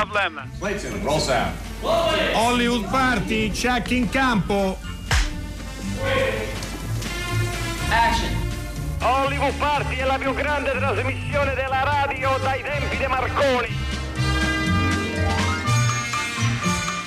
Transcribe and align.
Problem. 0.00 0.40
Clayton, 0.58 1.02
roll 1.02 1.20
sound. 1.20 1.52
Hollywood 1.82 2.88
Party, 2.88 3.50
check 3.50 3.90
in 3.90 4.08
campo. 4.08 4.78
Action. 7.90 8.34
Hollywood 9.00 9.52
Party 9.58 9.96
è 9.96 10.04
la 10.04 10.16
più 10.16 10.32
grande 10.32 10.70
trasmissione 10.70 11.52
della 11.54 11.82
radio 11.82 12.38
dai 12.38 12.62
tempi 12.62 12.96
di 12.96 13.06
Marconi. 13.06 13.68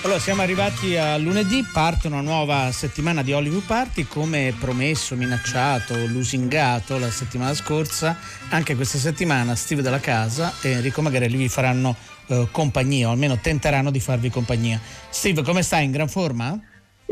Allora, 0.03 0.19
siamo 0.19 0.43
arrivati 0.43 0.95
a 0.95 1.17
lunedì, 1.17 1.65
parte 1.73 2.07
una 2.07 2.21
nuova 2.21 2.71
settimana 2.71 3.23
di 3.23 3.33
Hollywood 3.33 3.63
Party, 3.63 4.05
come 4.05 4.53
promesso, 4.59 5.15
minacciato, 5.15 5.95
lusingato 6.05 6.99
la 6.99 7.09
settimana 7.09 7.55
scorsa, 7.55 8.17
anche 8.49 8.75
questa 8.75 8.99
settimana 8.99 9.55
Steve 9.55 9.81
della 9.81 10.01
Casa 10.01 10.53
e 10.61 10.71
Enrico 10.71 11.01
Magherelli 11.01 11.37
vi 11.37 11.49
faranno 11.49 11.95
eh, 12.27 12.47
compagnia, 12.51 13.09
o 13.09 13.11
almeno 13.11 13.37
tenteranno 13.39 13.91
di 13.91 13.99
farvi 13.99 14.29
compagnia. 14.29 14.79
Steve, 15.09 15.43
come 15.43 15.61
stai? 15.61 15.85
In 15.85 15.91
gran 15.91 16.07
forma? 16.07 16.59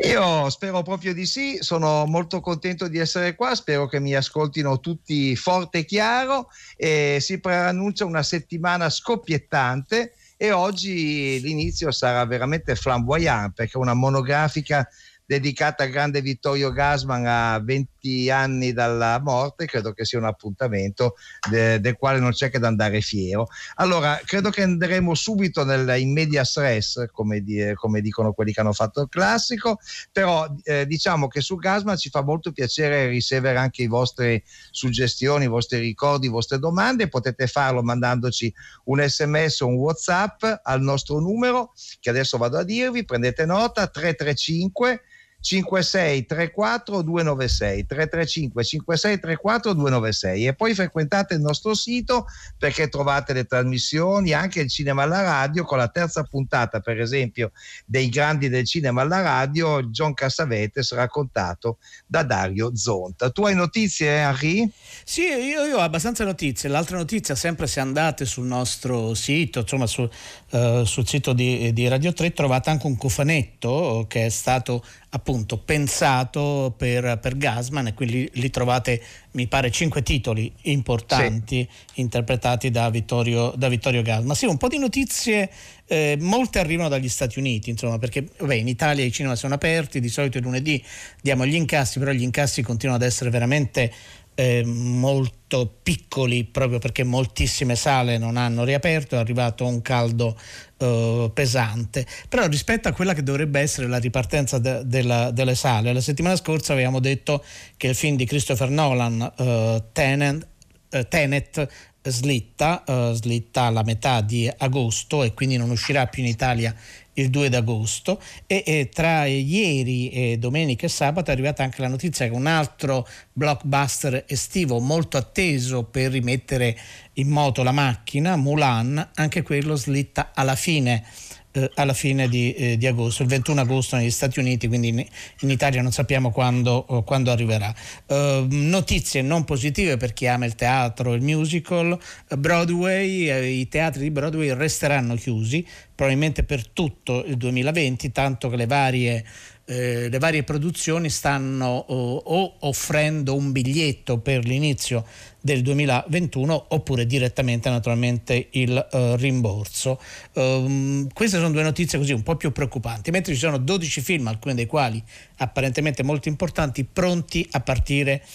Io 0.04 0.50
spero 0.50 0.82
proprio 0.82 1.14
di 1.14 1.26
sì, 1.26 1.58
sono 1.60 2.06
molto 2.06 2.40
contento 2.40 2.88
di 2.88 2.98
essere 2.98 3.36
qua, 3.36 3.54
spero 3.54 3.88
che 3.88 4.00
mi 4.00 4.16
ascoltino 4.16 4.80
tutti 4.80 5.36
forte 5.36 5.80
e 5.80 5.86
chiaro 5.86 6.48
e 6.76 7.18
si 7.20 7.40
preannuncia 7.40 8.06
una 8.06 8.24
settimana 8.24 8.90
scoppiettante 8.90 10.14
e 10.38 10.52
oggi 10.52 11.40
l'inizio 11.42 11.92
sarà 11.92 12.26
veramente 12.26 12.76
flamboyant 12.76 13.54
perché 13.54 13.74
è 13.74 13.82
una 13.82 13.94
monografica 13.94 14.88
dedicata 15.26 15.84
al 15.84 15.90
grande 15.90 16.22
Vittorio 16.22 16.72
Gasman 16.72 17.26
a 17.26 17.60
20 17.60 18.30
anni 18.30 18.74
dalla 18.74 19.20
morte, 19.22 19.66
credo 19.66 19.94
che 19.94 20.04
sia 20.04 20.20
un 20.20 20.26
appuntamento 20.26 21.16
de, 21.50 21.80
del 21.80 21.96
quale 21.96 22.20
non 22.20 22.32
c'è 22.32 22.50
che 22.50 22.60
da 22.60 22.68
andare 22.68 23.02
fiero. 23.02 23.48
Allora, 23.76 24.20
credo 24.26 24.50
che 24.50 24.64
andremo 24.64 25.14
subito 25.16 25.64
nel, 25.64 26.00
in 26.00 26.12
media 26.12 26.44
stress, 26.44 27.06
come, 27.12 27.42
di, 27.42 27.72
come, 27.76 28.02
dicono 28.02 28.34
quelli 28.34 28.52
che 28.52 28.60
hanno 28.60 28.74
fatto 28.74 29.02
il 29.02 29.10
classico, 29.10 29.80
però 30.12 30.48
eh, 30.64 30.86
diciamo 30.86 31.28
che 31.28 31.42
su 31.42 31.56
Gasman 31.56 31.98
ci 31.98 32.10
fa 32.10 32.24
molto 32.24 32.52
piacere 32.52 33.08
ricevere 33.08 33.58
anche 33.58 33.84
i 33.84 33.88
vostri 33.88 34.44
suggestioni, 34.72 35.46
i 35.46 35.48
vostri 35.48 35.80
ricordi, 35.80 36.26
le 36.26 36.34
vostre 36.34 36.60
domande, 36.60 37.08
potete 37.08 37.48
farlo 37.48 37.82
mandandoci 37.82 38.54
un 38.86 39.02
sms 39.02 39.62
o 39.62 39.68
un 39.68 39.76
whatsapp 39.76 40.44
al 40.64 40.82
nostro 40.82 41.20
numero 41.20 41.74
che 42.00 42.10
adesso 42.10 42.38
vado 42.38 42.58
a 42.58 42.64
dirvi, 42.64 43.06
prendete 43.06 43.46
nota 43.46 43.88
335 43.88 45.02
5634 45.42 47.02
296 47.02 47.86
335 47.86 48.64
5634 48.64 49.74
296 49.74 50.48
e 50.48 50.54
poi 50.54 50.74
frequentate 50.76 51.34
il 51.34 51.42
nostro 51.42 51.74
sito 51.74 52.26
perché 52.58 52.88
trovate 52.88 53.34
le 53.34 53.46
trasmissioni 53.46 54.34
anche 54.34 54.62
il 54.62 54.70
cinema 54.70 55.04
alla 55.04 55.22
radio 55.22 55.64
con 55.64 55.80
la 55.80 55.88
terza 55.88 56.24
puntata 56.24 56.80
per 56.80 57.00
esempio 57.00 57.52
dei 57.86 58.10
grandi 58.10 58.50
del 58.50 58.66
cinema 58.66 59.02
alla 59.02 59.22
radio 59.22 59.84
John 59.84 60.14
Cassavetes 60.14 60.94
raccontato 60.94 61.78
da 62.06 62.24
Dario 62.24 62.76
Zonta. 62.76 63.32
Tu 63.32 63.46
hai 63.46 63.56
notizie 63.56 64.10
Henri? 64.10 64.72
Sì 65.04 65.22
io, 65.22 65.66
io 65.66 65.78
ho 65.78 65.82
abbastanza 65.82 66.24
notizie. 66.24 66.70
L'altra 66.70 66.98
notizia 66.98 67.36
sempre 67.36 67.66
se 67.66 67.80
andate 67.80 68.26
sul 68.26 68.46
nostro 68.46 69.16
sito 69.16 69.62
insomma 69.62 69.88
su, 69.88 70.08
uh, 70.52 70.84
sul 70.84 71.08
sito 71.08 71.34
di, 71.34 71.74
di 71.74 71.88
Radio 71.88 72.14
3 72.14 72.34
trovate 72.34 72.70
anche 72.70 72.86
un 72.86 72.98
cofanetto 72.98 74.06
che 74.08 74.26
è 74.26 74.30
stato 74.30 74.84
appunto 75.14 75.58
pensato 75.58 76.74
per, 76.78 77.20
per 77.20 77.36
Gasman 77.36 77.88
e 77.88 77.94
quindi 77.94 78.30
lì 78.34 78.50
trovate 78.50 79.02
mi 79.32 79.48
pare 79.48 79.70
cinque 79.70 80.04
titoli 80.04 80.52
importanti 80.64 81.68
sì. 81.70 82.00
interpretati 82.02 82.72
da 82.72 82.90
Vittorio, 82.90 83.54
da 83.56 83.68
Vittorio 83.68 84.02
Gasman. 84.02 84.36
Sì, 84.36 84.46
un 84.46 84.58
po' 84.58 84.70
di 84.70 84.78
notizie, 84.78 85.50
eh, 85.86 86.18
molte 86.20 86.60
arrivano 86.60 86.88
dagli 86.88 87.10
Stati 87.10 87.40
Uniti, 87.40 87.70
insomma, 87.70 87.98
perché 87.98 88.28
vabbè, 88.38 88.56
in 88.56 88.68
Italia 88.68 89.04
i 89.04 89.12
cinema 89.12 89.36
sono 89.36 89.54
aperti, 89.54 90.00
di 90.00 90.10
solito 90.10 90.38
il 90.38 90.44
lunedì 90.44 90.82
diamo 91.22 91.46
gli 91.46 91.56
incassi, 91.56 92.00
però 92.00 92.12
gli 92.12 92.24
incassi 92.24 92.62
continuano 92.62 93.02
ad 93.02 93.10
essere 93.10 93.30
veramente 93.30 93.92
eh, 94.36 94.64
molto 94.66 95.80
piccoli 95.84 96.46
proprio 96.46 96.80
perché 96.80 97.04
moltissime 97.04 97.76
sale 97.76 98.18
non 98.18 98.38
hanno 98.38 98.64
riaperto, 98.64 99.16
è 99.16 99.20
arrivato 99.20 99.66
un 99.66 99.82
caldo 99.82 100.38
eh, 100.82 101.32
pesante. 101.34 102.06
Però 102.28 102.46
rispetto 102.48 102.88
a 102.88 102.92
quella 102.92 103.14
che 103.14 103.24
dovrebbe 103.24 103.60
essere 103.60 103.88
la 103.88 103.98
ripartenza 103.98 104.58
de- 104.58 104.82
della, 104.86 105.32
delle 105.32 105.56
sale, 105.56 105.94
la 105.94 106.02
settimana 106.02 106.36
scorsa 106.36 106.74
avevamo 106.74 107.00
detto 107.00 107.44
che 107.78 107.88
il 107.88 107.96
film 107.96 108.16
di 108.16 108.26
Christopher 108.26 108.70
Nolan, 108.70 109.32
eh, 109.38 109.84
Tenet, 109.92 110.48
eh, 110.90 111.08
Tenet 111.08 111.68
slitta, 112.04 112.84
uh, 112.88 113.14
slitta 113.14 113.64
alla 113.64 113.84
metà 113.84 114.22
di 114.22 114.50
agosto 114.58 115.22
e 115.24 115.34
quindi 115.36 115.58
non 115.58 115.70
uscirà 115.70 116.08
più 116.08 116.24
in 116.24 116.30
Italia 116.30 116.76
il 117.14 117.30
2 117.30 117.50
d'agosto 117.50 118.22
e, 118.48 118.64
e, 118.66 118.90
tra 118.94 119.26
ieri 119.26 120.10
e 120.10 120.38
domenica 120.38 120.86
e 120.86 120.90
sabato 120.90 121.30
è 121.30 121.34
arrivata 121.34 121.64
anche 121.64 121.82
la 121.82 121.88
notizia 121.88 122.28
che 122.28 122.34
un 122.34 122.48
altro 122.48 123.08
blockbuster 123.34 124.26
estivo 124.28 124.80
molto 124.80 125.18
atteso 125.18 125.84
per 125.84 126.12
rimettere 126.12 126.78
in 127.16 127.28
moto 127.28 127.64
la 127.64 127.72
macchina, 127.72 128.36
Mulan, 128.36 129.12
anche 129.16 129.42
quello 129.42 129.76
slitta 129.76 130.32
alla 130.34 130.56
fine 130.56 131.04
eh, 131.52 131.70
alla 131.76 131.94
fine 131.94 132.28
di, 132.28 132.54
eh, 132.54 132.78
di, 132.78 132.88
agosto, 132.88 133.24
il 133.24 133.30
21 133.30 133.62
agosto 133.62 133.96
negli 133.96 134.10
Stati 134.10 134.40
Uniti, 134.40 134.68
quindi 134.68 134.90
in, 134.90 135.06
in 135.42 135.50
Italia 135.50 135.82
non 135.82 135.92
sappiamo 135.92 136.32
quando, 136.32 136.72
oh, 136.72 137.04
quando 137.04 137.32
arriverà. 137.32 137.74
Uh, 138.08 138.46
notizie 138.50 139.22
non 139.22 139.44
positive 139.44 139.98
per 139.98 140.14
chi 140.14 140.28
ama 140.28 140.46
il 140.46 140.56
teatro, 140.56 141.14
il 141.14 141.22
musical, 141.22 141.98
Broadway, 142.38 143.30
eh, 143.30 143.48
i 143.48 143.68
teatri 143.68 144.04
di 144.04 144.12
Broadway 144.12 144.54
resteranno 144.54 145.16
chiusi 145.16 145.66
probabilmente 145.94 146.44
per 146.44 146.68
tutto 146.68 147.24
il 147.26 147.38
2020, 147.38 148.12
tanto 148.12 148.50
che 148.50 148.56
le 148.56 148.66
varie 148.66 149.24
eh, 149.72 150.10
le 150.10 150.20
varie 150.20 150.44
produzioni 150.44 151.10
stanno 151.10 151.66
o, 151.66 152.16
o, 152.18 152.56
offrendo 152.60 153.36
un 153.36 153.54
biglietto 153.54 154.18
per 154.18 154.44
l'inizio 154.44 155.06
del 155.40 155.62
2021 155.62 156.66
oppure 156.70 157.06
direttamente 157.06 157.70
naturalmente 157.70 158.50
il 158.52 158.88
uh, 158.92 159.16
rimborso. 159.16 159.98
Um, 160.34 161.08
queste 161.14 161.38
sono 161.38 161.52
due 161.52 161.64
notizie 161.64 161.98
così 161.98 162.12
un 162.12 162.22
po' 162.22 162.36
più 162.36 162.52
preoccupanti, 162.52 163.12
mentre 163.12 163.34
ci 163.34 163.40
sono 163.40 163.58
12 163.58 164.02
film, 164.02 164.28
alcuni 164.28 164.56
dei 164.56 164.66
quali 164.66 165.02
apparentemente 165.38 166.04
molto 166.04 166.28
importanti, 166.28 166.84
pronti 166.84 167.48
a 167.52 167.62
partire 167.62 168.26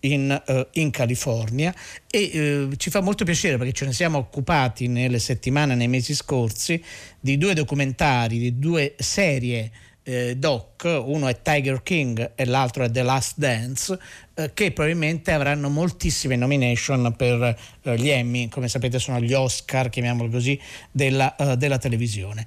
in, 0.00 0.42
uh, 0.46 0.66
in, 0.72 0.90
California 0.90 1.74
e 2.10 2.68
uh, 2.68 2.74
ci 2.76 2.90
fa 2.90 3.00
molto 3.00 3.24
piacere 3.24 3.56
perché 3.56 3.72
ce 3.72 3.86
ne 3.86 3.92
siamo 3.94 4.18
occupati 4.18 4.88
nelle 4.88 5.18
settimane, 5.18 5.74
nei 5.74 5.88
mesi 5.88 6.14
scorsi, 6.14 6.82
di 7.18 7.38
due 7.38 7.54
documentari, 7.54 8.38
di 8.38 8.58
due 8.58 8.94
serie 8.98 9.70
eh, 10.02 10.36
doc, 10.36 10.84
uno 10.84 11.28
è 11.28 11.40
Tiger 11.42 11.82
King 11.82 12.32
e 12.34 12.44
l'altro 12.44 12.84
è 12.84 12.90
The 12.90 13.02
Last 13.02 13.34
Dance, 13.36 13.98
eh, 14.34 14.52
che 14.54 14.72
probabilmente 14.72 15.32
avranno 15.32 15.68
moltissime 15.68 16.36
nomination 16.36 17.14
per 17.16 17.56
eh, 17.82 17.98
gli 17.98 18.08
Emmy, 18.08 18.48
come 18.48 18.68
sapete 18.68 18.98
sono 18.98 19.20
gli 19.20 19.34
Oscar, 19.34 19.90
chiamiamolo 19.90 20.30
così, 20.30 20.58
della, 20.90 21.34
uh, 21.38 21.54
della 21.54 21.78
televisione. 21.78 22.46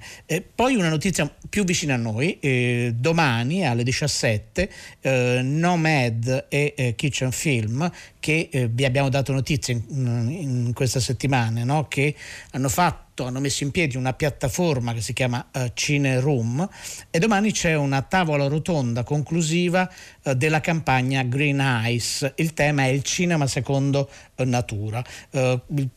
poi 0.54 0.74
una 0.74 0.88
notizia 0.88 1.32
più 1.48 1.64
vicina 1.64 1.94
a 1.94 1.98
noi, 1.98 2.38
eh, 2.40 2.92
domani 2.96 3.66
alle 3.66 3.84
17 3.84 4.70
eh, 5.00 5.40
Nomad 5.42 6.46
e 6.48 6.74
eh, 6.76 6.94
Kitchen 6.96 7.30
Film, 7.30 7.90
che 8.18 8.68
vi 8.72 8.84
abbiamo 8.84 9.08
dato 9.08 9.32
notizie 9.32 9.74
in, 9.90 10.28
in 10.28 10.72
questa 10.74 10.98
settimana, 10.98 11.62
no? 11.62 11.86
che 11.86 12.14
hanno 12.50 12.68
fatto 12.68 13.04
hanno 13.24 13.40
messo 13.40 13.64
in 13.64 13.70
piedi 13.70 13.96
una 13.96 14.12
piattaforma 14.12 14.92
che 14.92 15.00
si 15.00 15.12
chiama 15.12 15.46
uh, 15.52 15.70
Cine 15.74 16.20
Room 16.20 16.68
e 17.10 17.18
domani 17.18 17.52
c'è 17.52 17.74
una 17.74 18.02
tavola 18.02 18.46
rotonda 18.46 19.04
conclusiva 19.04 19.90
uh, 20.22 20.34
della 20.34 20.60
campagna 20.60 21.22
Green 21.22 21.60
Eyes. 21.84 22.32
Il 22.36 22.52
tema 22.54 22.84
è 22.84 22.88
il 22.88 23.02
cinema 23.02 23.46
secondo 23.46 24.08
uh, 24.36 24.44
natura. 24.44 25.04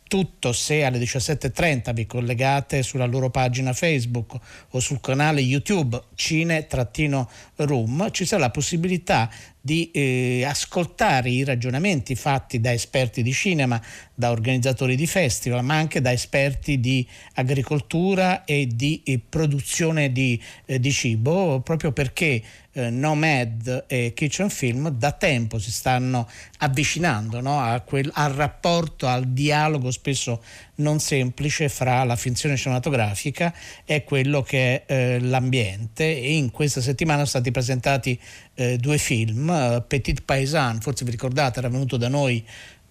Tutto 0.09 0.53
se 0.53 0.83
alle 0.83 0.97
17.30 0.97 1.93
vi 1.93 2.07
collegate 2.07 2.81
sulla 2.81 3.05
loro 3.05 3.29
pagina 3.29 3.73
Facebook 3.73 4.35
o 4.71 4.79
sul 4.79 4.99
canale 4.99 5.39
YouTube 5.39 6.01
Cine-Room 6.15 8.09
ci 8.11 8.25
sarà 8.25 8.41
la 8.41 8.49
possibilità 8.49 9.29
di 9.61 9.91
eh, 9.91 10.43
ascoltare 10.45 11.29
i 11.29 11.43
ragionamenti 11.43 12.15
fatti 12.15 12.59
da 12.61 12.71
esperti 12.71 13.21
di 13.21 13.33
cinema, 13.33 13.79
da 14.15 14.31
organizzatori 14.31 14.95
di 14.95 15.05
festival, 15.05 15.63
ma 15.63 15.75
anche 15.75 16.01
da 16.01 16.11
esperti 16.11 16.79
di 16.79 17.05
agricoltura 17.33 18.45
e 18.45 18.67
di 18.67 19.01
eh, 19.03 19.19
produzione 19.19 20.11
di, 20.11 20.41
eh, 20.65 20.79
di, 20.79 20.91
cibo, 20.91 21.59
proprio 21.59 21.91
perché 21.91 22.41
eh, 22.71 22.89
Nomad 22.89 23.85
e 23.87 24.13
Kitchen 24.15 24.49
Film 24.49 24.89
da 24.89 25.11
tempo 25.11 25.59
si 25.59 25.71
stanno 25.71 26.27
avvicinando 26.59 27.41
no, 27.41 27.83
quel, 27.85 28.09
al 28.13 28.31
rapporto, 28.31 29.07
al 29.07 29.27
dialogo 29.27 29.91
spesso 29.99 30.41
non 30.75 30.99
semplice 30.99 31.67
fra 31.67 32.03
la 32.05 32.15
finzione 32.15 32.55
cinematografica 32.55 33.53
e 33.85 34.03
quello 34.03 34.41
che 34.41 34.85
è 34.85 34.93
eh, 34.93 35.19
l'ambiente. 35.19 36.05
E 36.05 36.35
in 36.35 36.51
questa 36.51 36.81
settimana 36.81 37.25
sono 37.25 37.27
stati 37.27 37.51
presentati 37.51 38.19
eh, 38.55 38.77
due 38.77 38.97
film, 38.97 39.83
Petit 39.87 40.21
Paysan, 40.23 40.79
forse 40.79 41.03
vi 41.05 41.11
ricordate, 41.11 41.59
era 41.59 41.69
venuto 41.69 41.97
da 41.97 42.07
noi 42.07 42.43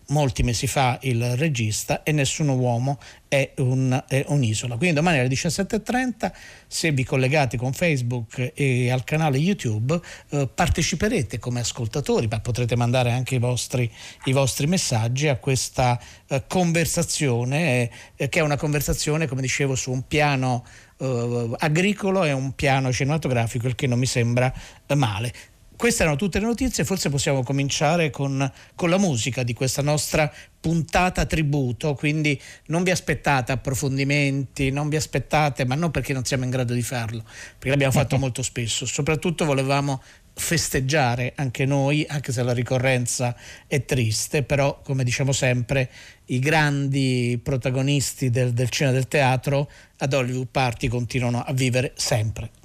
molti 0.09 0.43
mesi 0.43 0.67
fa 0.67 0.99
il 1.03 1.37
regista 1.37 2.03
e 2.03 2.13
Nessuno 2.13 2.55
uomo 2.55 2.99
è, 3.29 3.53
un, 3.57 4.03
è 4.09 4.25
un'isola. 4.29 4.77
Quindi 4.77 4.97
domani 4.97 5.19
alle 5.19 5.29
17.30 5.29 6.33
se 6.67 6.93
vi 6.93 7.05
collegate 7.05 7.57
con 7.57 7.73
Facebook 7.73 8.53
e 8.55 8.91
al 8.91 9.05
canale 9.05 9.39
YouTube 9.39 10.01
eh, 10.31 10.49
parteciperete 10.53 11.39
come 11.39 11.61
ascoltatori, 11.61 12.27
ma 12.27 12.41
potrete 12.41 12.77
mandare 12.77 13.13
anche 13.13 13.35
i 13.35 13.39
vostri, 13.39 13.91
i 14.25 14.33
vostri 14.33 14.67
messaggi 14.67 15.29
a 15.29 15.37
questa 15.37 16.01
eh, 16.27 16.45
conversazione 16.47 17.91
eh, 18.17 18.29
che 18.29 18.39
è 18.39 18.43
una 18.43 18.57
conversazione 18.57 19.27
come 19.27 19.43
dicevo 19.43 19.75
su 19.75 19.91
un 19.91 20.07
piano 20.07 20.65
eh, 20.99 21.51
agricolo 21.59 22.25
e 22.25 22.33
un 22.33 22.55
piano 22.55 22.93
cinematografico 22.93 23.67
il 23.67 23.75
che 23.75 23.87
non 23.87 23.99
mi 23.99 24.07
sembra 24.07 24.53
eh, 24.87 24.95
male. 24.95 25.33
Queste 25.79 26.03
erano 26.03 26.19
tutte 26.19 26.41
le 26.41 26.47
notizie, 26.47 26.85
forse 26.85 27.09
possiamo 27.09 27.45
cominciare 27.45 28.11
con, 28.11 28.51
con, 28.75 28.91
la 28.91 28.99
musica 28.99 29.45
di 29.45 29.55
questa 29.55 29.81
nostra 29.81 30.29
puntata 30.59 31.25
tributo, 31.25 31.95
quindi 31.95 32.37
non 32.67 32.83
vi 32.83 32.91
aspettate 32.91 33.53
approfondimenti, 33.53 34.73
non 34.73 34.89
vi 34.89 34.97
aspettate, 34.97 35.65
ma 35.65 35.77
non 35.77 35.93
perché 35.93 36.13
non 36.13 36.25
siamo 36.25 36.43
in 36.43 36.51
grado 36.51 36.75
di 36.75 36.83
farlo, 36.83 37.23
perché 37.23 37.69
l'abbiamo 37.69 37.93
fatto 37.93 38.19
molto 38.19 38.43
spesso, 38.43 38.87
soprattutto 38.87 39.45
volevamo 39.45 40.03
festeggiare 40.35 41.35
anche 41.37 41.65
noi, 41.65 42.05
anche 42.09 42.33
se 42.33 42.43
la 42.43 42.53
ricorrenza 42.53 43.37
è 43.69 43.85
triste, 43.85 44.43
però 44.43 44.81
come 44.83 45.05
diciamo 45.05 45.31
sempre 45.31 45.89
i 46.27 46.41
grandi 46.41 47.39
protagonisti 47.41 48.31
del, 48.31 48.53
del 48.53 48.69
cinema 48.69 48.97
e 48.97 48.99
del 48.99 49.07
teatro 49.07 49.71
ad 49.99 50.13
Hollywood 50.13 50.49
Party 50.51 50.89
continuano 50.89 51.41
a 51.41 51.53
vivere 51.53 51.93
sempre. 51.95 52.58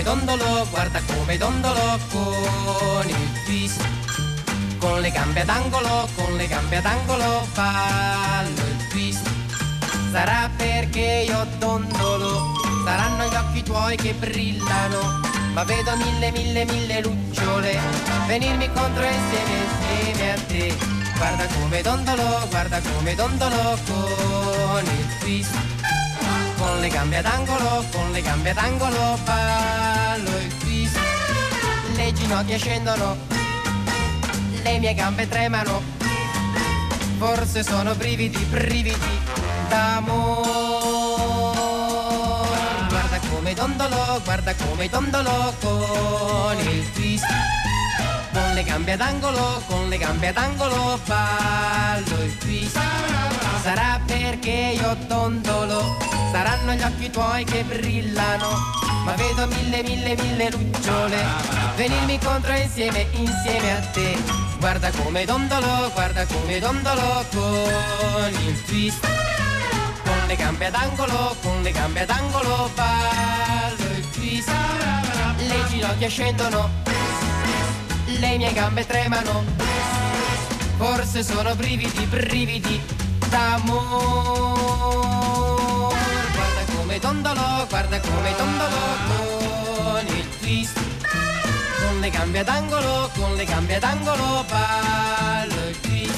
Come 0.00 0.02
dondolo, 0.02 0.66
guarda 0.70 1.00
come 1.14 1.36
dondolo 1.36 1.98
con 2.10 3.08
il 3.08 3.42
twist. 3.44 3.82
Con 4.78 5.00
le 5.00 5.10
gambe 5.10 5.40
ad 5.42 5.48
angolo, 5.48 6.08
con 6.14 6.36
le 6.36 6.46
gambe 6.46 6.76
ad 6.76 6.86
angolo 6.86 7.46
fallo 7.52 8.48
il 8.48 8.88
twist. 8.88 9.28
Sarà 10.10 10.48
perché 10.56 11.26
io 11.28 11.46
dondolo, 11.58 12.54
saranno 12.84 13.24
gli 13.24 13.34
occhi 13.34 13.62
tuoi 13.62 13.96
che 13.96 14.14
brillano. 14.14 15.20
Ma 15.52 15.64
vedo 15.64 15.94
mille, 15.96 16.30
mille, 16.30 16.64
mille 16.64 17.00
lucciole 17.02 17.78
venirmi 18.26 18.70
contro 18.72 19.04
insieme, 19.04 19.52
insieme 19.64 20.32
a 20.32 20.40
te. 20.46 20.76
Guarda 21.16 21.46
come 21.46 21.82
dondolo, 21.82 22.46
guarda 22.48 22.80
come 22.80 23.14
dondolo 23.14 23.78
con 23.86 24.84
il 24.84 25.18
twist 25.18 25.79
con 26.60 26.78
le 26.80 26.88
gambe 26.88 27.16
ad 27.16 27.24
angolo, 27.24 27.84
con 27.90 28.12
le 28.12 28.20
gambe 28.20 28.50
ad 28.50 28.58
angolo 28.58 29.18
ballo 29.24 30.36
il 30.38 30.56
twist. 30.58 30.98
Le 31.96 32.12
ginocchia 32.12 32.58
scendono, 32.58 33.16
le 34.62 34.78
mie 34.78 34.94
gambe 34.94 35.26
tremano, 35.26 35.82
forse 37.18 37.62
sono 37.62 37.94
brividi, 37.94 38.38
brividi 38.44 39.18
d'amore. 39.68 40.48
Guarda 42.88 43.18
come 43.30 43.54
dondolo, 43.54 44.20
guarda 44.22 44.54
come 44.54 44.88
dondolo 44.88 45.54
con 45.60 46.58
il 46.58 46.92
twist. 46.92 47.59
Con 48.32 48.54
le 48.54 48.62
gambe 48.62 48.92
ad 48.92 49.00
angolo, 49.00 49.62
con 49.66 49.88
le 49.88 49.98
gambe 49.98 50.28
ad 50.28 50.36
angolo 50.36 50.98
ballo 51.06 52.22
il 52.22 52.38
twist. 52.38 52.78
Sarà 53.62 54.00
perché 54.06 54.78
io 54.80 54.96
dondolo 55.06 56.10
Saranno 56.32 56.74
gli 56.74 56.82
occhi 56.82 57.10
tuoi 57.10 57.44
che 57.44 57.64
brillano, 57.64 58.48
ma 59.04 59.14
vedo 59.14 59.48
mille, 59.48 59.82
mille, 59.82 60.14
mille 60.14 60.50
lucciole 60.50 61.60
venirmi 61.74 62.18
contro 62.20 62.52
insieme, 62.52 63.06
insieme 63.12 63.72
a 63.72 63.80
te. 63.92 64.16
Guarda 64.58 64.90
come 64.92 65.24
dondolo, 65.24 65.90
guarda 65.92 66.24
come 66.26 66.60
dondolo 66.60 67.24
con 67.32 68.30
il 68.46 68.64
twist. 68.64 69.04
Con 70.04 70.26
le 70.28 70.36
gambe 70.36 70.66
ad 70.66 70.74
angolo, 70.74 71.34
con 71.42 71.62
le 71.62 71.72
gambe 71.72 72.02
ad 72.02 72.10
angolo 72.10 72.70
ballo 72.76 73.96
il 73.96 74.10
twist. 74.10 74.50
Le 75.38 75.64
ginocchia 75.68 76.08
scendono, 76.08 76.70
le 78.20 78.36
mie 78.36 78.52
gambe 78.52 78.86
tremano. 78.86 79.44
Forse 80.76 81.22
sono 81.22 81.54
brividi, 81.54 82.04
brividi 82.04 82.80
d'amore 83.28 84.58
come 86.76 86.98
tondolo, 86.98 87.66
guarda 87.68 88.00
come 88.00 88.34
tondolo 88.36 88.76
con 89.76 90.06
il 90.06 90.38
twist. 90.38 90.78
Con 91.80 92.00
le 92.00 92.10
gambe 92.10 92.38
ad 92.40 92.48
angolo, 92.48 93.10
con 93.18 93.34
le 93.34 93.44
gambe 93.44 93.76
ad 93.76 93.84
angolo 93.84 94.44
ballo 94.48 95.68
il 95.68 95.80
twist. 95.80 96.09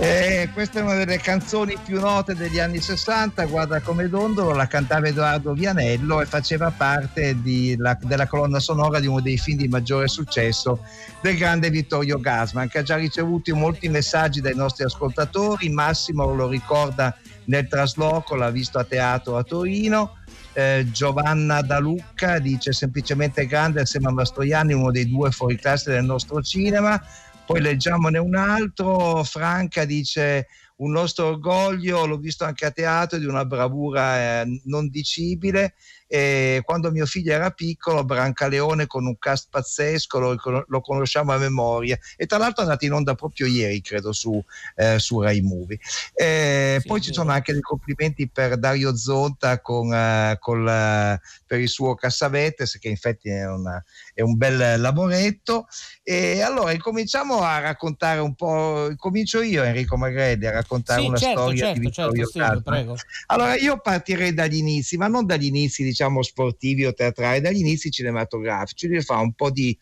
Eh, 0.00 0.48
questa 0.52 0.78
è 0.78 0.82
una 0.82 0.94
delle 0.94 1.18
canzoni 1.18 1.76
più 1.84 1.98
note 1.98 2.36
degli 2.36 2.60
anni 2.60 2.80
60, 2.80 3.46
Guarda 3.46 3.80
come 3.80 4.08
dondolo, 4.08 4.54
la 4.54 4.68
cantava 4.68 5.08
Edoardo 5.08 5.54
Vianello 5.54 6.20
e 6.20 6.26
faceva 6.26 6.70
parte 6.70 7.36
la, 7.76 7.98
della 8.00 8.28
colonna 8.28 8.60
sonora 8.60 9.00
di 9.00 9.08
uno 9.08 9.20
dei 9.20 9.36
film 9.38 9.58
di 9.58 9.66
maggiore 9.66 10.06
successo 10.06 10.84
del 11.20 11.36
grande 11.36 11.68
Vittorio 11.70 12.20
Gasman, 12.20 12.68
che 12.68 12.78
ha 12.78 12.82
già 12.82 12.94
ricevuto 12.94 13.52
molti 13.56 13.88
messaggi 13.88 14.40
dai 14.40 14.54
nostri 14.54 14.84
ascoltatori, 14.84 15.68
Massimo 15.68 16.32
lo 16.32 16.46
ricorda 16.46 17.16
nel 17.46 17.66
trasloco, 17.66 18.36
l'ha 18.36 18.50
visto 18.50 18.78
a 18.78 18.84
teatro 18.84 19.36
a 19.36 19.42
Torino, 19.42 20.18
eh, 20.52 20.86
Giovanna 20.92 21.60
Da 21.60 21.78
Lucca 21.78 22.38
dice 22.38 22.72
semplicemente 22.72 23.46
grande 23.46 23.80
assieme 23.80 24.08
a 24.08 24.12
Mastroianni, 24.12 24.72
uno 24.74 24.90
dei 24.90 25.08
due 25.08 25.30
fuori 25.30 25.56
classe 25.56 25.90
del 25.90 26.04
nostro 26.04 26.40
cinema, 26.42 27.00
poi 27.48 27.62
leggiamone 27.62 28.18
un 28.18 28.36
altro, 28.36 29.24
Franca 29.24 29.86
dice 29.86 30.48
un 30.76 30.90
nostro 30.90 31.28
orgoglio, 31.28 32.04
l'ho 32.04 32.18
visto 32.18 32.44
anche 32.44 32.66
a 32.66 32.70
teatro, 32.70 33.16
di 33.16 33.24
una 33.24 33.46
bravura 33.46 34.42
eh, 34.42 34.60
non 34.64 34.90
dicibile 34.90 35.72
e 36.08 36.62
quando 36.64 36.90
mio 36.90 37.06
figlio 37.06 37.32
era 37.32 37.50
piccolo, 37.50 38.04
Brancaleone 38.04 38.86
con 38.86 39.06
un 39.06 39.18
cast 39.18 39.48
pazzesco, 39.50 40.18
lo, 40.18 40.64
lo 40.66 40.80
conosciamo 40.80 41.32
a 41.32 41.38
memoria 41.38 41.98
e 42.16 42.26
tra 42.26 42.38
l'altro 42.38 42.62
è 42.62 42.66
andato 42.66 42.86
in 42.86 42.92
onda 42.92 43.14
proprio 43.14 43.46
ieri, 43.46 43.80
credo, 43.82 44.12
su, 44.12 44.42
eh, 44.76 44.98
su 44.98 45.20
Rai 45.20 45.42
Movie. 45.42 45.78
Eh, 46.14 46.78
sì, 46.80 46.86
poi 46.86 47.00
ci 47.00 47.12
sono 47.12 47.30
anche 47.30 47.52
dei 47.52 47.60
complimenti 47.60 48.28
per 48.28 48.58
Dario 48.58 48.96
Zonta 48.96 49.60
con, 49.60 49.88
uh, 49.88 50.38
con 50.38 50.64
la, 50.64 51.20
per 51.46 51.60
il 51.60 51.68
suo 51.68 51.94
Cassavetes, 51.94 52.78
che 52.78 52.88
infatti 52.88 53.28
è, 53.28 53.46
una, 53.46 53.82
è, 54.14 54.22
un 54.22 54.36
bel 54.36 54.80
lavoretto. 54.80 55.66
E 56.02 56.40
allora 56.40 56.72
incominciamo 56.72 57.42
a 57.42 57.58
raccontare 57.58 58.20
un 58.20 58.34
po', 58.34 58.90
comincio 58.96 59.42
io 59.42 59.62
Enrico 59.62 59.96
Magrelli 59.96 60.46
a 60.46 60.52
raccontare 60.52 61.02
sì, 61.02 61.06
una 61.06 61.18
certo, 61.18 61.40
storia 61.40 61.64
certo, 61.66 61.78
di 61.78 61.86
Vittorio 61.86 62.26
certo, 62.26 62.60
Steve, 62.60 62.94
Allora 63.26 63.56
io 63.56 63.78
partirei 63.80 64.32
dagli 64.32 64.56
inizi, 64.56 64.96
ma 64.96 65.08
non 65.08 65.26
dagli 65.26 65.46
inizi 65.46 65.82
di 65.82 65.92
diciamo 65.98 66.22
sportivi 66.22 66.84
o 66.84 66.94
teatrali 66.94 67.40
dagli 67.40 67.58
inizi 67.58 67.90
cinematografici, 67.90 68.86
lui 68.86 69.02
fa 69.02 69.18
un 69.18 69.32
po' 69.32 69.50
di 69.50 69.76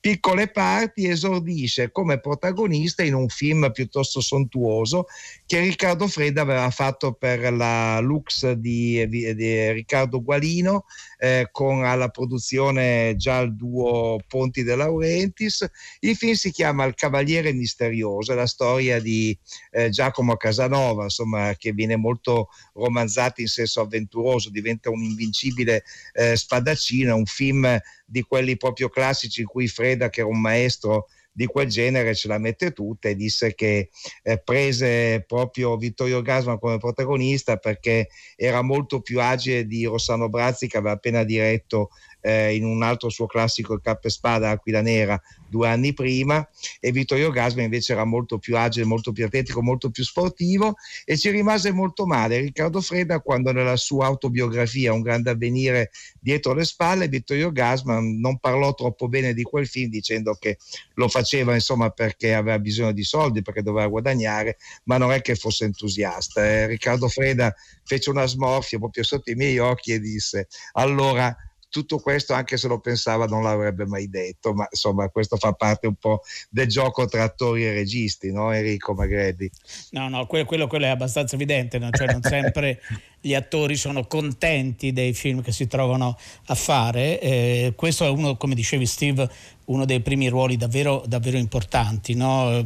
piccole 0.00 0.48
parti, 0.48 1.06
esordisce 1.06 1.90
come 1.90 2.20
protagonista 2.20 3.02
in 3.02 3.14
un 3.14 3.28
film 3.28 3.70
piuttosto 3.72 4.20
sontuoso 4.20 5.06
che 5.44 5.60
Riccardo 5.60 6.06
Fredda 6.06 6.40
aveva 6.40 6.70
fatto 6.70 7.12
per 7.12 7.52
la 7.52 7.98
Lux 7.98 8.50
di, 8.52 9.06
di, 9.08 9.34
di 9.34 9.72
Riccardo 9.72 10.22
Gualino 10.22 10.84
eh, 11.18 11.48
con 11.50 11.84
alla 11.84 12.08
produzione 12.08 13.16
già 13.16 13.40
il 13.40 13.54
duo 13.54 14.18
Ponti 14.26 14.62
De 14.62 14.76
Laurentiis. 14.76 15.68
Il 16.00 16.16
film 16.16 16.34
si 16.34 16.52
chiama 16.52 16.84
Il 16.84 16.94
Cavaliere 16.94 17.52
Misterioso, 17.52 18.32
è 18.32 18.34
la 18.34 18.46
storia 18.46 19.00
di 19.00 19.36
eh, 19.72 19.90
Giacomo 19.90 20.36
Casanova, 20.36 21.04
insomma, 21.04 21.54
che 21.56 21.72
viene 21.72 21.96
molto 21.96 22.48
romanzato 22.74 23.40
in 23.40 23.48
senso 23.48 23.80
avventuroso, 23.80 24.48
diventa 24.50 24.90
un 24.90 25.02
invincibile 25.02 25.57
eh, 25.66 26.36
spadaccino, 26.36 27.14
un 27.16 27.26
film 27.26 27.78
di 28.04 28.22
quelli 28.22 28.56
proprio 28.56 28.88
classici 28.88 29.40
in 29.40 29.46
cui 29.46 29.68
Freda, 29.68 30.08
che 30.10 30.20
era 30.20 30.28
un 30.28 30.40
maestro 30.40 31.06
di 31.38 31.46
quel 31.46 31.68
genere, 31.68 32.16
ce 32.16 32.26
la 32.26 32.38
mette 32.38 32.72
tutta 32.72 33.08
e 33.08 33.14
disse 33.14 33.54
che 33.54 33.90
eh, 34.24 34.42
prese 34.42 35.24
proprio 35.24 35.76
Vittorio 35.76 36.20
Gasman 36.20 36.58
come 36.58 36.78
protagonista 36.78 37.58
perché 37.58 38.08
era 38.34 38.60
molto 38.62 39.00
più 39.00 39.20
agile 39.20 39.64
di 39.64 39.84
Rossano 39.84 40.28
Brazzi 40.28 40.66
che 40.66 40.78
aveva 40.78 40.94
appena 40.94 41.22
diretto 41.22 41.90
eh, 42.20 42.54
in 42.54 42.64
un 42.64 42.82
altro 42.82 43.08
suo 43.08 43.26
classico 43.26 43.74
il 43.74 43.80
Cappe 43.82 44.10
Spada, 44.10 44.50
Aquila 44.50 44.80
Nera, 44.80 45.20
due 45.48 45.68
anni 45.68 45.94
prima 45.94 46.46
e 46.80 46.92
Vittorio 46.92 47.30
Gasman 47.30 47.64
invece 47.64 47.92
era 47.92 48.04
molto 48.04 48.38
più 48.38 48.56
agile, 48.56 48.84
molto 48.84 49.12
più 49.12 49.24
atletico, 49.24 49.62
molto 49.62 49.90
più 49.90 50.04
sportivo 50.04 50.74
e 51.04 51.16
ci 51.16 51.30
rimase 51.30 51.72
molto 51.72 52.06
male 52.06 52.38
Riccardo 52.38 52.80
Freda 52.80 53.20
quando 53.20 53.52
nella 53.52 53.76
sua 53.76 54.06
autobiografia 54.06 54.92
Un 54.92 55.00
grande 55.00 55.30
avvenire 55.30 55.90
dietro 56.20 56.52
le 56.52 56.64
spalle 56.64 57.08
Vittorio 57.08 57.50
Gasman 57.50 58.18
non 58.20 58.38
parlò 58.38 58.74
troppo 58.74 59.08
bene 59.08 59.32
di 59.32 59.42
quel 59.42 59.66
film 59.66 59.90
dicendo 59.90 60.34
che 60.34 60.58
lo 60.94 61.08
faceva 61.08 61.54
insomma 61.54 61.90
perché 61.90 62.34
aveva 62.34 62.58
bisogno 62.58 62.92
di 62.92 63.04
soldi, 63.04 63.42
perché 63.42 63.62
doveva 63.62 63.86
guadagnare, 63.86 64.58
ma 64.84 64.98
non 64.98 65.12
è 65.12 65.20
che 65.20 65.34
fosse 65.34 65.64
entusiasta. 65.64 66.44
Eh. 66.44 66.66
Riccardo 66.66 67.08
Freda 67.08 67.54
fece 67.84 68.10
una 68.10 68.26
smorfia 68.26 68.78
proprio 68.78 69.04
sotto 69.04 69.30
i 69.30 69.34
miei 69.34 69.58
occhi 69.58 69.92
e 69.92 70.00
disse 70.00 70.48
allora 70.72 71.34
tutto 71.68 71.98
questo 71.98 72.32
anche 72.32 72.56
se 72.56 72.68
lo 72.68 72.80
pensava 72.80 73.26
non 73.26 73.42
l'avrebbe 73.42 73.86
mai 73.86 74.08
detto, 74.08 74.54
ma 74.54 74.66
insomma 74.70 75.08
questo 75.08 75.36
fa 75.36 75.52
parte 75.52 75.86
un 75.86 75.96
po' 75.96 76.22
del 76.48 76.66
gioco 76.66 77.06
tra 77.06 77.22
attori 77.22 77.66
e 77.66 77.72
registi, 77.72 78.32
no 78.32 78.52
Enrico 78.52 78.94
Magreddi? 78.94 79.50
No, 79.90 80.08
no, 80.08 80.26
quello, 80.26 80.44
quello, 80.44 80.66
quello 80.66 80.86
è 80.86 80.90
abbastanza 80.90 81.34
evidente, 81.34 81.78
no? 81.78 81.90
cioè 81.90 82.06
non 82.06 82.22
sempre 82.22 82.80
gli 83.20 83.34
attori 83.34 83.76
sono 83.76 84.06
contenti 84.06 84.92
dei 84.92 85.12
film 85.12 85.42
che 85.42 85.52
si 85.52 85.66
trovano 85.66 86.16
a 86.46 86.54
fare, 86.54 87.20
eh, 87.20 87.72
questo 87.74 88.04
è 88.04 88.08
uno, 88.08 88.36
come 88.36 88.54
dicevi 88.54 88.86
Steve, 88.86 89.28
uno 89.68 89.84
dei 89.84 90.00
primi 90.00 90.28
ruoli 90.28 90.56
davvero, 90.56 91.02
davvero 91.06 91.36
importanti. 91.36 92.14
No? 92.14 92.64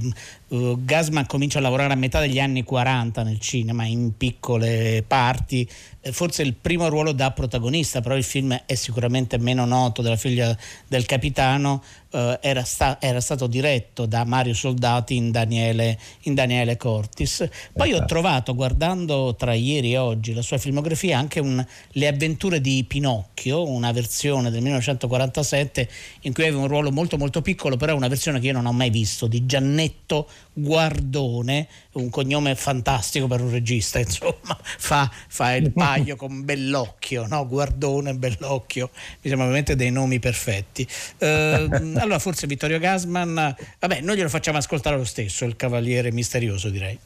Uh, 0.49 0.85
Gasman 0.85 1.26
comincia 1.26 1.59
a 1.59 1.62
lavorare 1.62 1.92
a 1.92 1.97
metà 1.97 2.21
degli 2.21 2.38
anni 2.38 2.62
40 2.62 3.23
nel 3.23 3.40
cinema, 3.40 3.85
in 3.85 4.16
piccole 4.16 5.02
parti, 5.06 5.68
eh, 6.00 6.12
forse 6.12 6.42
il 6.42 6.54
primo 6.54 6.88
ruolo 6.88 7.12
da 7.12 7.30
protagonista, 7.32 8.00
però 8.00 8.16
il 8.16 8.25
film 8.25 8.62
è 8.66 8.75
sicuramente 8.75 9.38
meno 9.38 9.64
noto 9.64 10.02
della 10.02 10.16
figlia 10.16 10.56
del 10.87 11.06
capitano, 11.06 11.82
uh, 12.12 12.38
era, 12.40 12.62
sta- 12.64 12.99
era, 13.00 13.21
stato 13.21 13.47
diretto 13.47 14.07
da 14.07 14.25
Mario 14.25 14.54
Soldati 14.54 15.16
in 15.16 15.31
Daniele, 15.31 15.99
in 16.23 16.35
Daniele 16.35 16.76
Cortis. 16.76 17.49
Poi 17.73 17.90
ho 17.90 17.95
esatto. 17.95 18.07
trovato, 18.07 18.54
guardando 18.54 19.35
tra 19.37 19.54
ieri 19.54 19.92
e 19.92 19.99
oggi 19.99 20.33
la 20.35 20.42
sua 20.42 20.59
filmografia, 20.59 21.19
anche 21.19 21.40
un, 21.40 21.64
Le 21.92 22.07
avventure 22.07 22.61
di 22.61 22.85
Pinocchio, 22.87 23.66
una 23.66 23.92
versione 23.92 24.50
del 24.50 24.62
1947 24.62 25.88
in 26.23 26.33
cui 26.33 26.45
aveva 26.45 26.61
un 26.61 26.69
ruolo 26.69 26.90
molto 26.90 27.16
molto 27.16 27.42
piccolo, 27.42 27.76
però 27.76 27.95
una 27.97 28.09
versione 28.09 28.40
che 28.40 28.47
io 28.47 28.52
non 28.52 28.66
ho 28.66 28.73
mai 28.73 28.90
visto, 28.90 29.26
di 29.26 29.45
Giannetto 29.47 30.28
Guardone, 30.54 31.66
un 31.92 32.11
cognome 32.11 32.54
fantastico 32.54 33.26
per 33.26 33.40
un 33.40 33.50
regista, 33.50 33.99
insomma, 33.99 34.56
fa, 34.61 35.11
fa 35.11 35.54
il 35.54 35.73
paio 35.75 36.16
con 36.16 36.44
Bellocchio, 36.44 37.26
no? 37.26 37.47
Guardone, 37.47 38.14
Bellocchio, 38.14 38.90
mi 38.92 39.28
sembra 39.28 39.47
veramente 39.47 39.76
dei 39.76 39.90
nomi 39.90 40.18
perfetti. 40.18 40.87
Eh, 41.18 41.68
allora 41.97 42.18
forse 42.18 42.47
Vittorio 42.47 42.78
Gasman, 42.78 43.56
vabbè, 43.78 44.00
noi 44.02 44.16
glielo 44.16 44.28
facciamo 44.28 44.59
ascoltare 44.59 44.97
lo 44.97 45.04
stesso, 45.04 45.47
il 45.47 45.56
cavaliere 45.56 46.12
misterioso 46.12 46.68
direi. 46.68 46.99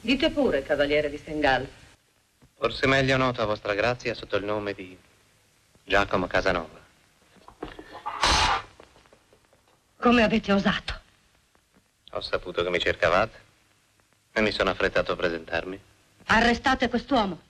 Dite 0.00 0.30
pure, 0.30 0.62
cavaliere 0.62 1.08
di 1.08 1.16
Stengal. 1.16 1.66
Forse 2.58 2.86
meglio 2.86 3.16
noto 3.16 3.40
a 3.40 3.46
vostra 3.46 3.74
grazia 3.74 4.14
sotto 4.14 4.36
il 4.36 4.44
nome 4.44 4.74
di 4.74 4.96
Giacomo 5.84 6.26
Casanova. 6.26 6.82
Come 9.96 10.22
avete 10.22 10.52
osato? 10.52 11.00
Ho 12.14 12.20
saputo 12.20 12.62
che 12.62 12.70
mi 12.70 12.78
cercavate 12.78 13.42
e 14.32 14.40
mi 14.40 14.52
sono 14.52 14.70
affrettato 14.70 15.12
a 15.12 15.16
presentarmi. 15.16 15.80
Arrestate 16.26 16.88
quest'uomo. 16.88 17.42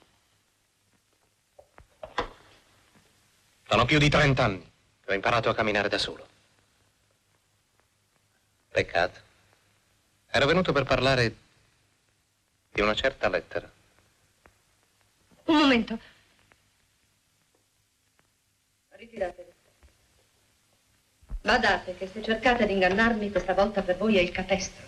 Sono 3.67 3.85
più 3.85 3.99
di 3.99 4.09
trent'anni 4.09 4.71
che 5.03 5.11
ho 5.11 5.13
imparato 5.13 5.49
a 5.49 5.55
camminare 5.55 5.87
da 5.87 5.99
solo. 5.99 6.27
Peccato. 8.69 9.19
Ero 10.31 10.47
venuto 10.47 10.71
per 10.71 10.83
parlare 10.83 11.35
di 12.71 12.81
una 12.81 12.95
certa 12.95 13.29
lettera. 13.29 13.71
Un 15.45 15.55
momento. 15.57 15.99
Badate 21.45 21.95
che 21.95 22.09
se 22.11 22.23
cercate 22.23 22.65
di 22.65 22.73
ingannarmi, 22.73 23.29
questa 23.29 23.53
volta 23.53 23.83
per 23.83 23.97
voi 23.97 24.17
è 24.17 24.19
il 24.19 24.31
capestro. 24.31 24.83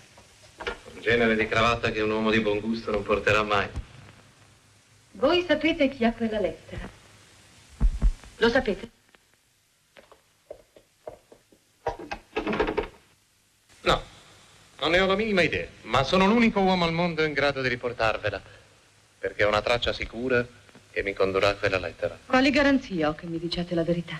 Un 0.92 1.02
genere 1.02 1.36
di 1.36 1.48
cravatta 1.48 1.92
che 1.92 2.02
un 2.02 2.10
uomo 2.10 2.32
di 2.32 2.40
buon 2.40 2.60
gusto 2.60 2.90
non 2.90 3.04
porterà 3.04 3.44
mai. 3.44 3.68
Voi 5.12 5.46
sapete 5.48 5.88
chi 5.88 6.04
ha 6.04 6.14
quella 6.14 6.40
lettera? 6.40 6.90
Lo 8.38 8.50
sapete? 8.50 8.90
No, 13.82 14.02
non 14.80 14.90
ne 14.90 15.00
ho 15.00 15.06
la 15.06 15.16
minima 15.16 15.44
idea, 15.44 15.68
ma 15.84 16.02
sono 16.02 16.26
l'unico 16.26 16.60
uomo 16.62 16.86
al 16.86 16.94
mondo 16.94 17.24
in 17.24 17.34
grado 17.34 17.62
di 17.62 17.68
riportarvela, 17.68 18.42
perché 19.20 19.44
ho 19.44 19.48
una 19.48 19.62
traccia 19.62 19.94
sicura 19.94 20.44
che 20.90 21.04
mi 21.04 21.14
condurrà 21.14 21.50
a 21.50 21.56
quella 21.56 21.78
lettera. 21.78 22.18
Quali 22.26 22.50
garanzie 22.50 23.06
ho 23.06 23.14
che 23.14 23.28
mi 23.28 23.38
diciate 23.38 23.76
la 23.76 23.84
verità? 23.84 24.20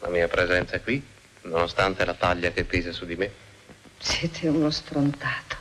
La 0.00 0.08
mia 0.08 0.26
presenza 0.26 0.80
qui 0.80 1.12
nonostante 1.44 2.04
la 2.04 2.14
taglia 2.14 2.50
che 2.50 2.64
pesa 2.64 2.92
su 2.92 3.04
di 3.04 3.16
me. 3.16 3.30
Siete 3.98 4.48
uno 4.48 4.70
strontato. 4.70 5.56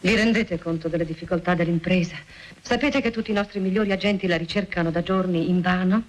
Vi 0.00 0.14
rendete 0.14 0.58
conto 0.58 0.88
delle 0.88 1.04
difficoltà 1.04 1.54
dell'impresa? 1.54 2.16
Sapete 2.60 3.00
che 3.00 3.10
tutti 3.10 3.30
i 3.30 3.34
nostri 3.34 3.60
migliori 3.60 3.92
agenti 3.92 4.26
la 4.26 4.36
ricercano 4.36 4.90
da 4.90 5.02
giorni 5.02 5.48
in 5.48 5.60
vano? 5.60 6.02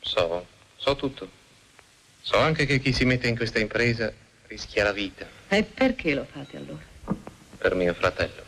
So, 0.00 0.46
so 0.76 0.96
tutto. 0.96 1.30
So 2.20 2.36
anche 2.38 2.66
che 2.66 2.78
chi 2.78 2.92
si 2.92 3.04
mette 3.04 3.28
in 3.28 3.36
questa 3.36 3.58
impresa 3.58 4.12
rischia 4.48 4.84
la 4.84 4.92
vita. 4.92 5.26
E 5.48 5.62
perché 5.62 6.14
lo 6.14 6.26
fate 6.30 6.56
allora? 6.56 6.84
Per 7.58 7.74
mio 7.74 7.94
fratello. 7.94 8.47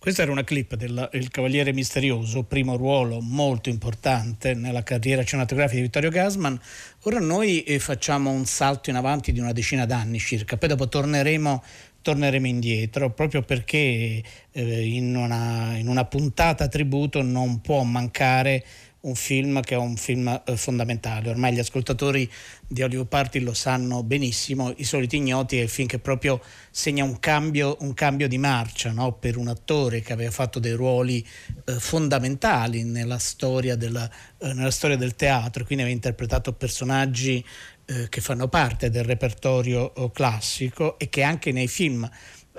Questa 0.00 0.22
era 0.22 0.32
una 0.32 0.44
clip 0.44 0.76
del 0.76 1.10
Il 1.12 1.28
Cavaliere 1.28 1.74
Misterioso, 1.74 2.44
primo 2.44 2.78
ruolo 2.78 3.20
molto 3.20 3.68
importante 3.68 4.54
nella 4.54 4.82
carriera 4.82 5.22
cinematografica 5.24 5.76
di 5.76 5.82
Vittorio 5.82 6.08
Gasman. 6.08 6.58
Ora 7.02 7.18
noi 7.20 7.64
eh, 7.64 7.78
facciamo 7.78 8.30
un 8.30 8.46
salto 8.46 8.88
in 8.88 8.96
avanti 8.96 9.30
di 9.30 9.40
una 9.40 9.52
decina 9.52 9.84
d'anni 9.84 10.18
circa, 10.18 10.56
poi 10.56 10.70
dopo 10.70 10.88
torneremo, 10.88 11.62
torneremo 12.00 12.46
indietro, 12.46 13.10
proprio 13.10 13.42
perché 13.42 14.22
eh, 14.50 14.86
in, 14.86 15.14
una, 15.14 15.76
in 15.76 15.86
una 15.86 16.06
puntata 16.06 16.66
tributo 16.68 17.20
non 17.20 17.60
può 17.60 17.82
mancare 17.82 18.64
un 19.02 19.14
film 19.14 19.60
che 19.62 19.74
è 19.74 19.78
un 19.78 19.96
film 19.96 20.42
eh, 20.44 20.56
fondamentale. 20.56 21.30
Ormai 21.30 21.54
gli 21.54 21.58
ascoltatori 21.58 22.30
di 22.66 22.82
Hollywood 22.82 23.08
Party 23.08 23.40
lo 23.40 23.54
sanno 23.54 24.02
benissimo, 24.02 24.72
I 24.76 24.84
soliti 24.84 25.16
ignoti 25.16 25.58
è 25.58 25.62
il 25.62 25.68
film 25.68 25.88
che 25.88 25.98
proprio 25.98 26.40
segna 26.70 27.04
un 27.04 27.18
cambio, 27.18 27.76
un 27.80 27.94
cambio 27.94 28.28
di 28.28 28.38
marcia 28.38 28.92
no? 28.92 29.12
per 29.12 29.36
un 29.36 29.48
attore 29.48 30.00
che 30.00 30.12
aveva 30.12 30.30
fatto 30.30 30.58
dei 30.58 30.72
ruoli 30.72 31.26
eh, 31.64 31.72
fondamentali 31.72 32.84
nella 32.84 33.18
storia, 33.18 33.76
della, 33.76 34.08
eh, 34.38 34.52
nella 34.52 34.70
storia, 34.70 34.96
del 34.96 35.16
teatro, 35.16 35.64
quindi 35.64 35.84
aveva 35.84 35.96
interpretato 35.96 36.52
personaggi 36.52 37.44
eh, 37.86 38.08
che 38.08 38.20
fanno 38.20 38.48
parte 38.48 38.90
del 38.90 39.04
repertorio 39.04 39.94
eh, 39.94 40.10
classico 40.12 40.98
e 40.98 41.08
che 41.08 41.22
anche 41.22 41.52
nei 41.52 41.68
film 41.68 42.08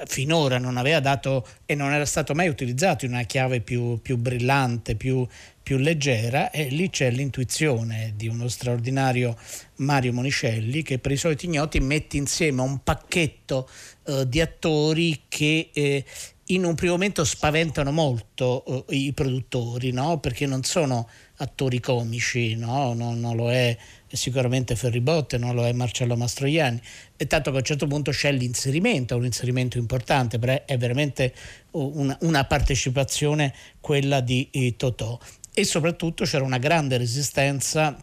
finora 0.05 0.57
non 0.57 0.77
aveva 0.77 0.99
dato 0.99 1.47
e 1.65 1.75
non 1.75 1.91
era 1.91 2.05
stato 2.05 2.33
mai 2.33 2.47
utilizzato 2.47 3.05
in 3.05 3.11
una 3.11 3.23
chiave 3.23 3.61
più, 3.61 3.99
più 4.01 4.17
brillante, 4.17 4.95
più, 4.95 5.25
più 5.61 5.77
leggera 5.77 6.49
e 6.51 6.69
lì 6.69 6.89
c'è 6.89 7.11
l'intuizione 7.11 8.13
di 8.15 8.27
uno 8.27 8.47
straordinario 8.47 9.37
Mario 9.77 10.13
Monicelli 10.13 10.81
che 10.81 10.99
per 10.99 11.11
i 11.11 11.17
soliti 11.17 11.45
ignoti 11.45 11.79
mette 11.79 12.17
insieme 12.17 12.61
un 12.61 12.83
pacchetto 12.83 13.69
eh, 14.05 14.27
di 14.27 14.41
attori 14.41 15.23
che 15.27 15.69
eh, 15.73 16.03
in 16.47 16.65
un 16.65 16.75
primo 16.75 16.93
momento 16.93 17.23
spaventano 17.23 17.91
molto 17.91 18.85
eh, 18.87 18.95
i 18.95 19.13
produttori 19.13 19.91
no? 19.91 20.19
perché 20.19 20.45
non 20.45 20.63
sono 20.63 21.07
attori 21.37 21.79
comici, 21.79 22.55
no? 22.55 22.93
non, 22.93 23.19
non 23.19 23.35
lo 23.35 23.51
è 23.51 23.75
sicuramente 24.11 24.75
Ferribotte, 24.75 25.37
non 25.37 25.55
lo 25.55 25.65
è 25.65 25.71
Marcello 25.71 26.15
Mastroianni, 26.15 26.81
e 27.15 27.27
tanto 27.27 27.51
che 27.51 27.57
a 27.57 27.59
un 27.59 27.65
certo 27.65 27.87
punto 27.87 28.11
c'è 28.11 28.31
l'inserimento, 28.31 29.15
un 29.15 29.25
inserimento 29.25 29.77
importante, 29.77 30.39
è 30.65 30.77
veramente 30.77 31.33
una, 31.71 32.17
una 32.21 32.45
partecipazione 32.45 33.53
quella 33.79 34.19
di 34.19 34.47
eh, 34.51 34.75
Totò. 34.75 35.19
E 35.53 35.63
soprattutto 35.63 36.23
c'era 36.23 36.43
una 36.43 36.57
grande 36.57 36.97
resistenza 36.97 37.95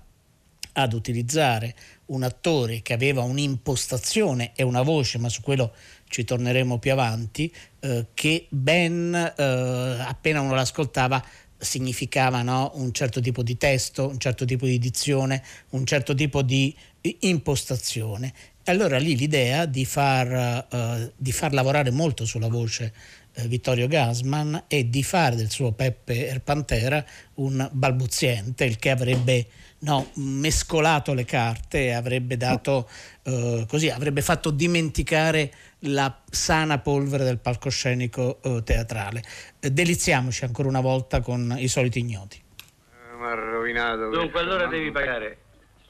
ad 0.73 0.93
utilizzare 0.93 1.75
un 2.07 2.23
attore 2.23 2.83
che 2.83 2.93
aveva 2.93 3.23
un'impostazione 3.23 4.53
e 4.55 4.63
una 4.63 4.83
voce, 4.83 5.19
ma 5.19 5.29
su 5.29 5.43
quello 5.43 5.73
ci 6.09 6.25
torneremo 6.25 6.79
più 6.79 6.93
avanti, 6.93 7.53
eh, 7.81 8.07
che 8.15 8.47
ben 8.49 9.15
eh, 9.15 9.43
appena 9.43 10.41
uno 10.41 10.55
l'ascoltava 10.55 11.23
significava 11.59 12.43
no? 12.43 12.73
un 12.75 12.93
certo 12.93 13.21
tipo 13.21 13.43
di 13.43 13.57
testo, 13.57 14.09
un 14.09 14.19
certo 14.19 14.45
tipo 14.45 14.67
di 14.67 14.79
dizione, 14.79 15.43
un 15.71 15.85
certo 15.85 16.15
tipo 16.15 16.43
di 16.43 16.75
impostazione. 17.21 18.33
E 18.63 18.71
allora 18.71 18.99
lì 18.99 19.17
l'idea 19.17 19.67
di 19.67 19.85
far, 19.85 20.67
uh, 20.71 21.13
di 21.17 21.33
far 21.33 21.53
lavorare 21.53 21.91
molto 21.91 22.25
sulla 22.25 22.49
voce 22.49 22.93
eh, 23.35 23.49
Vittorio 23.49 23.87
Gasman 23.87 24.65
e 24.69 24.89
di 24.89 25.03
fare 25.03 25.37
del 25.37 25.51
suo 25.51 25.73
Peppe 25.73 26.41
Pantera 26.43 27.05
un 27.35 27.69
balbuziente, 27.73 28.65
il 28.65 28.79
che 28.79 28.91
avrebbe 28.91 29.47
no, 29.81 30.11
mescolato 30.15 31.15
le 31.15 31.25
carte 31.25 31.87
e 31.87 31.93
avrebbe 31.93 32.37
dato 32.37 32.89
eh, 33.23 33.65
così, 33.69 33.89
avrebbe 33.91 34.23
fatto 34.23 34.51
dimenticare 34.51 35.53
la 35.83 36.23
sana 36.29 36.79
polvere 36.79 37.25
del 37.25 37.39
palcoscenico 37.39 38.41
eh, 38.43 38.63
teatrale. 38.65 39.23
Eh, 39.61 39.71
deliziamoci 39.71 40.45
ancora 40.45 40.69
una 40.69 40.81
volta 40.81 41.21
con 41.21 41.55
i 41.57 41.69
soliti 41.69 42.01
ignoti. 42.01 42.37
Eh, 42.37 43.17
mi 43.17 43.27
ha 43.27 43.35
rovinato. 43.35 44.11
Dunque 44.11 44.41
allora 44.41 44.67
devi 44.67 44.91
pagare 44.91 45.39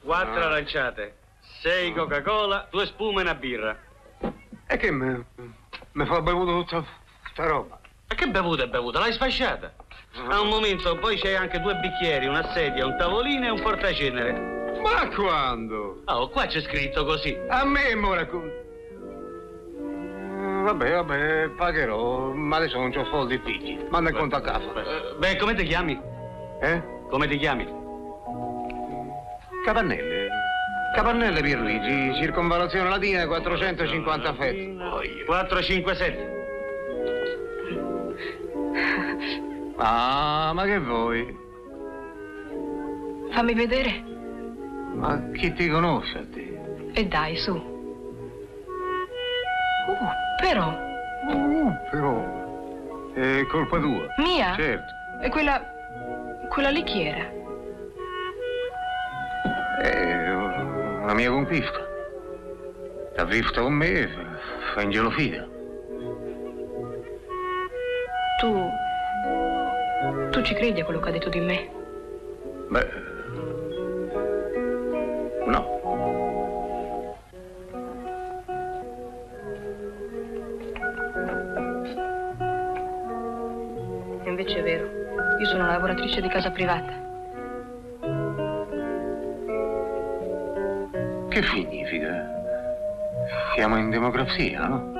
quattro 0.02 0.40
No. 0.40 0.46
aranciate, 0.46 1.16
sei 1.62 1.92
Coca-Cola, 1.92 2.68
due 2.70 2.86
spume 2.86 3.20
e 3.20 3.22
una 3.22 3.34
birra. 3.34 3.78
E 4.66 4.76
che 4.76 4.90
mi, 4.90 5.24
mi 5.92 6.06
fa 6.06 6.20
bevuto 6.20 6.62
tutta 6.62 6.84
sta 7.32 7.46
roba? 7.46 7.80
Ma 8.08 8.14
che 8.14 8.26
bevuta 8.28 8.62
è 8.64 8.68
bevuta? 8.68 8.98
L'hai 9.00 9.12
sfasciata? 9.12 9.72
A 10.28 10.40
un 10.40 10.48
momento 10.48 10.96
poi 10.96 11.16
c'è 11.18 11.34
anche 11.34 11.60
due 11.60 11.74
bicchieri, 11.76 12.26
una 12.26 12.50
sedia, 12.52 12.86
un 12.86 12.96
tavolino 12.96 13.46
e 13.46 13.50
un 13.50 13.60
portacenere. 13.60 14.80
Ma 14.82 15.08
quando? 15.14 16.02
Oh, 16.06 16.28
qua 16.30 16.46
c'è 16.46 16.60
scritto 16.62 17.04
così. 17.04 17.36
A 17.48 17.64
me 17.66 17.94
mo 17.94 18.14
racconti. 18.14 18.48
Eh, 18.48 18.66
Vabbè, 20.62 20.90
vabbè, 20.90 21.48
pagherò, 21.56 22.32
ma 22.32 22.56
adesso 22.56 22.78
non 22.78 22.90
c'ho 22.92 23.04
soldi 23.06 23.38
figli. 23.44 23.78
Manda 23.90 24.10
il 24.10 24.16
conto 24.16 24.36
a 24.36 24.40
casa. 24.40 24.64
Eh, 24.74 25.14
Beh, 25.18 25.36
come 25.36 25.54
ti 25.54 25.64
chiami? 25.64 26.00
Eh? 26.60 26.82
Come 27.10 27.28
ti 27.28 27.36
chiami? 27.36 27.66
Capannelle. 29.64 30.28
Capannelle 30.94 31.40
Pierluigi, 31.42 32.14
circonvalazione 32.22 32.88
latina 32.88 33.26
450 33.26 34.34
fette. 34.34 34.74
4, 35.26 35.62
5, 35.62 35.94
7. 35.94 36.37
Ah, 39.76 40.50
ma 40.54 40.64
che 40.64 40.78
vuoi? 40.80 41.36
Fammi 43.30 43.54
vedere. 43.54 44.04
Ma 44.94 45.22
chi 45.32 45.52
ti 45.52 45.68
conosce 45.68 46.18
a 46.18 46.24
te? 46.32 46.58
E 46.94 47.06
dai, 47.06 47.36
su. 47.36 47.54
Uh, 49.86 50.08
però, 50.36 50.86
Uh, 51.28 51.72
però. 51.90 52.36
È 53.14 53.46
colpa 53.46 53.78
tua. 53.78 54.12
mia? 54.16 54.54
Certo. 54.54 54.94
E 55.22 55.28
quella... 55.28 55.60
quella 56.48 56.70
lì 56.70 56.82
chi 56.84 57.02
era? 57.02 57.30
È 59.80 60.32
una 61.02 61.14
mia 61.14 61.30
conquista. 61.30 61.86
T'ha 63.14 63.24
visto 63.24 63.62
con 63.62 63.72
me, 63.72 64.08
fa 64.74 64.82
ingelofida. 64.82 65.47
Tu... 68.38 68.70
Tu 70.30 70.42
ci 70.42 70.54
credi 70.54 70.80
a 70.80 70.84
quello 70.84 71.00
che 71.00 71.08
ha 71.08 71.12
detto 71.12 71.28
di 71.28 71.40
me? 71.40 71.68
Beh. 72.68 72.88
No. 75.46 77.16
Invece 84.24 84.58
è 84.58 84.62
vero. 84.62 84.86
Io 85.40 85.46
sono 85.46 85.64
una 85.64 85.72
lavoratrice 85.72 86.20
di 86.20 86.28
casa 86.28 86.52
privata. 86.52 86.92
Che 91.28 91.42
significa? 91.42 92.24
Siamo 93.56 93.78
in 93.78 93.90
democrazia, 93.90 94.64
no? 94.68 94.92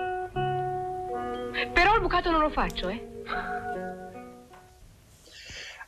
Però 1.73 1.95
il 1.95 2.00
bucato 2.00 2.33
non 2.33 2.40
lo 2.40 2.50
faccio, 2.50 2.88
eh? 2.88 3.17
Yeah. 3.28 3.52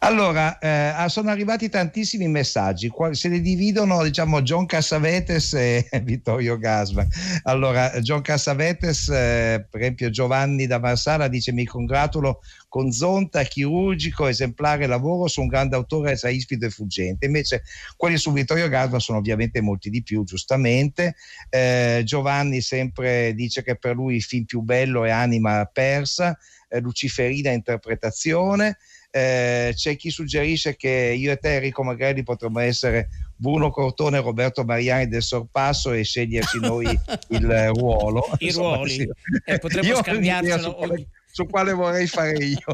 Allora, 0.02 0.59
eh, 0.59 1.09
sono 1.11 1.28
arrivati 1.28 1.69
tantissimi 1.69 2.26
messaggi, 2.26 2.90
se 3.11 3.28
ne 3.28 3.38
dividono 3.38 4.02
diciamo 4.02 4.40
John 4.40 4.64
Cassavetes 4.64 5.52
e 5.52 5.87
Vittorio 6.02 6.57
Gasman. 6.57 7.07
Allora, 7.42 7.90
John 8.00 8.23
Cassavetes, 8.23 9.09
eh, 9.09 9.66
per 9.69 9.78
esempio 9.78 10.09
Giovanni 10.09 10.66
da 10.66 10.78
Marsala 10.78 11.28
dice 11.28 11.52
mi 11.52 11.66
congratulo 11.66 12.40
con 12.66 12.90
Zonta, 12.92 13.42
chirurgico, 13.42 14.26
esemplare 14.26 14.87
lavoro 14.87 15.28
su 15.28 15.42
un 15.42 15.49
grande 15.49 15.76
autore 15.76 16.12
assai 16.12 16.37
ispido 16.37 16.64
e 16.64 16.71
fuggente. 16.71 17.26
Invece 17.26 17.62
quelli 17.95 18.16
su 18.16 18.33
Vittorio 18.33 18.69
Gasman 18.69 19.00
sono 19.00 19.19
ovviamente 19.19 19.61
molti 19.61 19.90
di 19.90 20.03
più, 20.03 20.24
giustamente. 20.24 21.14
Eh, 21.51 22.01
Giovanni 22.07 22.62
sempre 22.62 23.35
dice 23.35 23.62
che 23.62 23.77
per 23.77 23.96
lui 23.96 24.14
il 24.14 24.22
film 24.22 24.44
più 24.44 24.62
bello 24.62 25.05
è 25.05 25.11
Anima 25.11 25.68
persa, 25.70 26.38
eh, 26.70 26.81
Luciferina 26.81 27.51
interpretazione. 27.51 28.79
Eh, 29.12 29.73
c'è 29.75 29.96
chi 29.96 30.09
suggerisce 30.11 30.77
che 30.77 31.14
io 31.16 31.33
e 31.33 31.37
te, 31.37 31.57
Enrico 31.57 31.83
Magrelli, 31.83 32.23
potremmo 32.23 32.61
essere 32.61 33.09
Bruno 33.35 33.70
Cortone 33.70 34.18
e 34.18 34.20
Roberto 34.20 34.62
Mariani 34.64 35.09
del 35.09 35.23
sorpasso 35.23 35.92
e 35.92 36.05
sceglierci 36.05 36.61
noi 36.61 36.87
il 37.31 37.70
ruolo. 37.75 38.25
I 38.38 38.46
Insomma, 38.46 38.77
ruoli. 38.77 38.90
sì. 38.90 39.09
Eh, 39.44 39.59
potremmo 39.59 39.96
scambiarcelo 39.96 40.96
Su 41.33 41.46
quale, 41.46 41.73
vorrei 41.73 42.07
fare 42.07 42.37
io. 42.44 42.59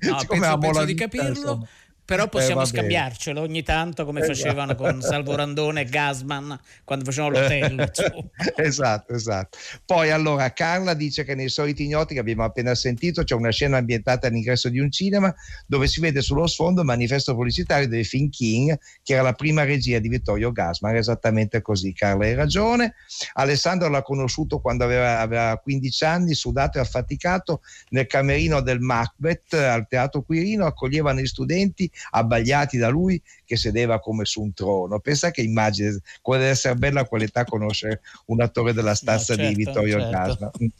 No, 0.00 0.18
Siccome 0.20 0.40
penso, 0.40 0.58
penso 0.58 0.84
di 0.84 0.94
capirlo, 0.94 1.28
insomma. 1.28 1.68
Però 2.04 2.24
Eh, 2.24 2.28
possiamo 2.28 2.60
bene. 2.62 2.66
scambiarcelo 2.72 3.40
ogni 3.40 3.62
tanto 3.62 4.04
come 4.04 4.20
Esatto. 4.20 4.38
facevano 4.38 4.74
con 4.74 5.00
Salvo 5.02 5.34
Randone 5.36 5.82
e 5.82 5.84
Gasman 5.84 6.58
quando 6.84 7.04
facevano 7.04 7.38
l'hotel. 7.40 7.90
esatto, 8.56 9.14
esatto. 9.14 9.58
Poi 9.84 10.10
allora 10.10 10.52
Carla 10.52 10.94
dice 10.94 11.24
che 11.24 11.34
nei 11.34 11.48
soliti 11.48 11.84
ignoti 11.84 12.14
che 12.14 12.20
abbiamo 12.20 12.44
appena 12.44 12.74
sentito 12.74 13.22
c'è 13.24 13.34
una 13.34 13.50
scena 13.50 13.78
ambientata 13.78 14.26
all'ingresso 14.26 14.68
di 14.68 14.78
un 14.78 14.90
cinema 14.90 15.32
dove 15.66 15.86
si 15.86 16.00
vede 16.00 16.20
sullo 16.22 16.46
sfondo 16.46 16.80
il 16.80 16.86
manifesto 16.86 17.34
pubblicitario 17.34 17.88
del 17.88 18.04
film 18.04 18.28
King, 18.30 18.76
che 19.02 19.12
era 19.14 19.22
la 19.22 19.32
prima 19.32 19.64
regia 19.64 19.98
di 19.98 20.08
Vittorio 20.08 20.52
Gasman. 20.52 20.96
Esattamente 20.96 21.60
così, 21.62 21.92
Carla 21.92 22.24
hai 22.24 22.34
ragione. 22.34 22.94
Alessandro 23.34 23.88
l'ha 23.88 24.02
conosciuto 24.02 24.60
quando 24.60 24.84
aveva, 24.84 25.20
aveva 25.20 25.56
15 25.58 26.04
anni, 26.04 26.34
sudato 26.34 26.78
e 26.78 26.80
affaticato 26.80 27.60
nel 27.90 28.06
camerino 28.06 28.60
del 28.60 28.80
Macbeth 28.80 29.54
al 29.54 29.86
Teatro 29.88 30.22
Quirino, 30.22 30.66
accoglievano 30.66 31.20
gli 31.20 31.26
studenti 31.26 31.90
abbagliati 32.10 32.78
da 32.78 32.88
lui 32.88 33.20
che 33.44 33.56
sedeva 33.56 34.00
come 34.00 34.24
su 34.24 34.42
un 34.42 34.52
trono. 34.52 34.98
Pensa 35.00 35.30
che 35.30 35.42
immagine, 35.42 36.00
può 36.20 36.34
essere 36.36 36.74
bella 36.74 37.00
a 37.00 37.04
quell'età 37.04 37.44
conoscere 37.44 38.00
un 38.26 38.40
attore 38.40 38.72
della 38.72 38.94
stazza 38.94 39.34
No, 39.34 39.42
di 39.42 39.54
certo, 39.54 39.58
Vittorio 39.58 39.98
certo. 39.98 40.10
Gasman. 40.10 40.72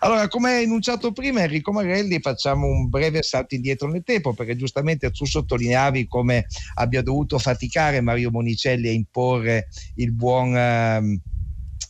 Allora, 0.00 0.28
come 0.28 0.60
enunciato 0.60 1.12
prima, 1.12 1.42
Enrico 1.42 1.72
Marelli, 1.72 2.20
facciamo 2.20 2.66
un 2.66 2.88
breve 2.88 3.22
salto 3.22 3.54
indietro 3.54 3.88
nel 3.88 4.04
tempo, 4.04 4.32
perché 4.32 4.56
giustamente 4.56 5.10
tu 5.10 5.24
sottolineavi 5.24 6.06
come 6.06 6.46
abbia 6.74 7.02
dovuto 7.02 7.38
faticare 7.38 8.00
Mario 8.00 8.30
Monicelli 8.30 8.88
a 8.88 8.92
imporre 8.92 9.68
il 9.96 10.12
buon... 10.12 10.56
ehm, 10.56 11.20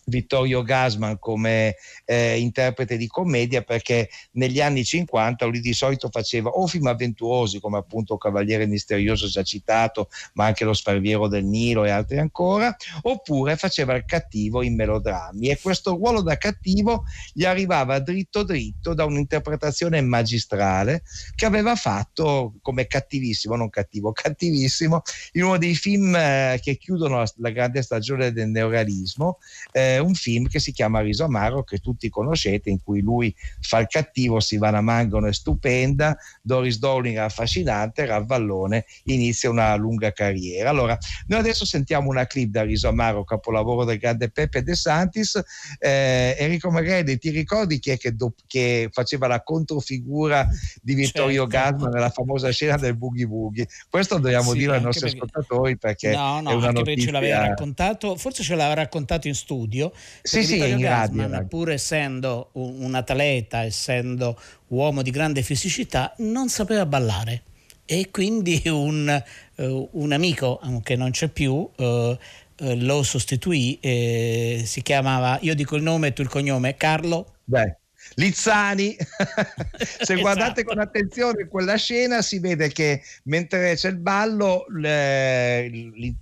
Vittorio 0.04 0.62
Gasman 0.62 1.18
come 1.18 1.76
eh, 2.04 2.38
interprete 2.38 2.96
di 2.96 3.06
commedia 3.06 3.62
perché 3.62 4.08
negli 4.32 4.60
anni 4.60 4.84
50 4.84 5.44
lui 5.46 5.60
di 5.60 5.72
solito 5.72 6.08
faceva 6.10 6.50
o 6.50 6.66
film 6.66 6.86
avventuosi 6.86 7.60
come 7.60 7.78
appunto 7.78 8.16
Cavaliere 8.16 8.66
Misterioso 8.66 9.26
già 9.26 9.42
citato 9.42 10.08
ma 10.34 10.46
anche 10.46 10.64
Lo 10.64 10.74
Sparviero 10.74 11.28
del 11.28 11.44
Nilo 11.44 11.84
e 11.84 11.90
altri 11.90 12.18
ancora 12.18 12.74
oppure 13.02 13.56
faceva 13.56 13.94
il 13.94 14.04
cattivo 14.04 14.62
in 14.62 14.74
melodrammi. 14.74 15.48
E 15.48 15.58
questo 15.60 15.94
ruolo 15.94 16.22
da 16.22 16.36
cattivo 16.36 17.04
gli 17.32 17.44
arrivava 17.44 17.98
dritto 17.98 18.42
dritto 18.42 18.94
da 18.94 19.04
un'interpretazione 19.04 20.00
magistrale 20.00 21.02
che 21.34 21.46
aveva 21.46 21.74
fatto 21.76 22.54
come 22.62 22.86
cattivissimo, 22.86 23.56
non 23.56 23.70
cattivo, 23.70 24.12
cattivissimo 24.14 25.02
in 25.32 25.44
uno 25.44 25.58
dei 25.58 25.74
film 25.74 26.14
eh, 26.14 26.58
che 26.62 26.76
chiudono 26.76 27.18
la, 27.18 27.32
la 27.36 27.50
grande 27.50 27.82
stagione 27.82 28.32
del 28.32 28.48
neorealismo 28.48 29.38
eh, 29.72 29.89
un 29.98 30.14
film 30.14 30.46
che 30.48 30.58
si 30.60 30.72
chiama 30.72 31.00
Riso 31.00 31.24
Amaro 31.24 31.62
che 31.64 31.78
tutti 31.78 32.08
conoscete 32.08 32.70
in 32.70 32.82
cui 32.82 33.00
lui 33.00 33.34
fa 33.60 33.78
il 33.78 33.86
cattivo, 33.86 34.40
Silvana 34.40 34.80
Mangano 34.80 35.26
è 35.26 35.32
stupenda, 35.32 36.16
Doris 36.42 36.78
Dowling 36.78 37.16
è 37.16 37.20
affascinante, 37.20 38.04
Ravallone 38.06 38.84
inizia 39.04 39.50
una 39.50 39.74
lunga 39.76 40.12
carriera. 40.12 40.70
Allora, 40.70 40.96
noi 41.26 41.38
adesso 41.40 41.64
sentiamo 41.64 42.08
una 42.10 42.26
clip 42.26 42.50
da 42.50 42.62
Riso 42.62 42.88
Amaro, 42.88 43.24
capolavoro 43.24 43.84
del 43.84 43.98
grande 43.98 44.30
Peppe 44.30 44.62
De 44.62 44.74
Santis. 44.74 45.40
Eh, 45.78 46.36
Enrico 46.38 46.70
Maghelli, 46.70 47.18
ti 47.18 47.30
ricordi 47.30 47.78
chi 47.78 47.90
è 47.90 47.96
che, 47.98 48.14
do- 48.14 48.34
che 48.46 48.88
faceva 48.92 49.26
la 49.26 49.42
controfigura 49.42 50.46
di 50.82 50.94
Vittorio 50.94 51.48
Certo. 51.48 51.70
Gasman 51.70 51.90
nella 51.92 52.10
famosa 52.10 52.50
scena 52.50 52.76
del 52.76 52.96
Boogie 52.96 53.26
Boogie? 53.26 53.66
Questo 53.88 54.18
dobbiamo 54.18 54.52
Sì, 54.52 54.58
dire 54.58 54.76
ai 54.76 54.82
nostri 54.82 55.10
perché- 55.10 55.16
ascoltatori 55.16 55.76
perché 55.78 56.10
No, 56.10 56.40
no, 56.40 56.50
è 56.50 56.54
una 56.54 56.66
anche 56.68 56.80
notizia... 56.80 56.82
perché 56.84 57.00
ce 57.02 57.10
l'aveva 57.12 57.46
raccontato, 57.46 58.16
forse 58.16 58.42
ce 58.42 58.54
l'aveva 58.54 58.74
raccontato 58.74 59.28
in 59.28 59.34
studio. 59.34 59.79
Sì, 59.88 60.38
perché 60.38 60.46
sì, 60.46 60.52
Vittorio 60.54 60.78
Gassman, 60.78 61.46
pur 61.48 61.70
essendo 61.70 62.50
un, 62.52 62.82
un 62.82 62.94
atleta, 62.94 63.64
essendo 63.64 64.38
uomo 64.68 65.02
di 65.02 65.10
grande 65.10 65.42
fisicità, 65.42 66.14
non 66.18 66.48
sapeva 66.48 66.84
ballare. 66.86 67.42
E 67.84 68.10
quindi 68.10 68.62
un, 68.66 69.08
eh, 69.56 69.88
un 69.92 70.12
amico, 70.12 70.60
che 70.82 70.94
non 70.94 71.10
c'è 71.10 71.28
più, 71.28 71.68
eh, 71.76 72.18
lo 72.60 73.02
sostituì, 73.02 73.78
eh, 73.80 74.62
si 74.64 74.82
chiamava, 74.82 75.38
io 75.40 75.54
dico 75.54 75.76
il 75.76 75.82
nome 75.82 76.08
e 76.08 76.12
tu 76.12 76.22
il 76.22 76.28
cognome, 76.28 76.76
Carlo. 76.76 77.34
Beh, 77.44 77.79
Lizzani, 78.14 78.96
se 80.00 80.16
guardate 80.16 80.64
con 80.64 80.78
attenzione 80.78 81.46
quella 81.48 81.76
scena 81.76 82.22
si 82.22 82.38
vede 82.38 82.68
che 82.68 83.02
mentre 83.24 83.74
c'è 83.76 83.88
il 83.88 83.98
ballo 83.98 84.64
le, 84.68 85.68
li- 85.68 86.16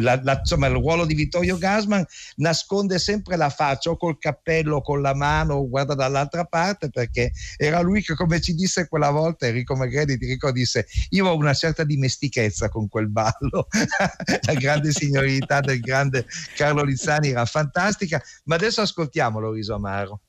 la- 0.00 0.20
la- 0.22 0.38
insomma, 0.38 0.68
il 0.68 0.74
ruolo 0.74 1.04
di 1.04 1.14
Vittorio 1.14 1.58
Gasman 1.58 2.04
nasconde 2.36 2.98
sempre 2.98 3.36
la 3.36 3.50
faccia 3.50 3.90
o 3.90 3.96
col 3.96 4.18
cappello 4.18 4.76
o 4.76 4.82
con 4.82 5.00
la 5.00 5.14
mano 5.14 5.54
o 5.54 5.68
guarda 5.68 5.94
dall'altra 5.94 6.44
parte 6.44 6.90
perché 6.90 7.32
era 7.56 7.80
lui 7.80 8.02
che 8.02 8.14
come 8.14 8.40
ci 8.40 8.54
disse 8.54 8.88
quella 8.88 9.10
volta 9.10 9.46
Enrico 9.46 9.74
Magredi 9.74 10.18
ti 10.18 10.38
disse 10.52 10.86
io 11.10 11.26
ho 11.26 11.36
una 11.36 11.54
certa 11.54 11.84
dimestichezza 11.84 12.68
con 12.68 12.88
quel 12.88 13.08
ballo 13.08 13.66
la 14.46 14.54
grande 14.54 14.92
signorità 14.92 15.60
del 15.60 15.80
grande 15.80 16.26
Carlo 16.56 16.82
Lizzani 16.82 17.30
era 17.30 17.44
fantastica 17.44 18.22
ma 18.44 18.54
adesso 18.54 18.80
ascoltiamolo 18.80 19.52
Riso 19.52 19.74
Amaro 19.74 20.20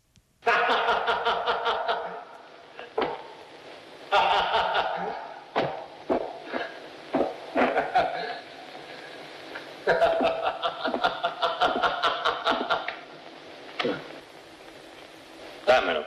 Dammelo. 15.63 16.05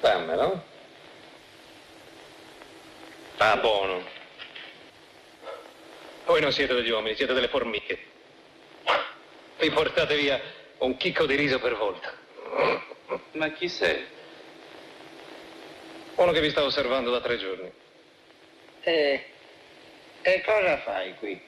Dammelo. 0.00 0.62
Ah, 3.38 3.56
buono. 3.56 4.02
Voi 6.26 6.40
non 6.42 6.52
siete 6.52 6.74
degli 6.74 6.90
uomini, 6.90 7.14
siete 7.14 7.32
delle 7.32 7.48
formiche. 7.48 7.98
Vi 9.58 9.70
portate 9.70 10.16
via 10.16 10.38
un 10.78 10.98
chicco 10.98 11.24
di 11.24 11.34
riso 11.34 11.58
per 11.58 11.76
volta. 11.76 12.12
Ma 13.32 13.50
chi 13.50 13.68
sei? 13.68 14.06
Uno 16.14 16.32
che 16.32 16.40
vi 16.40 16.50
sta 16.50 16.62
osservando 16.62 17.10
da 17.10 17.20
tre 17.20 17.36
giorni. 17.36 17.72
E, 18.82 19.24
e 20.22 20.42
cosa 20.42 20.78
fai 20.78 21.14
qui? 21.16 21.40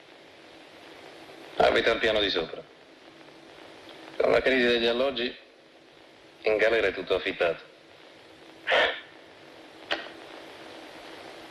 Abita 1.56 1.92
al 1.92 1.98
piano 1.98 2.20
di 2.20 2.30
sopra. 2.30 2.62
Con 4.16 4.30
la 4.30 4.40
crisi 4.40 4.66
degli 4.66 4.86
alloggi, 4.86 5.34
in 6.42 6.56
galera 6.56 6.88
è 6.88 6.92
tutto 6.92 7.14
affittato. 7.14 7.62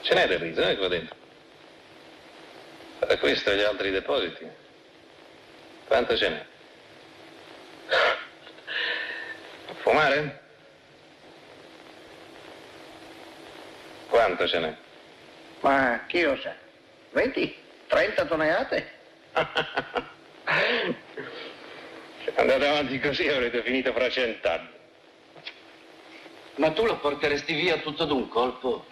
Ce 0.02 0.14
n'è 0.14 0.28
del 0.28 0.40
riso, 0.40 0.62
eh, 0.62 0.78
qua 0.78 0.88
dentro. 0.88 1.16
Tra 3.00 3.18
questo 3.18 3.52
e 3.52 3.56
gli 3.56 3.62
altri 3.62 3.92
depositi. 3.92 4.48
Quanto 5.88 6.18
ce 6.18 6.30
n'è? 6.30 6.46
Fumare? 9.86 10.40
Quanto 14.10 14.48
ce 14.48 14.58
n'è? 14.58 14.76
Ma 15.60 16.04
chi 16.08 16.24
lo 16.24 16.36
sa? 16.38 16.56
20? 17.12 17.56
30 17.86 18.26
tonnellate? 18.26 18.92
Se 22.24 22.34
andate 22.34 22.68
avanti 22.68 23.00
così 23.00 23.28
avrete 23.28 23.62
finito 23.62 23.94
fra 23.94 24.10
cent'anni. 24.10 24.70
Ma 26.56 26.72
tu 26.72 26.84
lo 26.88 26.98
porteresti 26.98 27.54
via 27.54 27.78
tutto 27.78 28.06
d'un 28.06 28.28
colpo? 28.28 28.88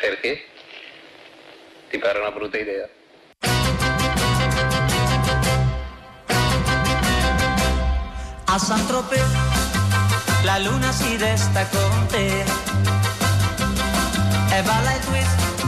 Perché? 0.00 0.44
Ti 1.88 1.98
pare 1.98 2.18
una 2.18 2.32
brutta 2.32 2.58
idea? 2.58 2.88
A 8.54 8.58
Saint-Tropez 8.58 9.24
la 10.42 10.58
luna 10.58 10.92
si 10.92 11.16
resta 11.16 11.66
con 11.68 12.06
te 12.08 12.44
e 14.50 14.62
balla 14.62 14.92
il 14.92 15.00
twist 15.06 15.66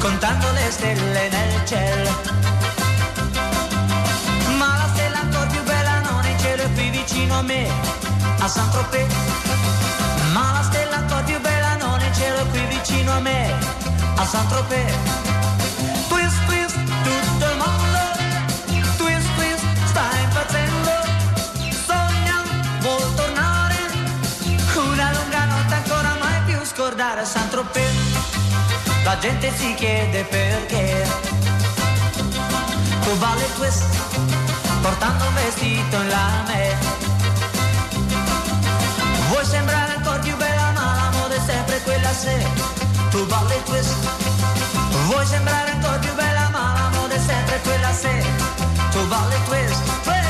contando 0.00 0.50
le 0.50 0.70
stelle 0.72 1.28
nel 1.28 1.64
cielo. 1.64 2.10
Ma 4.58 4.76
la 4.76 4.88
stella 4.92 5.20
ancora 5.20 5.46
più 5.46 5.62
bella 5.62 6.00
non 6.00 6.24
è 6.24 6.30
in 6.30 6.38
cielo 6.40 6.68
qui 6.74 6.90
vicino 6.90 7.38
a 7.38 7.42
me, 7.42 7.70
a 8.40 8.48
Saint-Tropez. 8.48 9.14
Ma 10.32 10.50
la 10.50 10.62
stella 10.64 10.96
ancora 10.96 11.22
più 11.22 11.40
bella 11.40 11.76
non 11.76 12.00
è 12.00 12.06
in 12.08 12.14
cielo 12.14 12.44
qui 12.46 12.66
vicino 12.66 13.12
a 13.12 13.20
me, 13.20 13.54
a 14.16 14.26
Saint-Tropez. 14.26 15.45
Scordare 27.06 27.20
a 27.20 27.24
Saint-Tropez. 27.24 27.92
La 29.04 29.16
gente 29.18 29.52
si 29.56 29.74
chiede 29.74 30.24
perché 30.24 31.06
tu 33.00 33.16
il 33.44 33.54
twist 33.54 33.84
portando 34.82 35.26
un 35.26 35.34
vestito 35.34 35.96
in 36.00 36.08
lame. 36.08 36.76
Vuoi 39.28 39.44
sembrare 39.44 39.94
ancora 39.94 40.18
più 40.18 40.36
bella 40.36 40.72
ma 40.72 40.94
la 40.94 41.10
moda 41.16 41.34
è 41.34 41.40
sempre 41.46 41.80
quella 41.82 42.12
se 42.12 42.44
tu 43.10 43.24
il 43.54 43.62
twist. 43.64 43.94
Vuoi 45.06 45.26
sembrare 45.26 45.70
ancora 45.70 45.98
più 45.98 46.12
bella 46.14 46.48
ma 46.50 46.74
la 46.74 46.98
moda 46.98 47.14
è 47.14 47.20
sempre 47.20 47.60
quella 47.62 47.92
se 47.92 48.24
tu 48.90 49.06
twist. 49.46 49.80
twist. 50.02 50.25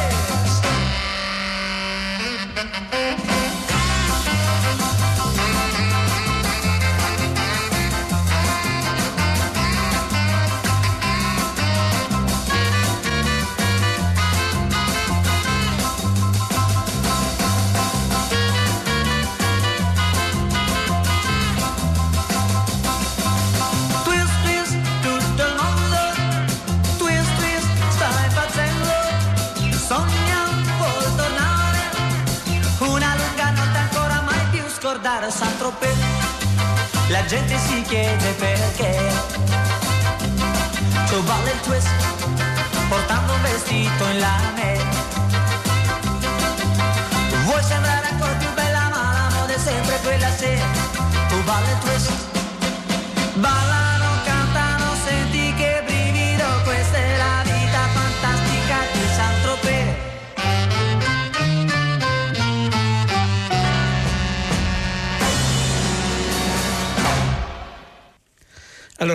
Vestito 44.18 44.62
in 44.62 44.75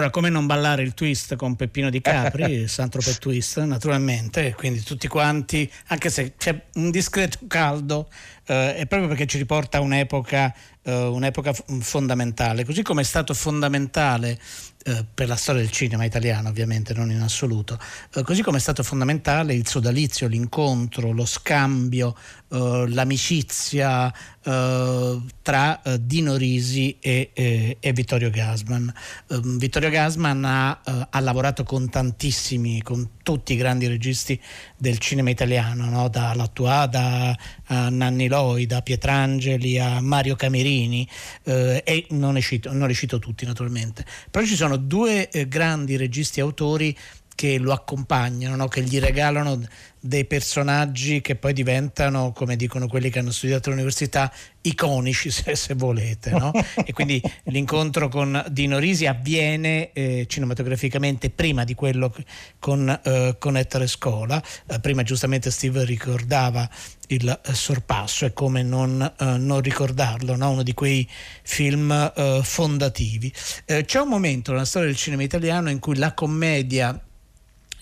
Allora, 0.01 0.15
come 0.15 0.29
non 0.29 0.47
ballare 0.47 0.81
il 0.81 0.95
twist 0.95 1.35
con 1.35 1.55
Peppino 1.55 1.91
Di 1.91 2.01
Capri, 2.01 2.65
Saint-Tropez 2.67 3.19
Twist, 3.19 3.59
naturalmente, 3.59 4.55
quindi 4.57 4.81
tutti 4.81 5.07
quanti, 5.07 5.71
anche 5.89 6.09
se 6.09 6.33
c'è 6.37 6.59
un 6.73 6.89
discreto 6.89 7.37
caldo, 7.45 8.09
eh, 8.45 8.75
è 8.75 8.85
proprio 8.87 9.07
perché 9.07 9.25
ci 9.25 9.37
riporta 9.37 9.77
a 9.77 9.81
un'epoca, 9.81 10.53
eh, 10.83 10.93
un'epoca 10.93 11.53
fondamentale, 11.79 12.65
così 12.65 12.81
come 12.81 13.01
è 13.01 13.05
stato 13.05 13.33
fondamentale 13.33 14.39
eh, 14.83 15.05
per 15.13 15.27
la 15.27 15.35
storia 15.35 15.61
del 15.61 15.69
cinema 15.69 16.05
italiano, 16.05 16.49
ovviamente, 16.49 16.93
non 16.93 17.11
in 17.11 17.21
assoluto, 17.21 17.79
eh, 18.15 18.23
così 18.23 18.41
come 18.41 18.57
è 18.57 18.59
stato 18.59 18.81
fondamentale 18.81 19.53
il 19.53 19.67
sodalizio, 19.67 20.27
l'incontro, 20.27 21.11
lo 21.11 21.25
scambio, 21.25 22.15
eh, 22.49 22.85
l'amicizia 22.87 24.11
eh, 24.43 25.21
tra 25.43 25.81
Dino 25.99 26.35
Risi 26.35 26.97
e, 26.99 27.29
e- 27.33 27.77
e 27.79 27.93
Vittorio 27.93 28.31
Gasman. 28.31 28.91
Ehm, 29.29 29.57
Vittorio 29.59 29.89
Gasman 29.89 30.43
ha, 30.45 30.81
ha 31.09 31.19
lavorato 31.19 31.63
con 31.63 31.89
tantissimi, 31.89 32.81
con 32.81 33.19
tutti 33.21 33.53
i 33.53 33.55
grandi 33.55 33.87
registi 33.87 34.39
del 34.77 34.97
cinema 34.97 35.29
italiano, 35.29 35.89
no? 35.89 36.09
da 36.09 36.33
Lattua, 36.33 36.87
da 36.87 37.37
a 37.71 37.89
Nanni 37.89 38.27
Loi, 38.41 38.65
da 38.65 38.81
Pietrangeli 38.81 39.77
a 39.77 40.01
Mario 40.01 40.35
Camerini 40.35 41.07
eh, 41.43 41.83
e 41.85 42.07
non 42.09 42.33
ne, 42.33 42.41
cito, 42.41 42.73
non 42.73 42.87
ne 42.87 42.93
cito 42.93 43.19
tutti 43.19 43.45
naturalmente. 43.45 44.03
Però 44.31 44.43
ci 44.43 44.55
sono 44.55 44.77
due 44.77 45.29
eh, 45.29 45.47
grandi 45.47 45.95
registi 45.95 46.41
autori 46.41 46.97
che 47.41 47.57
lo 47.57 47.73
accompagnano, 47.73 48.55
no? 48.55 48.67
che 48.67 48.83
gli 48.83 48.99
regalano 48.99 49.59
dei 49.99 50.25
personaggi 50.25 51.21
che 51.21 51.35
poi 51.35 51.53
diventano, 51.53 52.33
come 52.33 52.55
dicono 52.55 52.87
quelli 52.87 53.09
che 53.09 53.17
hanno 53.17 53.31
studiato 53.31 53.69
all'università, 53.69 54.31
iconici 54.61 55.31
se, 55.33 55.55
se 55.55 55.73
volete. 55.73 56.29
No? 56.29 56.51
e 56.85 56.93
quindi 56.93 57.19
l'incontro 57.45 58.09
con 58.09 58.45
Dino 58.51 58.77
Risi 58.77 59.07
avviene 59.07 59.91
eh, 59.91 60.27
cinematograficamente 60.29 61.31
prima 61.31 61.63
di 61.63 61.73
quello 61.73 62.13
con, 62.59 62.87
eh, 63.03 63.35
con 63.39 63.57
Ettore 63.57 63.87
Scola. 63.87 64.39
Eh, 64.67 64.79
prima 64.79 65.01
giustamente 65.01 65.49
Steve 65.49 65.83
ricordava 65.83 66.69
il 67.07 67.27
eh, 67.27 67.53
sorpasso 67.55 68.25
e 68.25 68.33
come 68.33 68.61
non, 68.61 69.01
eh, 69.01 69.25
non 69.37 69.61
ricordarlo, 69.61 70.35
no? 70.35 70.51
uno 70.51 70.61
di 70.61 70.75
quei 70.75 71.09
film 71.41 71.91
eh, 71.91 72.41
fondativi. 72.43 73.33
c'è 73.65 73.99
un 73.99 74.09
momento 74.09 74.51
nella 74.51 74.65
storia 74.65 74.89
del 74.89 74.97
cinema 74.97 75.23
italiano 75.23 75.71
in 75.71 75.79
cui 75.79 75.95
la 75.95 76.13
commedia 76.13 77.01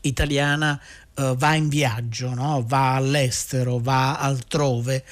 italiana 0.02 0.80
uh, 1.16 1.36
va 1.36 1.56
in 1.56 1.68
viaggio, 1.68 2.34
no? 2.34 2.64
va 2.66 2.96
all'estero, 2.96 3.80
va 3.80 4.18
altrove 4.20 5.04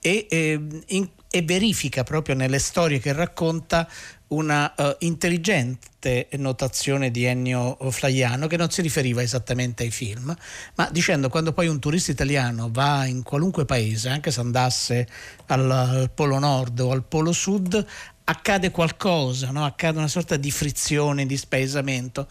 e, 0.00 0.26
e, 0.30 0.60
in, 0.86 1.08
e, 1.30 1.42
verifica 1.42 2.04
proprio 2.04 2.34
nelle 2.34 2.58
storie 2.58 3.00
che 3.00 3.12
racconta 3.12 3.88
una 4.28 4.72
uh, 4.76 4.96
intelligente 5.00 6.28
notazione 6.32 7.10
di 7.10 7.24
Ennio 7.24 7.76
Flaiano 7.90 8.46
che 8.46 8.56
non 8.56 8.70
si 8.70 8.82
riferiva 8.82 9.22
esattamente 9.22 9.84
ai 9.84 9.90
film, 9.90 10.34
ma 10.74 10.88
dicendo 10.90 11.28
quando 11.28 11.52
poi 11.52 11.68
un 11.68 11.78
turista 11.78 12.10
italiano 12.10 12.68
va 12.72 13.06
in 13.06 13.22
qualunque 13.22 13.64
paese, 13.64 14.08
anche 14.08 14.30
se 14.30 14.40
andasse 14.40 15.06
al, 15.46 15.70
al 15.70 16.10
Polo 16.12 16.38
Nord 16.38 16.80
o 16.80 16.90
al 16.90 17.04
Polo 17.04 17.32
Sud, 17.32 17.84
accade 18.28 18.70
qualcosa, 18.72 19.50
no? 19.50 19.64
accade 19.64 19.98
una 19.98 20.08
sorta 20.08 20.36
di 20.36 20.50
frizione, 20.50 21.26
di 21.26 21.36
spaesamento 21.36 22.28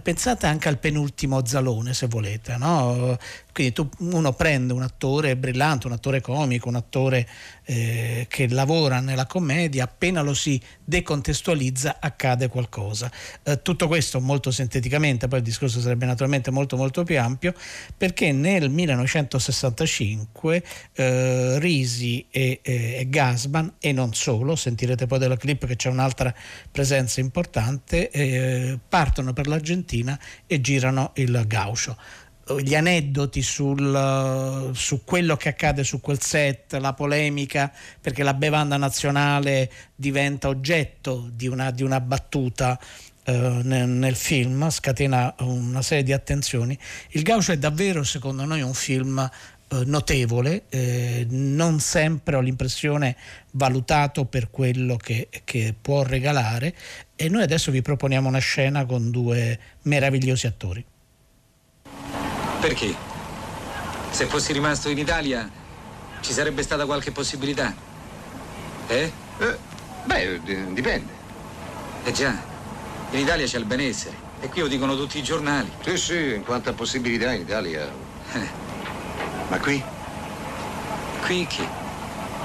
pensate 0.00 0.46
anche 0.46 0.68
al 0.68 0.78
penultimo 0.78 1.44
Zalone 1.44 1.94
se 1.94 2.06
volete, 2.06 2.56
no? 2.56 3.18
quindi 3.52 3.72
tu, 3.72 3.88
uno 4.00 4.32
prende 4.32 4.72
un 4.72 4.82
attore 4.82 5.36
brillante, 5.36 5.86
un 5.86 5.94
attore 5.94 6.20
comico, 6.20 6.68
un 6.68 6.74
attore 6.74 7.26
eh, 7.66 8.26
che 8.28 8.48
lavora 8.48 9.00
nella 9.00 9.26
commedia, 9.26 9.84
appena 9.84 10.22
lo 10.22 10.34
si 10.34 10.60
decontestualizza 10.84 11.96
accade 12.00 12.48
qualcosa. 12.48 13.10
Eh, 13.42 13.60
tutto 13.60 13.88
questo 13.88 14.20
molto 14.20 14.50
sinteticamente, 14.50 15.28
poi 15.28 15.40
il 15.40 15.44
discorso 15.44 15.80
sarebbe 15.80 16.06
naturalmente 16.06 16.50
molto 16.50 16.76
molto 16.76 17.02
più 17.02 17.20
ampio, 17.20 17.52
perché 17.96 18.32
nel 18.32 18.70
1965 18.70 20.62
eh, 20.92 21.58
Risi 21.58 22.26
e, 22.30 22.60
e, 22.62 23.06
Gasman, 23.08 23.74
e 23.80 23.92
non 23.92 24.14
solo, 24.14 24.54
sentirete 24.56 25.06
poi 25.06 25.18
della 25.18 25.36
clip 25.36 25.66
che 25.66 25.76
c'è 25.76 25.90
un'altra 25.90 26.32
presenza 26.70 27.20
importante, 27.20 28.10
eh, 28.10 28.78
partono 28.88 29.32
per 29.32 29.48
l'Argentina 29.48 30.18
e 30.46 30.60
girano 30.60 31.10
il 31.16 31.44
Gaucho 31.46 31.96
gli 32.60 32.74
aneddoti 32.74 33.42
sul, 33.42 34.70
su 34.72 35.04
quello 35.04 35.36
che 35.36 35.48
accade 35.48 35.82
su 35.82 36.00
quel 36.00 36.20
set, 36.20 36.74
la 36.74 36.92
polemica, 36.92 37.72
perché 38.00 38.22
la 38.22 38.34
bevanda 38.34 38.76
nazionale 38.76 39.70
diventa 39.94 40.48
oggetto 40.48 41.28
di 41.32 41.48
una, 41.48 41.72
di 41.72 41.82
una 41.82 42.00
battuta 42.00 42.78
eh, 43.24 43.32
nel, 43.64 43.88
nel, 43.88 44.14
film, 44.14 44.70
scatena 44.70 45.34
una 45.40 45.82
serie 45.82 46.04
di 46.04 46.12
attenzioni. 46.12 46.78
Il 47.10 47.22
Gaucho 47.22 47.50
è 47.50 47.58
davvero, 47.58 48.04
secondo 48.04 48.44
noi, 48.44 48.62
un 48.62 48.74
film 48.74 49.18
eh, 49.68 49.82
notevole, 49.84 50.66
eh, 50.68 51.26
non 51.28 51.80
sempre 51.80 52.36
ho 52.36 52.40
l'impressione 52.40 53.16
valutato 53.52 54.24
per 54.26 54.50
quello 54.50 54.96
che, 54.96 55.28
che 55.42 55.74
può 55.80 56.04
regalare 56.04 56.72
e 57.16 57.28
noi 57.28 57.42
adesso 57.42 57.72
vi 57.72 57.82
proponiamo 57.82 58.28
una 58.28 58.38
scena 58.38 58.84
con 58.84 59.10
due 59.10 59.58
meravigliosi 59.82 60.46
attori. 60.46 60.84
Perché? 62.60 62.94
Se 64.10 64.26
fossi 64.26 64.52
rimasto 64.52 64.88
in 64.88 64.98
Italia 64.98 65.48
ci 66.20 66.32
sarebbe 66.32 66.62
stata 66.62 66.86
qualche 66.86 67.12
possibilità? 67.12 67.74
Eh? 68.88 69.12
eh 69.38 69.58
beh, 70.04 70.40
dipende. 70.72 71.12
Eh 72.04 72.12
già, 72.12 72.34
in 73.10 73.20
Italia 73.20 73.46
c'è 73.46 73.58
il 73.58 73.64
benessere 73.64 74.16
e 74.40 74.48
qui 74.48 74.60
lo 74.60 74.68
dicono 74.68 74.96
tutti 74.96 75.18
i 75.18 75.22
giornali. 75.22 75.70
Sì, 75.82 75.96
sì, 75.96 76.34
in 76.34 76.44
quanto 76.44 76.70
a 76.70 76.72
possibilità 76.72 77.32
in 77.32 77.42
Italia. 77.42 77.90
Eh. 78.32 78.48
Ma 79.48 79.58
qui? 79.58 79.82
Qui 81.24 81.46
chi? 81.46 81.68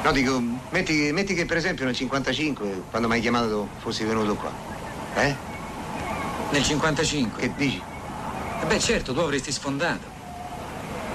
No, 0.03 0.11
dico, 0.11 0.41
metti, 0.71 1.11
metti, 1.11 1.33
che 1.33 1.45
per 1.45 1.57
esempio 1.57 1.85
nel 1.85 1.95
55, 1.95 2.83
quando 2.89 3.07
mi 3.07 3.15
hai 3.15 3.21
chiamato, 3.21 3.69
fossi 3.77 4.03
venuto 4.03 4.35
qua. 4.35 4.51
Eh? 5.15 5.35
Nel 6.49 6.63
55? 6.63 7.39
Che 7.39 7.53
dici? 7.55 7.81
Eh 8.61 8.65
beh, 8.65 8.79
certo, 8.79 9.13
tu 9.13 9.19
avresti 9.19 9.51
sfondato. 9.51 10.07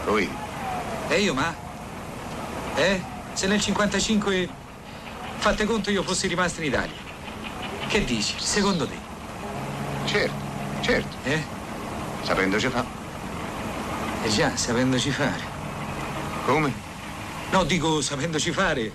Lui? 0.06 0.28
E 1.08 1.20
io, 1.20 1.32
ma? 1.32 1.54
Eh? 2.74 3.00
Se 3.32 3.46
nel 3.46 3.60
55, 3.60 4.48
fate 5.38 5.64
conto, 5.64 5.90
io 5.90 6.02
fossi 6.02 6.26
rimasto 6.26 6.60
in 6.60 6.66
Italia. 6.66 6.96
Che 7.86 8.04
dici, 8.04 8.34
secondo 8.38 8.86
te? 8.86 8.96
Certo, 10.06 10.44
certo. 10.80 11.16
Eh? 11.22 11.42
Sapendoci 12.22 12.68
fare. 12.68 12.86
Eh 14.24 14.28
già, 14.28 14.56
sapendoci 14.56 15.10
fare. 15.10 15.44
Come? 16.44 16.72
No, 17.50 17.62
dico 17.64 18.00
sapendoci 18.00 18.50
fare. 18.50 18.90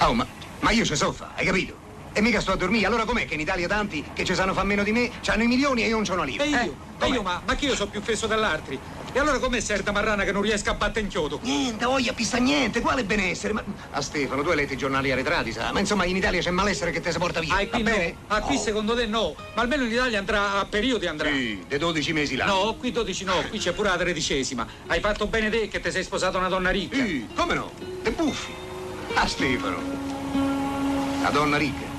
Oh, 0.00 0.12
ma, 0.12 0.26
ma 0.60 0.70
io 0.72 0.84
ci 0.84 0.94
so 0.94 1.12
fa, 1.12 1.32
hai 1.34 1.46
capito? 1.46 1.85
E 2.16 2.22
mica 2.22 2.40
sto 2.40 2.52
a 2.52 2.56
dormire. 2.56 2.86
Allora 2.86 3.04
com'è 3.04 3.26
che 3.26 3.34
in 3.34 3.40
Italia 3.40 3.68
tanti 3.68 4.02
che 4.14 4.24
ci 4.24 4.34
sanno 4.34 4.54
fare 4.54 4.66
meno 4.66 4.82
di 4.82 4.90
me 4.90 5.10
hanno 5.26 5.42
i 5.42 5.46
milioni 5.46 5.82
e 5.82 5.88
io 5.88 5.96
non 5.96 6.04
c'ho 6.06 6.14
una 6.14 6.24
lira? 6.24 6.44
E 6.44 6.48
io? 6.48 6.76
Eh? 6.98 7.04
E 7.04 7.08
io, 7.10 7.20
ma, 7.20 7.42
ma 7.44 7.54
che 7.56 7.66
io 7.66 7.76
so 7.76 7.88
più 7.88 8.00
fesso 8.00 8.26
dell'altri? 8.26 8.80
E 9.12 9.18
allora 9.18 9.38
com'è 9.38 9.60
certa 9.60 9.92
marrana 9.92 10.24
che 10.24 10.32
non 10.32 10.40
riesca 10.40 10.70
a 10.70 10.74
battere 10.74 11.00
in 11.00 11.08
chiodo? 11.08 11.40
Niente, 11.42 11.84
voglia 11.84 12.14
pista 12.14 12.38
niente, 12.38 12.80
quale 12.80 13.04
benessere? 13.04 13.52
Ma... 13.52 13.62
A 13.90 14.00
Stefano, 14.00 14.42
tu 14.42 14.48
hai 14.48 14.56
letto 14.56 14.72
i 14.72 14.78
giornali 14.78 15.12
arretrati, 15.12 15.52
sa? 15.52 15.72
Ma 15.72 15.80
insomma 15.80 16.06
in 16.06 16.16
Italia 16.16 16.40
c'è 16.40 16.50
malessere 16.50 16.90
che 16.90 17.02
te 17.02 17.12
si 17.12 17.18
porta 17.18 17.40
via. 17.40 17.52
Ah, 17.52 17.66
qui 17.66 17.82
Va 17.82 17.90
no. 17.90 17.96
bene? 17.96 18.16
Ah, 18.28 18.40
qui 18.40 18.56
secondo 18.56 18.94
te 18.94 19.04
no. 19.04 19.34
Ma 19.54 19.60
almeno 19.60 19.84
in 19.84 19.92
Italia 19.92 20.18
andrà 20.18 20.58
a 20.58 20.64
periodi 20.64 21.06
andrà. 21.06 21.28
Sì, 21.28 21.64
dei 21.68 21.78
12 21.78 22.12
mesi 22.14 22.34
là. 22.34 22.46
No, 22.46 22.76
qui 22.78 22.92
12 22.92 23.24
no, 23.24 23.44
qui 23.50 23.58
c'è 23.58 23.72
pure 23.72 23.90
la 23.90 23.98
tredicesima. 23.98 24.66
Hai 24.86 25.00
fatto 25.00 25.26
bene 25.26 25.50
te 25.50 25.68
che 25.68 25.80
ti 25.80 25.90
sei 25.90 26.02
sposato 26.02 26.38
una 26.38 26.48
donna 26.48 26.70
ricca. 26.70 26.96
Sì, 26.96 27.28
come 27.34 27.52
no? 27.52 27.72
Te 28.02 28.10
buffi. 28.10 28.54
A 29.12 29.26
Stefano. 29.26 29.82
La 31.20 31.28
donna 31.28 31.58
ricca. 31.58 31.95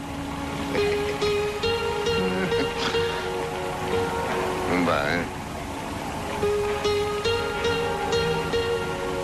Non 4.69 4.83
va, 4.85 5.11
eh? 5.11 5.25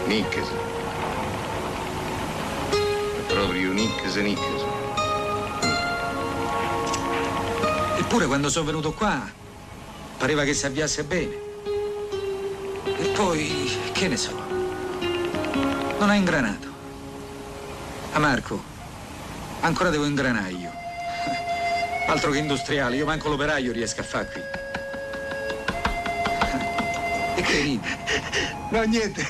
Nicches. 0.05 0.47
È 2.69 3.33
proprio 3.33 3.71
Nicches 3.71 4.15
e 4.15 4.21
Nicches. 4.21 4.61
Eppure 7.97 8.27
quando 8.27 8.49
sono 8.49 8.65
venuto 8.65 8.93
qua 8.93 9.41
pareva 10.17 10.43
che 10.43 10.53
si 10.53 10.65
avviasse 10.65 11.03
bene. 11.03 11.35
E 12.85 13.07
poi, 13.15 13.71
che 13.91 14.07
ne 14.07 14.17
so, 14.17 14.31
non 15.97 16.09
ha 16.09 16.13
ingranato. 16.13 16.67
A 18.13 18.19
Marco, 18.19 18.61
ancora 19.61 19.89
devo 19.89 20.05
ingranare 20.05 20.51
io. 20.51 20.82
Altro 22.05 22.31
che 22.31 22.37
industriale, 22.37 22.95
io 22.97 23.05
manco 23.05 23.29
l'operaio 23.29 23.71
riesco 23.71 24.01
a 24.01 24.03
fare 24.03 24.27
qui. 24.31 24.41
E 27.35 27.41
che 27.41 27.59
ridi? 27.61 27.89
No, 28.69 28.81
niente. 28.83 29.25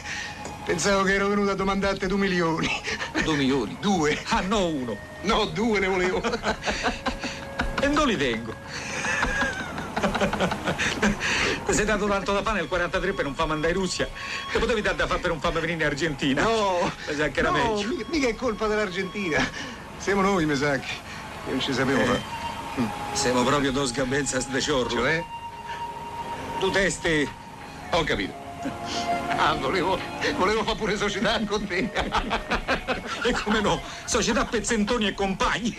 Pensavo 0.65 1.03
che 1.03 1.13
ero 1.13 1.27
venuto 1.27 1.51
a 1.51 1.55
domandarti 1.55 2.07
due 2.07 2.17
milioni. 2.17 2.69
Due 3.23 3.35
milioni? 3.35 3.77
Due. 3.79 4.17
Ah, 4.29 4.41
no, 4.41 4.67
uno. 4.67 4.97
No, 5.21 5.45
due 5.45 5.79
ne 5.79 5.87
volevo. 5.87 6.21
e 7.81 7.87
non 7.87 8.07
li 8.07 8.17
tengo. 8.17 8.53
Ti 11.65 11.73
sei 11.73 11.85
dato 11.85 12.07
tanto 12.07 12.33
da 12.33 12.41
fare 12.41 12.59
nel 12.59 12.67
43 12.67 13.13
per 13.13 13.25
non 13.25 13.35
far 13.35 13.47
mandare 13.47 13.73
in 13.73 13.79
Russia. 13.79 14.07
Te 14.51 14.59
potevi 14.59 14.81
dare 14.81 14.95
da 14.95 15.07
fare 15.07 15.19
per 15.19 15.31
un 15.31 15.39
fame 15.39 15.59
venire 15.59 15.79
in 15.79 15.85
Argentina. 15.85 16.43
No, 16.43 16.91
mi 17.07 17.15
sa 17.15 17.27
che 17.29 17.39
era 17.39 17.49
no, 17.49 17.57
meglio. 17.57 17.87
Mica, 17.89 18.05
mica 18.09 18.27
è 18.27 18.35
colpa 18.35 18.67
dell'Argentina. 18.67 19.45
Siamo 19.97 20.21
noi, 20.21 20.45
mi 20.45 20.55
sa 20.55 20.79
che. 20.79 20.91
Io 21.45 21.51
non 21.51 21.59
ci 21.61 21.73
sapevo 21.73 22.01
eh. 22.01 22.05
fare. 22.05 22.42
Siamo 23.13 23.43
proprio 23.43 23.71
dos 23.71 23.91
gambenzas 23.91 24.49
de 24.49 24.61
ciorlo. 24.61 25.01
Cioè? 25.01 25.23
Tu 26.59 26.71
testi. 26.71 27.29
Ho 27.91 28.03
capito. 28.03 28.33
Ah, 29.37 29.55
volevo, 29.55 29.99
volevo 30.37 30.63
fare 30.63 30.77
pure 30.77 30.97
società 30.97 31.39
con 31.45 31.67
te. 31.67 31.91
e 33.23 33.31
come 33.43 33.61
no? 33.61 33.81
Società 34.05 34.45
pezzentoni 34.45 35.07
e 35.07 35.13
compagni. 35.13 35.75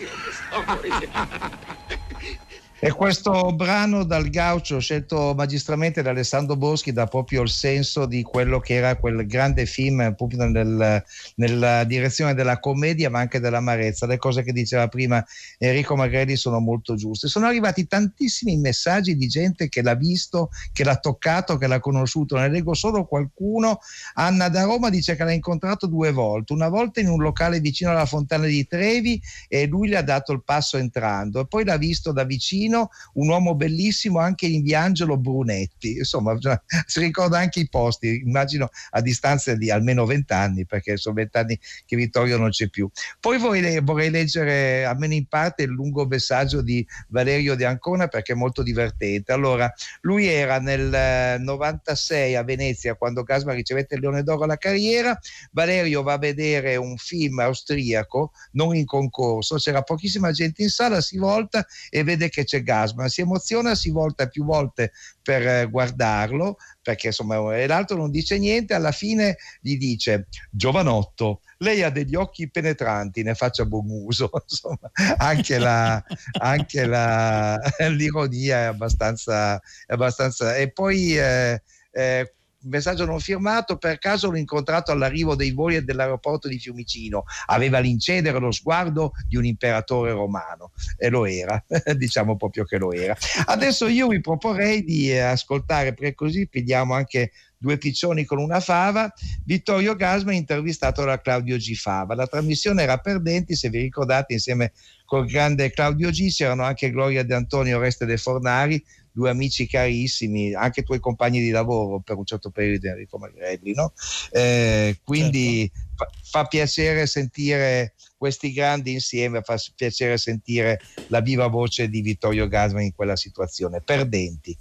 E 2.77 2.91
questo 2.91 3.53
brano 3.53 4.03
dal 4.03 4.29
gaucho 4.29 4.79
scelto 4.79 5.33
magistralmente 5.33 6.01
da 6.01 6.09
Alessandro 6.09 6.57
Boschi 6.57 6.91
dà 6.91 7.07
proprio 7.07 7.41
il 7.41 7.49
senso 7.49 8.05
di 8.05 8.21
quello 8.21 8.59
che 8.59 8.73
era 8.73 8.97
quel 8.97 9.25
grande 9.25 9.65
film 9.65 10.13
proprio 10.13 10.45
nel, 10.45 11.01
nella 11.35 11.85
direzione 11.85 12.33
della 12.33 12.59
commedia 12.59 13.09
ma 13.09 13.19
anche 13.19 13.39
dell'amarezza. 13.39 14.05
Le 14.05 14.17
cose 14.17 14.43
che 14.43 14.51
diceva 14.51 14.89
prima 14.89 15.23
Enrico 15.57 15.95
Magrelli 15.95 16.35
sono 16.35 16.59
molto 16.59 16.95
giuste. 16.95 17.29
Sono 17.29 17.45
arrivati 17.45 17.87
tantissimi 17.87 18.57
messaggi 18.57 19.15
di 19.15 19.27
gente 19.29 19.69
che 19.69 19.81
l'ha 19.81 19.95
visto, 19.95 20.49
che 20.73 20.83
l'ha 20.83 20.97
toccato, 20.97 21.55
che 21.55 21.67
l'ha 21.67 21.79
conosciuto. 21.79 22.35
Ne 22.35 22.49
leggo 22.49 22.73
solo 22.73 23.05
qualcuno. 23.05 23.79
Anna 24.15 24.49
da 24.49 24.63
Roma 24.63 24.89
dice 24.89 25.15
che 25.15 25.23
l'ha 25.23 25.31
incontrato 25.31 25.87
due 25.87 26.11
volte. 26.11 26.51
Una 26.51 26.67
volta 26.67 26.99
in 26.99 27.07
un 27.07 27.21
locale 27.21 27.61
vicino 27.61 27.91
alla 27.91 28.05
Fontana 28.05 28.47
di 28.47 28.67
Trevi 28.67 29.19
e 29.47 29.65
lui 29.65 29.87
le 29.87 29.95
ha 29.95 30.03
dato 30.03 30.33
il 30.33 30.43
passo 30.43 30.75
entrando 30.75 31.39
e 31.39 31.47
poi 31.47 31.63
l'ha 31.63 31.77
visto 31.77 32.11
da 32.11 32.25
vicino 32.25 32.63
un 32.69 33.27
uomo 33.27 33.55
bellissimo 33.55 34.19
anche 34.19 34.45
in 34.45 34.63
Viangelo 34.63 35.17
Brunetti. 35.17 35.97
Insomma 35.97 36.37
si 36.85 36.99
ricorda 36.99 37.37
anche 37.39 37.59
i 37.59 37.69
posti 37.69 38.21
immagino 38.25 38.69
a 38.91 39.01
distanza 39.01 39.55
di 39.55 39.69
almeno 39.69 40.05
vent'anni 40.05 40.65
perché 40.65 40.97
sono 40.97 41.15
vent'anni 41.15 41.59
che 41.85 41.95
Vittorio 41.95 42.37
non 42.37 42.49
c'è 42.49 42.69
più. 42.69 42.89
Poi 43.19 43.37
vorrei, 43.37 43.79
vorrei 43.81 44.09
leggere 44.09 44.85
almeno 44.85 45.13
in 45.13 45.27
parte 45.27 45.63
il 45.63 45.69
lungo 45.69 46.05
messaggio 46.05 46.61
di 46.61 46.85
Valerio 47.09 47.55
De 47.55 47.65
Ancona 47.65 48.07
perché 48.07 48.33
è 48.33 48.35
molto 48.35 48.63
divertente. 48.63 49.31
Allora 49.31 49.71
lui 50.01 50.27
era 50.27 50.59
nel 50.59 51.41
96 51.41 52.31
eh, 52.31 52.35
a 52.35 52.43
Venezia 52.43 52.95
quando 52.95 53.23
Gasma 53.23 53.53
ricevette 53.53 53.95
il 53.95 54.01
Leone 54.01 54.23
d'Oro 54.23 54.43
alla 54.43 54.57
carriera. 54.57 55.17
Valerio 55.51 56.01
va 56.03 56.13
a 56.13 56.17
vedere 56.17 56.75
un 56.75 56.97
film 56.97 57.39
austriaco 57.39 58.31
non 58.51 58.75
in 58.75 58.85
concorso 58.85 59.57
c'era 59.57 59.81
pochissima 59.81 60.31
gente 60.31 60.61
in 60.61 60.69
sala, 60.69 61.01
si 61.01 61.17
volta 61.17 61.65
e 61.89 62.03
vede 62.03 62.29
che 62.29 62.43
c'è 62.43 62.54
Gasman, 62.63 63.09
si 63.09 63.21
emoziona, 63.21 63.75
si 63.75 63.89
volta 63.89 64.27
più 64.27 64.43
volte 64.43 64.91
per 65.21 65.47
eh, 65.47 65.69
guardarlo, 65.69 66.57
perché 66.81 67.07
insomma, 67.07 67.55
e 67.55 67.67
l'altro 67.67 67.97
non 67.97 68.11
dice 68.11 68.37
niente, 68.37 68.73
alla 68.73 68.91
fine 68.91 69.37
gli 69.61 69.77
dice, 69.77 70.27
giovanotto, 70.49 71.41
lei 71.59 71.83
ha 71.83 71.89
degli 71.89 72.15
occhi 72.15 72.49
penetranti, 72.49 73.23
ne 73.23 73.35
faccia 73.35 73.65
buon 73.65 73.85
uso, 73.89 74.29
insomma, 74.47 74.91
anche, 75.17 75.57
la, 75.57 76.03
anche 76.39 76.85
la, 76.85 77.59
l'ironia 77.89 78.57
è 78.57 78.63
abbastanza, 78.65 79.55
è 79.85 79.93
abbastanza... 79.93 80.55
E 80.55 80.71
poi... 80.71 81.17
Eh, 81.17 81.61
eh, 81.91 82.33
messaggio 82.65 83.05
non 83.05 83.19
firmato, 83.19 83.77
per 83.77 83.97
caso 83.97 84.29
l'ho 84.29 84.37
incontrato 84.37 84.91
all'arrivo 84.91 85.35
dei 85.35 85.51
voli 85.51 85.83
dell'aeroporto 85.83 86.47
di 86.47 86.59
Fiumicino, 86.59 87.23
aveva 87.47 87.79
l'incedere 87.79 88.39
lo 88.39 88.51
sguardo 88.51 89.13
di 89.27 89.37
un 89.37 89.45
imperatore 89.45 90.11
romano 90.11 90.71
e 90.97 91.09
lo 91.09 91.25
era, 91.25 91.63
diciamo 91.95 92.35
proprio 92.35 92.65
che 92.65 92.77
lo 92.77 92.91
era. 92.91 93.15
Adesso 93.45 93.87
io 93.87 94.07
vi 94.07 94.21
proporrei 94.21 94.83
di 94.83 95.11
eh, 95.11 95.19
ascoltare, 95.19 95.93
perché 95.93 96.13
così 96.13 96.47
pigliamo 96.47 96.93
anche 96.93 97.31
due 97.57 97.77
piccioni 97.77 98.25
con 98.25 98.37
una 98.37 98.59
fava, 98.59 99.11
Vittorio 99.43 99.95
Gasma 99.95 100.33
intervistato 100.33 101.03
da 101.03 101.19
Claudio 101.19 101.57
G. 101.57 101.73
Fava. 101.73 102.13
La 102.13 102.27
trasmissione 102.27 102.83
era 102.83 102.97
perdenti, 102.97 103.55
se 103.55 103.69
vi 103.69 103.79
ricordate, 103.79 104.33
insieme 104.33 104.73
col 105.05 105.25
grande 105.25 105.71
Claudio 105.71 106.09
G 106.09 106.29
c'erano 106.29 106.63
anche 106.63 106.91
Gloria 106.91 107.23
De 107.23 107.33
Antonio 107.33 107.79
Reste 107.79 108.05
De 108.05 108.17
Fornari, 108.17 108.83
due 109.15 109.29
amici 109.29 109.65
carissimi, 109.65 110.53
anche 110.53 110.83
tuoi 110.83 110.99
compagni 110.99 111.39
di 111.39 111.49
lavoro 111.49 112.01
per 112.01 112.17
un 112.17 112.25
certo 112.25 112.49
periodo, 112.49 112.87
Enrico 112.87 113.17
Magrelli, 113.17 113.73
no? 113.73 113.93
eh, 114.29 114.99
quindi 115.05 115.71
certo. 115.73 115.95
fa, 115.95 116.41
fa, 116.41 116.45
piacere 116.47 117.07
sentire 117.07 117.93
questi 118.17 118.51
grandi 118.51 118.91
insieme, 118.91 119.41
fa 119.41 119.55
piacere 119.73 120.17
sentire 120.17 120.81
la 121.07 121.21
viva 121.21 121.47
voce 121.47 121.87
di 121.87 122.01
Vittorio 122.01 122.49
Gasman 122.49 122.83
in 122.83 122.93
quella 122.93 123.15
situazione, 123.15 123.79
perdenti. 123.79 124.55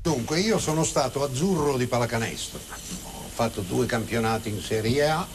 Dunque, 0.00 0.40
io 0.40 0.58
sono 0.58 0.82
stato 0.82 1.22
azzurro 1.22 1.76
di 1.76 1.86
pallacanestro, 1.86 2.58
ho 2.58 3.28
fatto 3.28 3.60
due 3.60 3.84
campionati 3.84 4.48
in 4.48 4.62
Serie 4.62 5.10
A, 5.10 5.28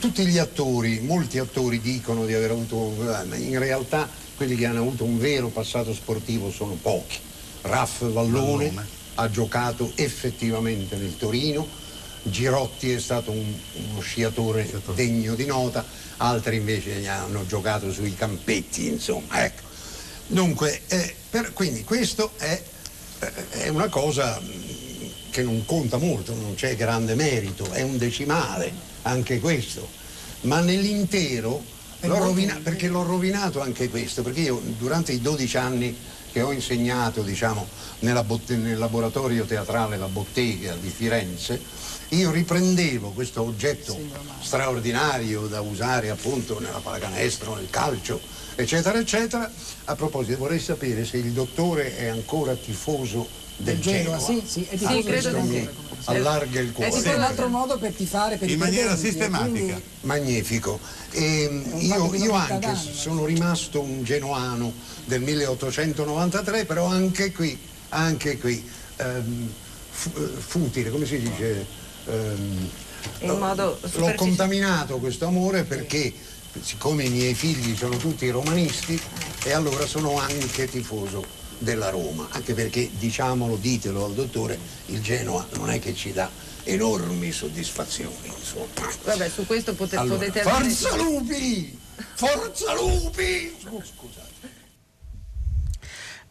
tutti 0.00 0.26
gli 0.26 0.38
attori, 0.38 0.98
molti 0.98 1.38
attori 1.38 1.80
dicono 1.80 2.26
di 2.26 2.34
aver 2.34 2.50
avuto, 2.50 2.92
eh, 3.32 3.38
in 3.38 3.60
realtà 3.60 4.08
quelli 4.34 4.56
che 4.56 4.66
hanno 4.66 4.80
avuto 4.80 5.04
un 5.04 5.16
vero 5.16 5.46
passato 5.46 5.94
sportivo 5.94 6.50
sono 6.50 6.74
pochi 6.74 7.30
Raff 7.62 8.00
Vallone, 8.00 8.66
Vallone, 8.66 8.86
ha 9.14 9.30
giocato 9.30 9.92
effettivamente 9.96 10.96
nel 10.96 11.16
Torino, 11.16 11.66
Girotti 12.22 12.92
è 12.92 13.00
stato 13.00 13.30
un, 13.30 13.52
uno 13.90 14.00
sciatore, 14.00 14.70
degno 14.94 15.34
di 15.34 15.46
nota, 15.46 15.84
altri 16.18 16.56
invece 16.56 17.06
hanno 17.08 17.46
giocato 17.46 17.92
sui 17.92 18.14
campetti, 18.14 18.88
insomma, 18.88 19.44
ecco. 19.44 19.70
Dunque, 20.28 20.82
eh, 20.86 21.14
per, 21.28 21.52
quindi 21.52 21.84
questo 21.84 22.32
è, 22.38 22.62
eh, 23.18 23.48
è 23.50 23.68
una 23.68 23.88
cosa 23.88 24.40
mm, 24.40 25.06
che 25.30 25.42
non 25.42 25.64
conta 25.64 25.98
molto, 25.98 26.34
non 26.34 26.54
c'è 26.54 26.76
grande 26.76 27.14
merito, 27.14 27.70
è 27.72 27.82
un 27.82 27.98
decimale 27.98 28.72
anche 29.02 29.40
questo, 29.40 29.86
ma 30.42 30.60
nell'intero 30.60 31.62
l'ho 32.00 32.18
rovinato, 32.18 32.60
perché 32.60 32.88
l'ho 32.88 33.02
rovinato 33.02 33.60
anche 33.60 33.88
questo, 33.88 34.22
perché 34.22 34.40
io 34.40 34.60
durante 34.78 35.12
i 35.12 35.20
12 35.20 35.56
anni 35.56 35.96
che 36.32 36.42
ho 36.42 36.50
insegnato 36.50 37.22
diciamo, 37.22 37.68
nel 38.00 38.78
laboratorio 38.78 39.44
teatrale 39.44 39.98
La 39.98 40.06
Bottega 40.06 40.74
di 40.74 40.88
Firenze, 40.88 41.60
io 42.08 42.30
riprendevo 42.30 43.10
questo 43.10 43.42
oggetto 43.42 43.96
straordinario 44.40 45.46
da 45.46 45.60
usare 45.60 46.10
appunto 46.10 46.58
nella 46.58 46.78
pallacanestro, 46.78 47.54
nel 47.54 47.70
calcio, 47.70 48.20
eccetera, 48.54 48.98
eccetera. 48.98 49.50
A 49.84 49.94
proposito, 49.94 50.38
vorrei 50.38 50.58
sapere 50.58 51.04
se 51.04 51.18
il 51.18 51.32
dottore 51.32 51.96
è 51.96 52.06
ancora 52.06 52.54
tifoso 52.54 53.40
del 53.56 53.80
Genoa. 53.80 54.18
Sì, 54.18 54.42
sì, 54.44 54.66
è 54.68 54.76
tifoso 54.76 54.96
sì, 54.96 55.02
credo 55.02 55.40
mi 55.40 55.68
allarga 56.04 56.60
il 56.60 56.72
cuore. 56.72 56.90
È 56.90 57.14
un 57.14 57.22
altro 57.22 57.48
modo 57.48 57.78
per 57.78 57.92
tifare 57.92 58.36
per 58.36 58.50
in 58.50 58.58
maniera 58.58 58.96
sistematica. 58.96 59.48
Quindi... 59.50 59.82
Magnifico. 60.02 60.80
E 61.10 61.62
io, 61.78 62.14
io 62.14 62.32
anche 62.32 62.74
sono 62.74 63.24
rimasto 63.24 63.80
un 63.80 64.02
genoano 64.02 64.72
del 65.04 65.20
1893, 65.20 66.64
però 66.64 66.86
anche 66.86 67.32
qui, 67.32 67.58
anche 67.90 68.38
qui 68.38 68.68
ehm, 68.96 69.50
futile, 69.90 70.90
come 70.90 71.06
si 71.06 71.18
dice? 71.18 71.66
Ehm, 72.06 72.70
l'ho 73.20 74.14
contaminato 74.14 74.98
questo 74.98 75.26
amore 75.26 75.64
perché 75.64 76.12
siccome 76.60 77.04
i 77.04 77.10
miei 77.10 77.34
figli 77.34 77.76
sono 77.76 77.96
tutti 77.96 78.28
romanisti 78.30 79.00
e 79.44 79.52
allora 79.52 79.86
sono 79.86 80.18
anche 80.18 80.68
tifoso 80.68 81.40
della 81.62 81.88
Roma, 81.90 82.28
anche 82.30 82.54
perché 82.54 82.90
diciamolo, 82.98 83.56
ditelo 83.56 84.04
al 84.04 84.14
dottore, 84.14 84.58
il 84.86 85.00
Genoa 85.00 85.46
non 85.54 85.70
è 85.70 85.78
che 85.78 85.94
ci 85.94 86.12
dà 86.12 86.30
enormi 86.64 87.32
soddisfazioni. 87.32 88.14
Insomma. 88.26 88.90
Vabbè, 89.04 89.28
su 89.28 89.46
questo 89.46 89.74
potete, 89.74 89.96
allora, 89.96 90.18
potete 90.18 90.40
avere... 90.40 90.70
Forza 90.70 90.96
Lupi! 90.96 91.78
Forza 92.14 92.74
Lupi! 92.74 93.54
Scusate. 93.60 94.30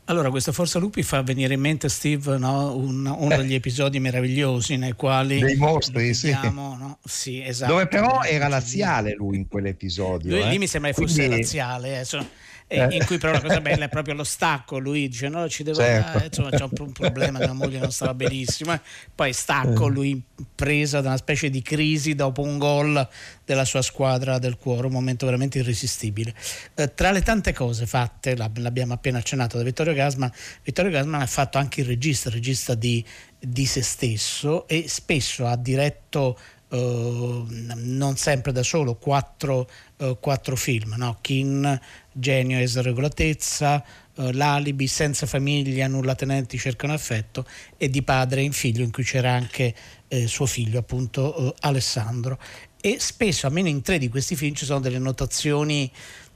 Allora, 0.06 0.30
questa 0.30 0.52
Forza 0.52 0.78
Lupi 0.78 1.04
fa 1.04 1.22
venire 1.22 1.54
in 1.54 1.62
mente, 1.62 1.88
Steve, 1.88 2.38
no? 2.38 2.76
Un, 2.76 3.06
uno 3.06 3.38
degli 3.38 3.54
episodi 3.54 4.00
meravigliosi 4.00 4.76
nei 4.76 4.92
quali... 4.92 5.40
Dei 5.40 5.56
mostri, 5.56 6.12
vediamo, 6.12 6.74
sì. 6.74 6.82
No? 6.82 6.98
sì 7.06 7.42
esatto. 7.42 7.72
Dove 7.72 7.88
però 7.88 8.22
era 8.24 8.50
laziale 8.50 9.14
lui 9.14 9.38
in 9.38 9.48
quell'episodio. 9.48 10.32
Lui, 10.32 10.42
eh? 10.42 10.50
Lì 10.50 10.58
mi 10.58 10.68
sembra 10.68 10.92
che 10.92 11.02
fosse 11.02 11.28
Quindi... 11.28 11.38
laziale. 11.38 12.02
Eh. 12.02 12.26
Eh. 12.72 12.96
in 12.96 13.06
cui 13.06 13.18
però 13.18 13.34
la 13.34 13.42
cosa 13.42 13.60
bella 13.60 13.84
è 13.84 13.90
proprio 13.90 14.14
lo 14.14 14.24
stacco, 14.24 14.78
lui 14.78 15.10
dice 15.10 15.28
no 15.28 15.50
ci 15.50 15.64
devo 15.64 15.80
certo. 15.80 16.12
dare, 16.14 16.26
insomma 16.28 16.50
c'è 16.52 16.64
un, 16.64 16.92
problema, 16.94 17.40
mia 17.40 17.52
moglie 17.52 17.80
non 17.80 17.92
stava 17.92 18.14
benissimo, 18.14 18.80
poi 19.14 19.34
stacco, 19.34 19.88
eh. 19.88 19.92
lui 19.92 20.24
presa 20.56 21.02
da 21.02 21.10
una 21.10 21.18
specie 21.18 21.50
di 21.50 21.62
crisi 21.62 22.16
dopo 22.16 22.42
un 22.42 22.58
gol 22.58 23.08
della 23.44 23.66
sua 23.66 23.82
squadra 23.82 24.40
del 24.40 24.56
cuore, 24.56 24.88
un 24.88 24.94
momento 24.94 25.26
veramente 25.26 25.60
irresistibile. 25.60 26.34
Eh, 26.76 26.94
tra 26.94 27.12
le 27.12 27.22
tante 27.22 27.52
cose 27.52 27.86
fatte, 27.86 28.38
l'abbiamo 28.38 28.94
appena 28.94 29.18
accennato 29.18 29.58
da 29.58 29.64
Vittorio 29.64 29.94
Gasman, 29.94 30.32
Vittorio 30.64 30.92
Gasman 30.92 31.22
ha 31.22 31.28
fatto 31.28 31.58
anche 31.58 31.82
il 31.82 31.88
regista, 31.88 32.30
il 32.30 32.36
regista 32.36 32.74
di, 32.74 33.04
di 33.38 33.66
se 33.66 33.82
stesso 33.82 34.66
e 34.68 34.86
spesso 34.88 35.46
ha 35.46 35.58
diretto 35.58 36.38
Uh, 36.72 37.46
non 37.50 38.16
sempre 38.16 38.54
da 38.54 38.64
solo, 38.64 38.96
quattro, 38.96 39.70
uh, 39.98 40.18
quattro 40.22 40.56
film, 40.56 40.94
no? 40.96 41.18
Kin, 41.20 41.78
Genio 42.12 42.60
e 42.60 42.68
Sregolatezza, 42.68 43.84
uh, 44.16 44.32
L'alibi, 44.32 44.88
Senza 44.88 45.26
famiglia, 45.26 45.88
Nulla 45.88 46.16
tenenti 46.16 46.58
cercano 46.58 46.94
affetto 46.94 47.46
e 47.78 47.90
di 47.90 48.02
padre 48.04 48.42
in 48.42 48.52
figlio 48.52 48.84
in 48.84 48.92
cui 48.92 49.04
c'era 49.04 49.32
anche 49.32 49.74
eh, 50.08 50.28
suo 50.28 50.46
figlio 50.46 50.80
appunto 50.80 51.56
Alessandro 51.60 52.38
e 52.82 52.98
spesso 53.00 53.48
almeno 53.48 53.68
in 53.68 53.82
tre 53.82 53.98
di 53.98 54.10
questi 54.10 54.36
film 54.36 54.56
ci 54.56 54.66
sono 54.66 54.80
delle 54.80 54.98
notazioni 54.98 55.90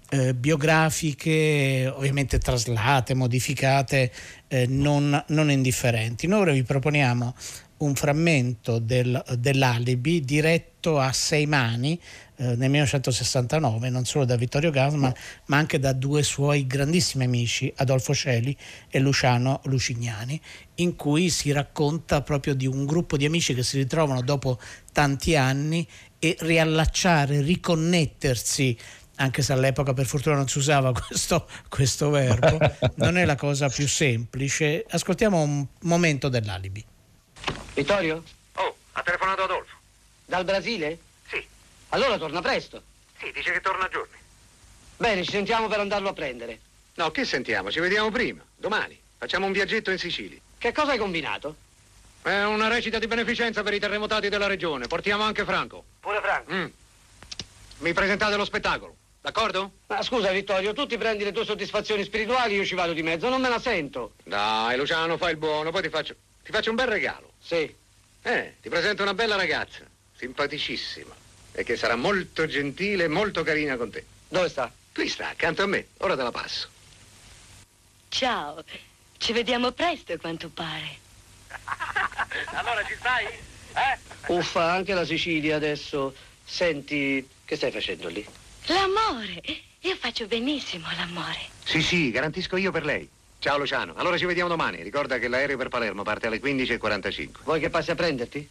eh, 0.09 0.35
biografiche 0.35 1.91
ovviamente 1.93 2.37
traslate, 2.37 3.15
modificate, 3.15 4.11
eh, 4.47 4.67
non, 4.67 5.23
non 5.29 5.49
indifferenti. 5.49 6.27
Noi 6.27 6.41
ora 6.41 6.51
vi 6.51 6.63
proponiamo 6.63 7.33
un 7.77 7.95
frammento 7.95 8.79
del, 8.79 9.21
dell'alibi 9.37 10.21
diretto 10.21 10.99
a 10.99 11.11
sei 11.11 11.45
mani 11.45 11.99
eh, 11.99 11.99
nel 12.37 12.69
1969, 12.69 13.89
non 13.89 14.05
solo 14.05 14.25
da 14.25 14.35
Vittorio 14.35 14.71
Gasman, 14.71 15.13
ma 15.45 15.57
anche 15.57 15.79
da 15.79 15.93
due 15.93 16.23
suoi 16.23 16.67
grandissimi 16.67 17.23
amici, 17.23 17.71
Adolfo 17.77 18.13
Celi 18.13 18.55
e 18.89 18.99
Luciano 18.99 19.61
Lucignani, 19.65 20.39
in 20.75 20.95
cui 20.95 21.29
si 21.29 21.51
racconta 21.51 22.21
proprio 22.21 22.53
di 22.53 22.67
un 22.67 22.85
gruppo 22.85 23.17
di 23.17 23.25
amici 23.25 23.53
che 23.53 23.63
si 23.63 23.77
ritrovano 23.77 24.21
dopo 24.21 24.59
tanti 24.91 25.35
anni 25.35 25.87
e 26.19 26.35
riallacciare, 26.39 27.41
riconnettersi 27.41 28.77
anche 29.17 29.41
se 29.41 29.53
all'epoca 29.53 29.93
per 29.93 30.05
fortuna 30.05 30.35
non 30.35 30.47
si 30.47 30.57
usava 30.57 30.91
questo, 31.07 31.47
questo 31.69 32.09
verbo, 32.09 32.57
non 32.95 33.17
è 33.17 33.25
la 33.25 33.35
cosa 33.35 33.69
più 33.69 33.87
semplice. 33.87 34.85
Ascoltiamo 34.87 35.41
un 35.41 35.65
momento 35.81 36.29
dell'alibi. 36.29 36.83
Vittorio? 37.73 38.23
Oh, 38.55 38.75
ha 38.93 39.01
telefonato 39.01 39.43
Adolfo. 39.43 39.75
Dal 40.25 40.43
Brasile? 40.43 40.97
Allora 41.95 42.17
torna 42.17 42.41
presto. 42.41 42.83
Sì, 43.17 43.31
dice 43.31 43.53
che 43.53 43.61
torna 43.61 43.85
a 43.85 43.87
giorni. 43.87 44.17
Bene, 44.97 45.23
ci 45.23 45.31
sentiamo 45.31 45.69
per 45.69 45.79
andarlo 45.79 46.09
a 46.09 46.13
prendere. 46.13 46.59
No, 46.95 47.09
che 47.11 47.23
sentiamo? 47.23 47.71
Ci 47.71 47.79
vediamo 47.79 48.11
prima, 48.11 48.43
domani. 48.57 48.99
Facciamo 49.17 49.45
un 49.45 49.53
viaggetto 49.53 49.91
in 49.91 49.97
Sicilia. 49.97 50.37
Che 50.57 50.73
cosa 50.73 50.91
hai 50.91 50.97
combinato? 50.97 51.55
È 52.21 52.43
una 52.43 52.67
recita 52.67 52.99
di 52.99 53.07
beneficenza 53.07 53.63
per 53.63 53.73
i 53.73 53.79
terremotati 53.79 54.27
della 54.27 54.47
regione. 54.47 54.87
Portiamo 54.87 55.23
anche 55.23 55.45
Franco. 55.45 55.85
Pure 56.01 56.19
Franco. 56.19 56.53
Mm. 56.53 56.65
Mi 57.77 57.93
presentate 57.93 58.35
lo 58.35 58.43
spettacolo, 58.43 58.95
d'accordo? 59.21 59.71
Ma 59.87 60.01
scusa 60.01 60.31
Vittorio, 60.31 60.73
tu 60.73 60.85
ti 60.85 60.97
prendi 60.97 61.23
le 61.23 61.31
tue 61.31 61.45
soddisfazioni 61.45 62.03
spirituali, 62.03 62.55
io 62.55 62.65
ci 62.65 62.75
vado 62.75 62.91
di 62.91 63.03
mezzo, 63.03 63.29
non 63.29 63.39
me 63.39 63.47
la 63.47 63.59
sento. 63.59 64.15
Dai, 64.21 64.75
Luciano, 64.75 65.15
fai 65.15 65.31
il 65.31 65.37
buono, 65.37 65.71
poi 65.71 65.83
ti 65.83 65.89
faccio, 65.89 66.13
ti 66.43 66.51
faccio 66.51 66.71
un 66.71 66.75
bel 66.75 66.87
regalo. 66.87 67.31
Sì. 67.39 67.73
Eh, 68.21 68.55
ti 68.61 68.67
presento 68.67 69.01
una 69.01 69.13
bella 69.13 69.37
ragazza, 69.37 69.85
simpaticissima, 70.17 71.23
e 71.55 71.63
che 71.63 71.77
sarà 71.77 71.95
molto 71.95 72.45
gentile 72.45 73.05
e 73.05 73.07
molto 73.07 73.41
carina 73.41 73.77
con 73.77 73.89
te. 73.89 74.05
Dove 74.27 74.49
sta? 74.49 74.71
Qui 74.93 75.07
sta, 75.07 75.29
accanto 75.29 75.63
a 75.63 75.65
me. 75.65 75.87
Ora 75.97 76.15
te 76.15 76.23
la 76.23 76.31
passo. 76.31 76.69
Ciao, 78.09 78.63
ci 79.17 79.33
vediamo 79.33 79.71
presto 79.71 80.15
quanto 80.17 80.49
pare. 80.49 80.97
allora 82.53 82.83
ci 82.85 82.95
stai? 82.99 83.25
Eh? 83.25 83.97
Uffa, 84.27 84.71
anche 84.71 84.93
la 84.93 85.05
Sicilia 85.05 85.55
adesso. 85.55 86.13
Senti, 86.43 87.27
che 87.45 87.55
stai 87.55 87.71
facendo 87.71 88.07
lì? 88.09 88.25
L'amore! 88.65 89.41
Io 89.81 89.95
faccio 89.95 90.27
benissimo 90.27 90.87
l'amore. 90.95 91.39
Sì, 91.63 91.81
sì, 91.81 92.11
garantisco 92.11 92.57
io 92.57 92.71
per 92.71 92.85
lei. 92.85 93.07
Ciao 93.39 93.57
Luciano, 93.57 93.93
allora 93.95 94.17
ci 94.17 94.25
vediamo 94.25 94.49
domani. 94.49 94.81
Ricorda 94.81 95.19
che 95.19 95.27
l'aereo 95.27 95.57
per 95.57 95.69
Palermo 95.69 96.03
parte 96.03 96.27
alle 96.27 96.39
15.45. 96.41 97.29
Vuoi 97.43 97.59
che 97.59 97.69
passi 97.69 97.91
a 97.91 97.95
prenderti? 97.95 98.49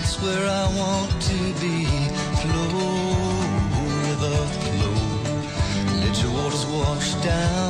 That's 0.00 0.16
where 0.22 0.46
I 0.48 0.66
want 0.78 1.10
to 1.30 1.38
be. 1.60 1.84
Flow, 2.40 2.86
river, 4.06 4.38
flow. 4.60 4.96
Let 6.00 6.22
your 6.22 6.32
waters 6.32 6.64
wash 6.66 7.14
down. 7.22 7.69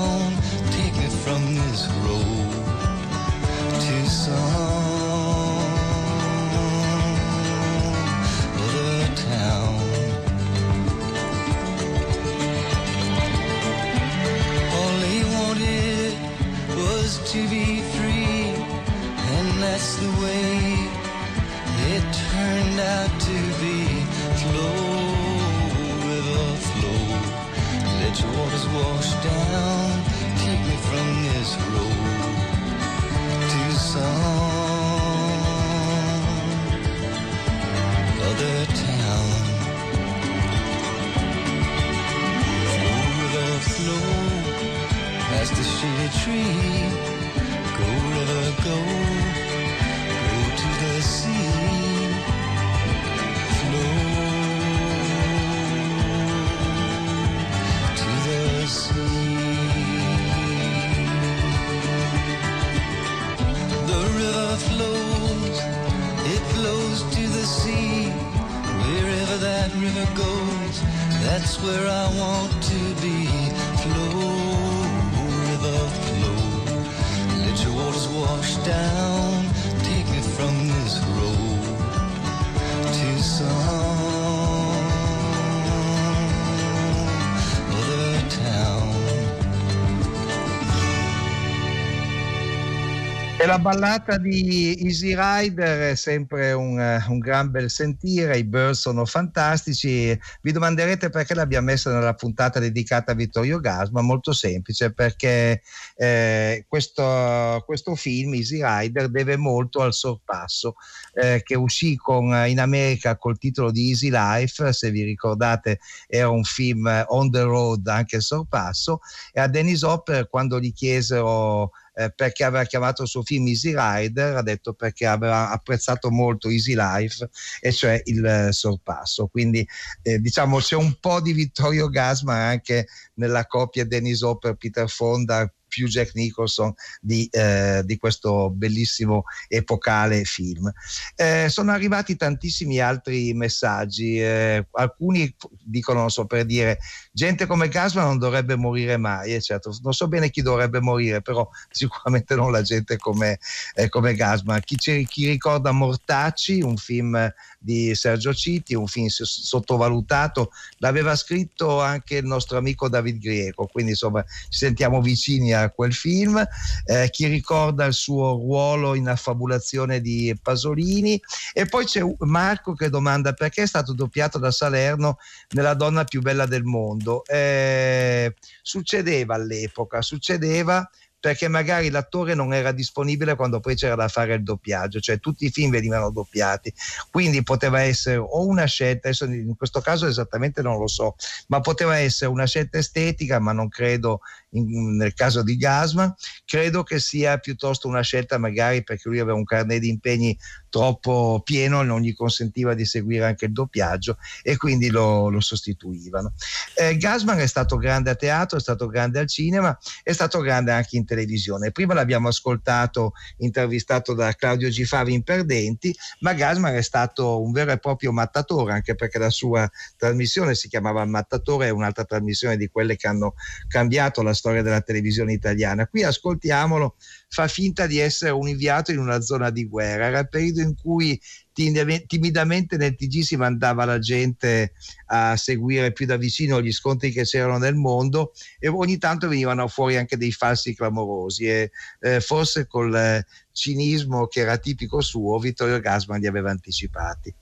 Ballata 93.61 94.17
di 94.17 94.75
Easy 94.83 95.15
Rider 95.15 95.91
è 95.91 95.95
sempre 95.95 96.53
un, 96.53 96.81
eh, 96.81 97.05
un 97.09 97.19
gran 97.19 97.51
bel 97.51 97.69
sentire, 97.69 98.39
i 98.39 98.45
Birds 98.45 98.81
sono 98.81 99.05
fantastici. 99.05 100.19
Vi 100.41 100.53
domanderete 100.53 101.11
perché 101.11 101.35
l'abbiamo 101.35 101.67
messa 101.67 101.93
nella 101.93 102.15
puntata 102.15 102.59
dedicata 102.59 103.13
a 103.13 103.15
Vittorio 103.15 103.61
Gasma? 103.61 104.01
Molto 104.01 104.33
semplice, 104.33 104.95
perché 104.95 105.61
eh, 105.97 106.65
questo, 106.67 107.63
questo 107.67 107.95
film, 107.97 108.33
Easy 108.33 108.63
Rider, 108.65 109.11
deve 109.11 109.37
molto 109.37 109.83
al 109.83 109.93
sorpasso 109.93 110.77
eh, 111.13 111.43
che 111.45 111.55
uscì 111.55 111.97
con, 111.97 112.33
in 112.47 112.61
America 112.61 113.19
col 113.19 113.37
titolo 113.37 113.71
di 113.71 113.91
Easy 113.91 114.09
Life, 114.11 114.73
se 114.73 114.91
vi 114.91 115.03
ricordate 115.03 115.81
era 116.07 116.31
un 116.31 116.45
film 116.45 116.87
eh, 116.87 117.05
on 117.09 117.31
the 117.31 117.43
road, 117.43 117.87
anche 117.89 118.17
il 118.17 118.23
sorpasso, 118.23 119.01
e 119.33 119.41
a 119.41 119.49
Dennis 119.49 119.83
Hopper 119.83 120.31
quando 120.31 120.59
gli 120.59 120.73
chiesero 120.73 121.73
eh, 122.01 122.11
perché 122.11 122.45
aveva 122.45 122.65
chiamato 122.65 123.03
il 123.03 123.09
suo 123.09 123.23
film 123.23 123.47
Easy 123.47 123.75
Rider, 123.77 124.37
ha 124.37 124.43
detto 124.43 124.73
perché 124.73 125.07
aveva 125.07 125.51
apprezzato 125.51 126.11
molto 126.11 126.49
Easy 126.49 126.75
Life, 126.75 127.29
e 127.61 127.73
cioè 127.73 128.01
il 128.05 128.25
eh, 128.25 128.53
sorpasso. 128.53 129.27
Quindi 129.27 129.67
eh, 130.03 130.19
diciamo 130.19 130.59
c'è 130.59 130.77
un 130.77 130.97
po' 130.99 131.21
di 131.21 131.33
Vittorio 131.33 131.89
Gasman 131.89 132.41
anche 132.41 132.87
nella 133.15 133.47
coppia 133.47 133.85
Dennis 133.85 134.23
Hopper, 134.23 134.55
Peter 134.55 134.89
Fonda, 134.89 135.53
più 135.71 135.87
Jack 135.87 136.15
Nicholson 136.15 136.75
di, 137.01 137.27
eh, 137.31 137.83
di 137.85 137.97
questo 137.97 138.51
bellissimo 138.51 139.23
epocale 139.49 140.25
film. 140.25 140.71
Eh, 141.15 141.47
sono 141.49 141.71
arrivati 141.71 142.17
tantissimi 142.17 142.81
altri 142.81 143.33
messaggi, 143.33 144.21
eh, 144.21 144.67
alcuni 144.73 145.35
dicono, 145.63 146.01
non 146.01 146.11
so 146.11 146.27
per 146.27 146.45
dire, 146.45 146.79
gente 147.13 147.47
come 147.47 147.69
Gasman 147.69 148.07
non 148.07 148.19
dovrebbe 148.19 148.57
morire 148.57 148.97
mai, 148.97 149.35
eh, 149.35 149.41
certo, 149.41 149.77
non 149.83 149.93
so 149.93 150.09
bene 150.09 150.31
chi 150.31 150.43
dovrebbe 150.43 150.81
morire, 150.81 151.21
però 151.23 151.49
sicuramente 151.71 152.35
non 152.35 152.53
la 152.53 152.63
gente 152.63 152.97
come, 152.97 153.39
eh, 153.75 153.89
come 153.89 154.15
Gasman. 154.15 154.61
Chi, 154.61 154.77
chi 154.77 155.27
ricorda 155.27 155.73
Mortacci, 155.73 156.61
un 156.63 156.77
film 156.77 157.33
di 157.59 157.95
Sergio 157.95 158.33
Citi, 158.33 158.75
un 158.75 158.87
film 158.87 159.09
sottovalutato, 159.09 160.51
l'aveva 160.79 161.15
scritto 161.15 161.81
anche 161.81 162.17
il 162.17 162.25
nostro 162.25 162.59
amico 162.59 162.89
David 162.89 163.21
Grieco, 163.21 163.67
quindi 163.67 163.93
insomma 163.93 164.25
ci 164.49 164.59
sentiamo 164.59 165.01
vicini 165.03 165.53
a 165.53 165.71
quel 165.71 165.93
film. 165.93 166.43
Eh, 166.85 167.09
chi 167.11 167.27
ricorda 167.27 167.85
il 167.85 167.93
suo 167.93 168.33
ruolo 168.33 168.95
in 168.95 169.09
affabulazione 169.09 170.01
di 170.01 170.37
Pasolini 170.41 171.21
e 171.53 171.67
poi 171.67 171.85
c'è 171.85 172.03
Marco 172.21 172.75
che 172.75 172.89
domanda 172.89 173.33
perché 173.33 173.63
è 173.63 173.67
stato 173.67 173.93
doppiato 173.93 174.39
da 174.39 174.51
Salerno 174.51 175.19
nella 175.51 175.75
donna 175.75 176.05
più 176.05 176.21
bella 176.21 176.47
del 176.47 176.65
mondo. 176.65 177.00
Eh, 177.27 178.35
succedeva 178.63 179.35
all'epoca, 179.35 180.03
succedeva 180.03 180.89
perché 181.21 181.49
magari 181.49 181.91
l'attore 181.91 182.35
non 182.35 182.55
era 182.55 182.73
disponibile 182.73 183.37
quando 183.37 183.61
poi 183.61 183.75
c'era 183.75 183.95
da 183.95 184.09
fare 184.09 184.35
il 184.35 184.43
doppiaggio, 184.43 185.01
cioè 185.01 185.21
tutti 185.21 185.45
i 185.45 185.51
film 185.51 185.71
venivano 185.71 186.11
doppiati, 186.11 186.73
quindi 187.11 187.43
poteva 187.43 187.83
essere 187.83 188.17
o 188.17 188.47
una 188.47 188.65
scelta, 188.65 189.09
adesso 189.09 189.27
in 189.27 189.55
questo 189.55 189.81
caso 189.81 190.07
esattamente 190.07 190.63
non 190.63 190.79
lo 190.79 190.87
so, 190.87 191.17
ma 191.49 191.61
poteva 191.61 191.99
essere 191.99 192.31
una 192.31 192.47
scelta 192.47 192.79
estetica, 192.79 193.39
ma 193.39 193.53
non 193.53 193.69
credo 193.69 194.21
in, 194.51 194.97
nel 194.97 195.15
caso 195.15 195.43
di 195.43 195.57
Gasman, 195.57 196.15
credo 196.45 196.83
che 196.83 196.99
sia 196.99 197.39
piuttosto 197.39 197.89
una 197.89 198.03
scelta 198.03 198.39
magari 198.39 198.83
perché 198.83 199.09
lui 199.09 199.19
aveva 199.19 199.37
un 199.37 199.45
carnet 199.45 199.81
di 199.81 199.89
impegni 199.89 200.37
troppo 200.69 201.43
pieno, 201.45 201.83
non 201.83 202.01
gli 202.01 202.15
consentiva 202.15 202.75
di 202.75 202.85
seguire 202.85 203.27
anche 203.27 203.47
il 203.47 203.53
doppiaggio 203.53 204.17
e 204.43 204.57
quindi 204.57 204.89
lo, 204.89 205.29
lo 205.29 205.41
sostituivano. 205.41 206.33
Eh, 206.75 206.97
Gasman 206.97 207.39
è 207.41 207.47
stato 207.47 207.77
grande 207.77 208.11
a 208.11 208.15
teatro, 208.15 208.57
è 208.57 208.61
stato 208.61 208.87
grande 208.87 209.19
al 209.19 209.27
cinema, 209.27 209.77
è 210.03 210.13
stato 210.13 210.41
grande 210.41 210.73
anche 210.73 210.97
in 210.97 211.05
televisione. 211.05 211.73
Prima 211.73 211.95
l'abbiamo 211.95 212.29
ascoltato 212.29 213.13
intervistato 213.39 214.15
da 214.15 214.33
Claudio 214.35 214.69
Gifavi 214.69 215.13
in 215.13 215.23
Perdenti, 215.23 215.95
ma 216.21 216.33
Gasman 216.33 216.75
è 216.75 216.83
stato 216.83 217.43
un 217.43 217.51
vero 217.51 217.73
e 217.73 217.79
proprio 217.79 218.13
mattatore, 218.13 218.73
anche 218.73 218.95
perché 218.95 219.19
la 219.19 219.31
sua 219.31 219.69
trasmissione 219.97 220.55
si 220.55 220.69
chiamava 220.69 221.05
Mattatore, 221.05 221.67
è 221.67 221.71
un'altra 221.71 222.05
trasmissione 222.05 222.57
di 222.57 222.69
quelle 222.69 222.97
che 222.97 223.09
hanno 223.09 223.35
cambiato 223.67 224.23
la 224.23 224.35
storia 224.41 224.63
della 224.63 224.81
televisione 224.81 225.35
italiana. 225.35 225.87
Qui 225.87 226.03
ascoltiamolo, 226.03 226.97
fa 227.29 227.47
finta 227.47 227.87
di 227.87 227.99
essere 227.99 228.31
un 228.31 228.49
inviato 228.49 228.91
in 228.91 228.99
una 228.99 229.21
zona 229.21 229.51
di 229.51 229.67
guerra. 229.67 230.07
Era 230.07 230.19
il 230.21 230.29
periodo 230.29 230.63
in 230.63 230.75
cui 230.75 231.21
timidamente 231.53 232.79
nel 232.79 232.97
TG 232.97 233.21
si 233.21 233.37
mandava 233.37 233.85
la 233.85 233.99
gente 233.99 234.73
a 235.07 235.37
seguire 235.37 235.93
più 235.93 236.07
da 236.07 236.17
vicino 236.17 236.63
gli 236.63 236.73
scontri 236.73 237.11
che 237.11 237.25
c'erano 237.25 237.59
nel 237.59 237.75
mondo 237.75 238.33
e 238.59 238.69
ogni 238.69 238.97
tanto 238.97 239.29
venivano 239.29 239.69
fuori 239.69 239.99
anche 239.99 240.17
dei 240.17 240.33
falsi 240.33 240.75
clamorosi 240.75 241.45
e 241.45 241.71
eh, 242.01 242.21
forse 242.21 242.67
col 242.67 243.23
cinismo 243.53 244.27
che 244.27 244.41
era 244.41 244.57
tipico 244.57 245.03
suo 245.03 245.39
Vittorio 245.39 245.79
Gasman 245.81 246.21
li 246.21 246.27
aveva 246.27 246.51
anticipati. 246.51 247.35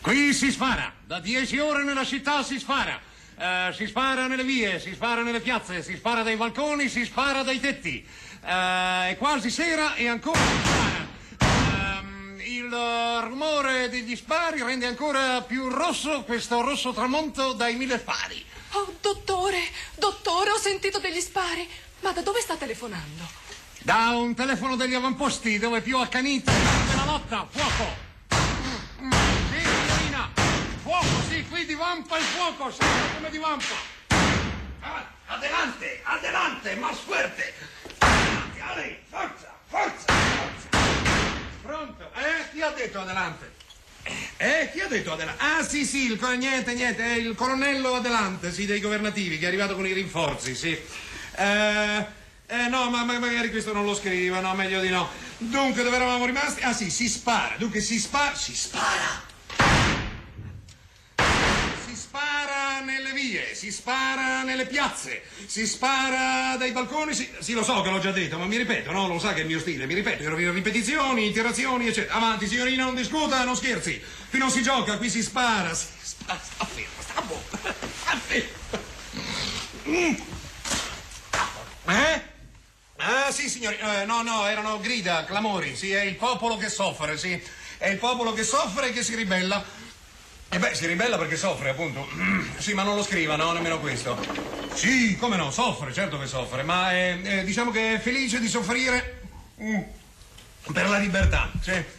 Qui 0.00 0.32
si 0.32 0.50
spara, 0.50 0.94
da 1.06 1.20
dieci 1.20 1.58
ore 1.58 1.84
nella 1.84 2.04
città 2.04 2.42
si 2.42 2.58
spara. 2.58 3.09
Uh, 3.40 3.72
si 3.72 3.86
spara 3.86 4.26
nelle 4.26 4.44
vie, 4.44 4.78
si 4.78 4.92
spara 4.92 5.22
nelle 5.22 5.40
piazze, 5.40 5.82
si 5.82 5.96
spara 5.96 6.22
dai 6.22 6.36
balconi, 6.36 6.90
si 6.90 7.06
spara 7.06 7.42
dai 7.42 7.58
tetti. 7.58 8.06
Uh, 8.42 9.08
è 9.08 9.16
quasi 9.18 9.48
sera 9.48 9.94
e 9.94 10.08
ancora 10.08 10.38
si 10.38 10.58
spara. 10.62 12.02
Uh, 12.02 12.38
il 12.42 12.68
rumore 13.22 13.88
degli 13.88 14.14
spari 14.14 14.62
rende 14.62 14.84
ancora 14.84 15.40
più 15.40 15.70
rosso 15.70 16.22
questo 16.24 16.60
rosso 16.60 16.92
tramonto 16.92 17.54
dai 17.54 17.76
mille 17.76 17.98
spari. 17.98 18.44
Oh, 18.72 18.94
dottore, 19.00 19.62
dottore, 19.94 20.50
ho 20.50 20.58
sentito 20.58 20.98
degli 20.98 21.20
spari. 21.20 21.66
Ma 22.00 22.12
da 22.12 22.20
dove 22.20 22.42
sta 22.42 22.56
telefonando? 22.56 23.26
Da 23.78 24.10
un 24.10 24.34
telefono 24.34 24.76
degli 24.76 24.92
avamposti 24.94 25.58
dove 25.58 25.80
più 25.80 25.96
accaniti 25.96 26.52
della 26.90 27.04
lotta, 27.06 27.48
fuoco. 27.50 28.09
Fuoco, 30.90 31.22
sì, 31.28 31.46
qui 31.48 31.64
divampa 31.66 32.18
il 32.18 32.24
fuoco, 32.24 32.68
sembra 32.72 33.14
come 33.14 33.30
divampa. 33.30 33.74
Ah, 34.80 35.06
adelante, 35.26 36.00
adelante, 36.02 36.74
más 36.74 36.98
fuerte. 36.98 37.54
Ale, 38.00 39.02
forza, 39.08 39.56
forza, 39.68 40.12
forza. 40.12 40.78
Pronto? 41.62 42.10
Eh, 42.16 42.50
chi 42.50 42.60
ha 42.60 42.70
detto 42.70 42.98
adelante? 43.02 43.52
Eh, 44.36 44.70
chi 44.72 44.80
ha 44.80 44.88
detto 44.88 45.12
adelante? 45.12 45.40
Ah, 45.44 45.62
sì, 45.62 45.86
sì, 45.86 46.10
il, 46.10 46.18
niente, 46.36 46.74
niente, 46.74 47.04
è 47.04 47.14
il 47.14 47.36
colonnello 47.36 47.94
adelante, 47.94 48.50
sì, 48.50 48.66
dei 48.66 48.80
governativi, 48.80 49.38
che 49.38 49.44
è 49.44 49.48
arrivato 49.48 49.76
con 49.76 49.86
i 49.86 49.92
rinforzi, 49.92 50.56
sì. 50.56 50.76
Eh, 51.36 52.06
eh 52.48 52.66
no, 52.68 52.90
ma, 52.90 53.04
ma 53.04 53.16
magari 53.20 53.50
questo 53.50 53.72
non 53.72 53.84
lo 53.84 53.94
scriva, 53.94 54.40
no, 54.40 54.54
meglio 54.54 54.80
di 54.80 54.88
no. 54.88 55.08
Dunque, 55.38 55.84
dove 55.84 55.94
eravamo 55.94 56.26
rimasti? 56.26 56.62
Ah, 56.62 56.72
sì, 56.72 56.90
si 56.90 57.08
spara. 57.08 57.54
Dunque, 57.58 57.80
si 57.80 58.00
spara, 58.00 58.34
si 58.34 58.56
spara. 58.56 59.28
Si 61.86 61.96
spara 61.96 62.80
vie, 63.40 63.54
si 63.54 63.72
spara 63.72 64.42
nelle 64.42 64.66
piazze, 64.66 65.22
si 65.46 65.66
spara 65.66 66.56
dai 66.56 66.72
balconi, 66.72 67.14
si... 67.14 67.28
sì, 67.40 67.52
lo 67.52 67.64
so 67.64 67.80
che 67.80 67.90
l'ho 67.90 67.98
già 67.98 68.12
detto, 68.12 68.38
ma 68.38 68.44
mi 68.44 68.56
ripeto, 68.56 68.92
no, 68.92 69.08
lo 69.08 69.18
sa 69.18 69.32
che 69.32 69.38
è 69.38 69.42
il 69.42 69.48
mio 69.48 69.58
stile, 69.58 69.86
mi 69.86 69.94
ripeto, 69.94 70.34
ripetizioni, 70.34 71.26
iterazioni, 71.26 71.88
eccetera. 71.88 72.14
Avanti, 72.14 72.46
signorina, 72.46 72.84
non 72.84 72.94
discuta, 72.94 73.42
non 73.44 73.56
scherzi. 73.56 74.00
Qui 74.28 74.38
non 74.38 74.50
si 74.50 74.62
gioca, 74.62 74.96
qui 74.98 75.10
si 75.10 75.22
spara, 75.22 75.74
si 75.74 75.86
spara, 76.02 76.40
sta 76.42 76.64
fermo, 76.64 77.00
sta 77.00 77.20
buono, 77.22 77.42
sta 78.02 78.20
fermo. 78.26 78.58
Eh? 81.86 82.22
Ah, 82.96 83.32
sì, 83.32 83.48
signori. 83.48 83.76
Eh, 83.76 84.04
no, 84.04 84.22
no, 84.22 84.46
erano 84.46 84.78
grida, 84.78 85.24
clamori. 85.24 85.74
Sì, 85.74 85.90
è 85.90 86.02
il 86.02 86.16
popolo 86.16 86.56
che 86.56 86.68
soffre, 86.68 87.16
sì. 87.16 87.40
È 87.78 87.88
il 87.88 87.96
popolo 87.96 88.32
che 88.32 88.44
soffre 88.44 88.88
e 88.88 88.92
che 88.92 89.02
si 89.02 89.14
ribella. 89.14 89.64
E 90.52 90.58
beh, 90.58 90.74
si 90.74 90.86
ribella 90.86 91.16
perché 91.16 91.36
soffre, 91.36 91.70
appunto. 91.70 92.06
Sì, 92.58 92.74
ma 92.74 92.82
non 92.82 92.96
lo 92.96 93.02
scriva, 93.02 93.36
no, 93.36 93.52
nemmeno 93.52 93.78
questo. 93.78 94.18
Sì, 94.74 95.16
come 95.16 95.36
no, 95.36 95.50
soffre, 95.50 95.92
certo 95.92 96.18
che 96.18 96.26
soffre, 96.26 96.62
ma 96.62 96.90
è, 96.90 97.20
è, 97.20 97.44
diciamo 97.44 97.70
che 97.70 97.94
è 97.94 97.98
felice 97.98 98.38
di 98.38 98.48
soffrire 98.48 99.22
mm, 99.62 99.80
per 100.72 100.88
la 100.88 100.98
libertà, 100.98 101.50
sì. 101.60 101.98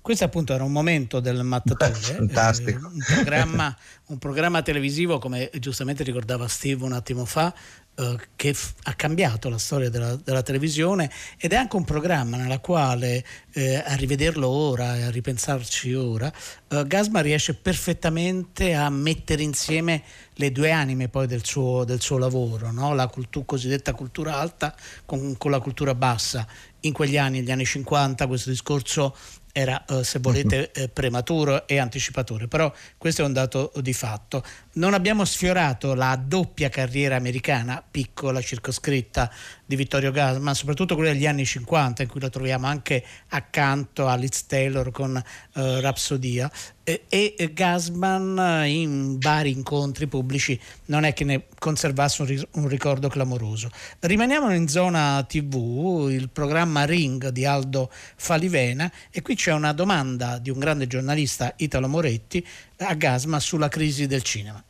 Questo 0.00 0.24
appunto 0.24 0.54
era 0.54 0.64
un 0.64 0.72
momento 0.72 1.20
del 1.20 1.42
mattatore, 1.42 1.92
Fantastico. 1.92 2.86
Eh, 2.86 2.94
un, 2.94 3.04
programma, 3.06 3.76
un 4.06 4.18
programma 4.18 4.62
televisivo, 4.62 5.18
come 5.18 5.50
giustamente 5.58 6.02
ricordava 6.02 6.48
Steve 6.48 6.84
un 6.84 6.94
attimo 6.94 7.26
fa, 7.26 7.52
eh, 8.00 8.16
che 8.34 8.54
f- 8.54 8.72
ha 8.84 8.94
cambiato 8.94 9.50
la 9.50 9.58
storia 9.58 9.90
della, 9.90 10.16
della, 10.16 10.42
televisione 10.42 11.10
ed 11.36 11.52
è 11.52 11.56
anche 11.56 11.76
un 11.76 11.84
programma 11.84 12.38
nella 12.38 12.58
quale 12.58 13.22
eh, 13.52 13.76
a 13.76 13.94
rivederlo 13.94 14.48
ora 14.48 14.96
e 14.96 15.02
a 15.02 15.10
ripensarci 15.10 15.92
ora, 15.92 16.32
eh, 16.68 16.86
Gasma 16.86 17.20
riesce 17.20 17.52
perfettamente 17.54 18.72
a 18.74 18.88
mettere 18.88 19.42
insieme 19.42 20.02
le 20.34 20.50
due 20.50 20.70
anime 20.70 21.08
poi 21.08 21.26
del 21.26 21.44
suo, 21.44 21.84
del 21.84 22.00
suo 22.00 22.16
lavoro, 22.16 22.70
no? 22.72 22.94
la 22.94 23.06
cultu- 23.08 23.44
cosiddetta 23.44 23.92
cultura 23.92 24.36
alta 24.36 24.74
con, 25.04 25.36
con 25.36 25.50
la 25.50 25.60
cultura 25.60 25.94
bassa. 25.94 26.46
In 26.84 26.94
quegli 26.94 27.18
anni, 27.18 27.40
negli 27.40 27.50
anni 27.50 27.66
50, 27.66 28.26
questo 28.26 28.48
discorso 28.48 29.14
era, 29.52 29.84
eh, 29.86 30.04
se 30.04 30.18
volete, 30.18 30.70
eh, 30.72 30.88
prematuro 30.88 31.66
e 31.66 31.78
anticipatore, 31.78 32.48
però 32.48 32.72
questo 32.96 33.22
è 33.22 33.24
un 33.24 33.32
dato 33.32 33.72
di 33.80 33.92
fatto. 33.92 34.44
Non 34.74 34.94
abbiamo 34.94 35.24
sfiorato 35.24 35.94
la 35.94 36.20
doppia 36.22 36.68
carriera 36.68 37.16
americana, 37.16 37.82
piccola, 37.88 38.40
circoscritta, 38.40 39.30
di 39.70 39.76
Vittorio 39.76 40.10
Gasman, 40.10 40.52
soprattutto 40.52 40.96
quella 40.96 41.12
degli 41.12 41.28
anni 41.28 41.44
50, 41.44 42.02
in 42.02 42.08
cui 42.08 42.18
lo 42.20 42.28
troviamo 42.28 42.66
anche 42.66 43.04
accanto 43.28 44.08
a 44.08 44.16
Liz 44.16 44.46
Taylor 44.46 44.90
con 44.90 45.16
eh, 45.16 45.80
Rapsodia. 45.80 46.50
E, 46.82 47.04
e 47.08 47.52
Gasman 47.52 48.64
in 48.66 49.18
vari 49.20 49.52
incontri 49.52 50.08
pubblici 50.08 50.58
non 50.86 51.04
è 51.04 51.12
che 51.12 51.22
ne 51.22 51.44
conservasse 51.56 52.22
un, 52.22 52.46
un 52.62 52.66
ricordo 52.66 53.08
clamoroso. 53.08 53.70
Rimaniamo 54.00 54.52
in 54.52 54.66
zona 54.66 55.24
TV, 55.28 56.08
il 56.10 56.30
programma 56.30 56.84
Ring 56.84 57.28
di 57.28 57.44
Aldo 57.44 57.92
Falivena, 58.16 58.90
e 59.08 59.22
qui 59.22 59.36
c'è 59.40 59.54
una 59.54 59.72
domanda 59.72 60.36
di 60.36 60.50
un 60.50 60.58
grande 60.58 60.86
giornalista 60.86 61.54
Italo 61.56 61.88
Moretti 61.88 62.46
a 62.80 62.92
Gasman 62.92 63.40
sulla 63.40 63.68
crisi 63.68 64.06
del 64.06 64.22
cinema. 64.22 64.62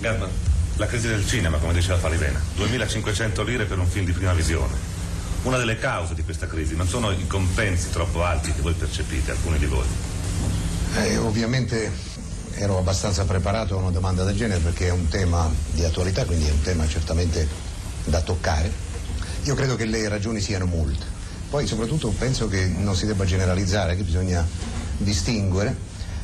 Gasman, 0.00 0.30
la 0.76 0.86
crisi 0.86 1.08
del 1.08 1.26
cinema, 1.26 1.58
come 1.58 1.74
diceva 1.74 1.98
Falivena, 1.98 2.40
2500 2.54 3.42
lire 3.42 3.66
per 3.66 3.78
un 3.78 3.86
film 3.86 4.06
di 4.06 4.12
prima 4.12 4.32
visione. 4.32 4.74
Una 5.42 5.58
delle 5.58 5.76
cause 5.76 6.14
di 6.14 6.22
questa 6.22 6.46
crisi 6.46 6.74
non 6.74 6.88
sono 6.88 7.10
i 7.10 7.26
compensi 7.26 7.90
troppo 7.90 8.24
alti 8.24 8.50
che 8.54 8.62
voi 8.62 8.72
percepite, 8.72 9.32
alcuni 9.32 9.58
di 9.58 9.66
voi. 9.66 9.86
Eh, 10.96 11.18
ovviamente 11.18 11.92
ero 12.54 12.78
abbastanza 12.78 13.26
preparato 13.26 13.76
a 13.76 13.82
una 13.82 13.90
domanda 13.90 14.24
del 14.24 14.36
genere 14.36 14.60
perché 14.60 14.86
è 14.86 14.90
un 14.90 15.06
tema 15.08 15.52
di 15.72 15.84
attualità, 15.84 16.24
quindi 16.24 16.46
è 16.46 16.50
un 16.50 16.62
tema 16.62 16.88
certamente 16.88 17.46
da 18.06 18.22
toccare. 18.22 18.72
Io 19.42 19.54
credo 19.54 19.76
che 19.76 19.84
le 19.84 20.08
ragioni 20.08 20.40
siano 20.40 20.64
molte. 20.64 21.11
Poi 21.52 21.66
soprattutto 21.66 22.08
penso 22.08 22.48
che 22.48 22.64
non 22.64 22.96
si 22.96 23.04
debba 23.04 23.26
generalizzare, 23.26 23.94
che 23.94 24.04
bisogna 24.04 24.42
distinguere 24.96 25.76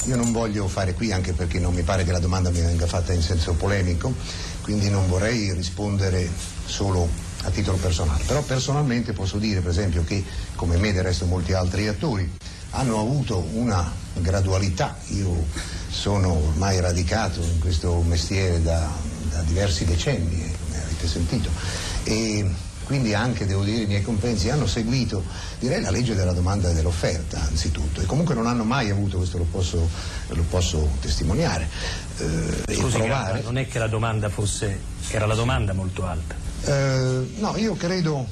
io 0.06 0.16
non 0.16 0.32
voglio 0.32 0.66
fare 0.68 0.94
qui, 0.94 1.12
anche 1.12 1.34
perché 1.34 1.58
non 1.58 1.74
mi 1.74 1.82
pare 1.82 2.02
che 2.02 2.12
la 2.12 2.18
domanda 2.18 2.48
mi 2.48 2.62
venga 2.62 2.86
fatta 2.86 3.12
in 3.12 3.20
senso 3.20 3.52
polemico, 3.52 4.14
quindi 4.62 4.88
non 4.88 5.06
vorrei 5.06 5.52
rispondere 5.52 6.26
solo 6.64 7.06
a 7.42 7.50
titolo 7.50 7.76
personale. 7.76 8.24
Però 8.24 8.40
personalmente 8.40 9.12
posso 9.12 9.36
dire, 9.36 9.60
per 9.60 9.70
esempio, 9.70 10.02
che 10.04 10.24
come 10.54 10.78
me 10.78 10.94
del 10.94 11.02
resto 11.02 11.26
molti 11.26 11.52
altri 11.52 11.88
attori 11.88 12.26
hanno 12.70 12.98
avuto 12.98 13.48
una 13.52 13.92
gradualità. 14.14 14.96
Io 15.08 15.44
sono 15.90 16.32
ormai 16.32 16.80
radicato 16.80 17.42
in 17.42 17.58
questo 17.58 18.00
mestiere 18.00 18.62
da, 18.62 18.90
da 19.28 19.42
diversi 19.42 19.84
decenni, 19.84 20.56
come 20.64 20.82
avete 20.82 21.06
sentito. 21.06 21.50
E 22.04 22.50
quindi 22.88 23.12
anche, 23.12 23.44
devo 23.44 23.64
dire, 23.64 23.82
i 23.82 23.86
miei 23.86 24.00
compensi 24.00 24.48
hanno 24.48 24.66
seguito, 24.66 25.22
direi, 25.58 25.82
la 25.82 25.90
legge 25.90 26.14
della 26.14 26.32
domanda 26.32 26.70
e 26.70 26.72
dell'offerta, 26.72 27.38
anzitutto, 27.38 28.00
e 28.00 28.06
comunque 28.06 28.34
non 28.34 28.46
hanno 28.46 28.64
mai 28.64 28.88
avuto, 28.88 29.18
questo 29.18 29.36
lo 29.36 29.44
posso, 29.44 29.86
lo 30.28 30.44
posso 30.48 30.88
testimoniare, 30.98 31.68
eh, 32.16 32.74
Scusi, 32.74 32.96
provare. 32.96 33.42
non 33.42 33.58
è 33.58 33.68
che 33.68 33.78
la 33.78 33.88
domanda 33.88 34.30
fosse, 34.30 34.80
era 35.10 35.26
la 35.26 35.34
domanda 35.34 35.74
molto 35.74 36.06
alta. 36.06 36.34
Eh, 36.64 37.34
no, 37.36 37.54
io 37.58 37.74
credo, 37.74 38.26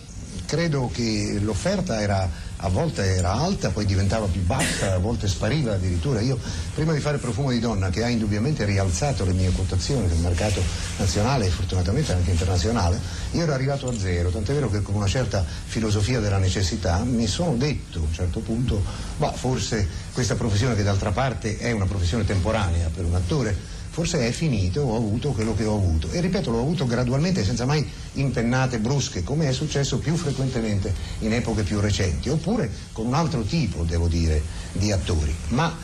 credo 0.46 0.90
che 0.90 1.36
l'offerta 1.38 2.00
era 2.00 2.26
a 2.58 2.68
volte 2.68 3.16
era 3.16 3.32
alta, 3.32 3.70
poi 3.70 3.84
diventava 3.84 4.26
più 4.26 4.42
bassa, 4.42 4.94
a 4.94 4.98
volte 4.98 5.28
spariva 5.28 5.74
addirittura. 5.74 6.20
Io 6.20 6.38
prima 6.74 6.92
di 6.92 7.00
fare 7.00 7.18
Profumo 7.18 7.50
di 7.50 7.58
donna, 7.58 7.90
che 7.90 8.02
ha 8.02 8.08
indubbiamente 8.08 8.64
rialzato 8.64 9.24
le 9.24 9.32
mie 9.32 9.50
quotazioni 9.50 10.08
sul 10.08 10.18
mercato 10.18 10.62
nazionale 10.98 11.46
e 11.46 11.50
fortunatamente 11.50 12.12
anche 12.12 12.30
internazionale, 12.30 12.98
io 13.32 13.42
ero 13.42 13.52
arrivato 13.52 13.88
a 13.88 13.98
zero, 13.98 14.30
tant'è 14.30 14.52
vero 14.52 14.70
che 14.70 14.82
con 14.82 14.94
una 14.94 15.06
certa 15.06 15.44
filosofia 15.66 16.20
della 16.20 16.38
necessità 16.38 17.02
mi 17.04 17.26
sono 17.26 17.56
detto 17.56 17.98
a 17.98 18.02
un 18.02 18.12
certo 18.12 18.40
punto, 18.40 18.82
ma 19.18 19.32
forse 19.32 19.86
questa 20.12 20.34
professione 20.34 20.74
che 20.74 20.82
d'altra 20.82 21.10
parte 21.10 21.58
è 21.58 21.72
una 21.72 21.86
professione 21.86 22.24
temporanea 22.24 22.90
per 22.94 23.04
un 23.04 23.14
attore, 23.14 23.74
forse 23.96 24.28
è 24.28 24.30
finito, 24.30 24.82
ho 24.82 24.96
avuto 24.96 25.32
quello 25.32 25.54
che 25.54 25.64
ho 25.64 25.74
avuto. 25.74 26.10
E 26.10 26.20
ripeto, 26.20 26.50
l'ho 26.50 26.60
avuto 26.60 26.84
gradualmente, 26.84 27.42
senza 27.42 27.64
mai 27.64 27.90
impennate 28.12 28.78
brusche, 28.78 29.22
come 29.22 29.48
è 29.48 29.52
successo 29.54 29.98
più 29.98 30.16
frequentemente 30.16 30.92
in 31.20 31.32
epoche 31.32 31.62
più 31.62 31.80
recenti, 31.80 32.28
oppure 32.28 32.70
con 32.92 33.06
un 33.06 33.14
altro 33.14 33.40
tipo, 33.40 33.84
devo 33.84 34.06
dire, 34.06 34.42
di 34.72 34.92
attori. 34.92 35.34
Ma 35.48 35.74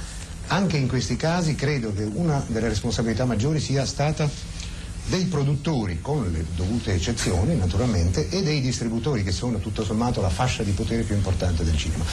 anche 0.49 0.77
in 0.77 0.89
questi 0.89 1.17
casi 1.17 1.55
credo 1.55 1.95
che 1.95 2.03
una 2.03 2.45
delle 2.49 2.69
responsabilità 2.69 3.25
maggiori 3.25 3.61
sia 3.61 3.87
stata 3.87 4.29
dei 5.07 5.25
produttori, 5.25 6.03
con 6.03 6.31
le 6.31 6.45
dovute 6.55 6.93
eccezioni 6.93 7.57
naturalmente, 7.57 8.29
e 8.29 8.43
dei 8.43 8.61
distributori, 8.61 9.23
che 9.23 9.33
sono 9.33 9.59
tutto 9.59 9.85
sommato 9.85 10.21
la 10.21 10.29
fascia 10.29 10.63
di 10.63 10.73
potere 10.73 11.01
più 11.05 11.15
importante 11.15 11.65
del 11.65 11.79
cinema. 11.79 12.05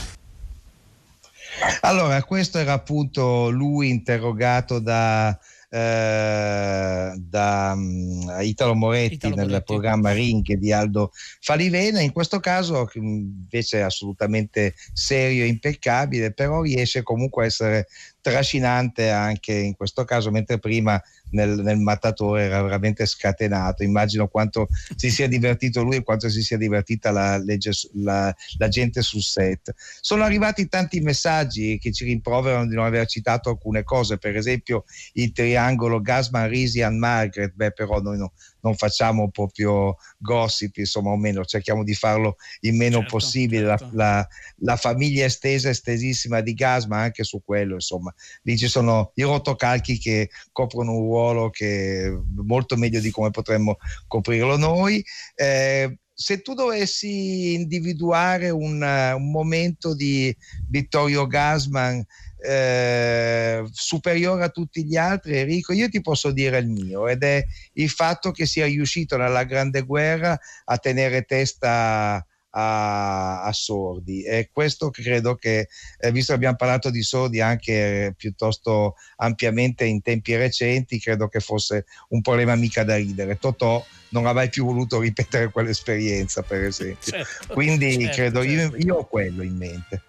Allora, 1.81 2.23
questo 2.23 2.57
era 2.57 2.71
appunto 2.71 3.49
lui 3.49 3.89
interrogato 3.89 4.79
da 4.79 5.37
eh, 5.69 7.13
da 7.15 7.73
um, 7.75 8.37
Italo 8.41 8.73
Moretti 8.73 9.13
Italo 9.13 9.35
nel 9.35 9.45
Moretti. 9.47 9.63
programma 9.65 10.11
Ring 10.11 10.53
di 10.53 10.71
Aldo 10.71 11.11
Falivena, 11.39 12.01
in 12.01 12.11
questo 12.11 12.39
caso 12.39 12.89
invece 12.93 13.79
è 13.79 13.81
assolutamente 13.81 14.73
serio 14.93 15.43
e 15.43 15.47
impeccabile, 15.47 16.33
però 16.33 16.61
riesce 16.61 17.03
comunque 17.03 17.43
a 17.43 17.47
essere 17.47 17.87
trascinante 18.21 19.09
anche 19.09 19.53
in 19.53 19.75
questo 19.75 20.03
caso, 20.03 20.31
mentre 20.31 20.59
prima 20.59 21.01
nel, 21.31 21.59
nel, 21.59 21.77
mattatore 21.77 22.43
era 22.43 22.61
veramente 22.61 23.05
scatenato. 23.05 23.83
Immagino 23.83 24.27
quanto 24.27 24.67
si 24.95 25.09
sia 25.09 25.27
divertito 25.27 25.83
lui 25.83 25.97
e 25.97 26.03
quanto 26.03 26.29
si 26.29 26.41
sia 26.41 26.57
divertita 26.57 27.11
la, 27.11 27.37
legge, 27.37 27.71
la, 27.93 28.33
la, 28.57 28.67
gente 28.67 29.01
sul 29.01 29.21
set. 29.21 29.73
Sono 30.01 30.23
arrivati 30.23 30.67
tanti 30.67 30.99
messaggi 30.99 31.77
che 31.79 31.91
ci 31.91 32.05
rimproverano 32.05 32.67
di 32.67 32.75
non 32.75 32.85
aver 32.85 33.07
citato 33.07 33.49
alcune 33.49 33.83
cose, 33.83 34.17
per 34.17 34.35
esempio 34.35 34.85
il 35.13 35.31
triangolo 35.31 36.01
Gasman, 36.01 36.47
Risi 36.47 36.81
and 36.81 36.97
Margaret, 36.97 37.53
beh 37.53 37.71
però 37.71 37.99
noi 37.99 38.17
no, 38.17 38.33
non 38.61 38.75
facciamo 38.75 39.29
proprio 39.29 39.97
gossip, 40.17 40.77
insomma, 40.77 41.11
o 41.11 41.17
meno 41.17 41.45
cerchiamo 41.45 41.83
di 41.83 41.93
farlo 41.93 42.35
il 42.61 42.73
meno 42.73 42.99
certo, 42.99 43.17
possibile. 43.17 43.67
Certo. 43.67 43.89
La, 43.93 44.05
la, 44.05 44.27
la, 44.57 44.75
famiglia 44.75 45.25
estesa, 45.25 45.69
estesissima 45.69 46.41
di 46.41 46.53
Gasman, 46.53 46.99
anche 46.99 47.23
su 47.23 47.41
quello, 47.43 47.75
insomma, 47.75 48.13
lì 48.43 48.57
ci 48.57 48.67
sono 48.67 49.11
i 49.15 49.23
rotocalchi 49.23 49.97
che 49.97 50.29
coprono 50.51 50.93
un 50.93 51.01
ruolo 51.01 51.49
che 51.49 52.11
molto 52.35 52.75
meglio 52.75 52.99
di 52.99 53.11
come 53.11 53.29
potremmo 53.31 53.77
coprirlo 54.07 54.57
noi. 54.57 55.03
Eh, 55.35 55.97
se 56.13 56.41
tu 56.41 56.53
dovessi 56.53 57.53
individuare 57.53 58.49
un, 58.49 58.81
un 58.81 59.31
momento 59.31 59.95
di 59.95 60.35
Vittorio 60.67 61.25
Gasman 61.25 62.05
eh, 62.41 63.63
superiore 63.71 64.43
a 64.43 64.49
tutti 64.49 64.85
gli 64.85 64.95
altri, 64.95 65.37
Enrico, 65.37 65.73
io 65.73 65.89
ti 65.89 66.01
posso 66.01 66.31
dire 66.31 66.57
il 66.59 66.67
mio 66.67 67.07
ed 67.07 67.23
è 67.23 67.43
il 67.73 67.89
fatto 67.89 68.31
che 68.31 68.45
sia 68.45 68.65
riuscito 68.65 69.17
nella 69.17 69.43
Grande 69.43 69.81
Guerra 69.81 70.37
a 70.65 70.77
tenere 70.77 71.23
testa 71.23 72.25
a, 72.51 73.43
a, 73.43 73.53
sordi. 73.53 74.23
E 74.23 74.49
questo 74.51 74.89
credo 74.89 75.35
che 75.35 75.67
eh, 75.99 76.11
visto 76.11 76.31
che 76.31 76.37
abbiamo 76.37 76.55
parlato 76.55 76.89
di 76.89 77.03
sordi 77.03 77.41
anche 77.41 78.05
eh, 78.05 78.13
piuttosto 78.15 78.95
ampiamente 79.17 79.85
in 79.85 80.01
tempi 80.01 80.35
recenti 80.35 80.99
credo 80.99 81.27
che 81.27 81.39
fosse 81.39 81.85
un 82.09 82.21
problema 82.21 82.55
mica 82.55 82.83
da 82.83 82.95
ridere. 82.95 83.37
Totò 83.37 83.83
non 84.09 84.25
ha 84.25 84.33
mai 84.33 84.49
più 84.49 84.65
voluto 84.65 84.99
ripetere 84.99 85.51
quell'esperienza 85.51 86.41
per 86.41 86.63
esempio. 86.63 87.11
Certo, 87.11 87.53
quindi 87.53 87.91
certo, 87.91 88.15
credo 88.15 88.43
certo. 88.43 88.77
Io, 88.77 88.83
io 88.85 88.95
ho 88.95 89.05
quello 89.05 89.43
in 89.43 89.55
mente 89.55 90.01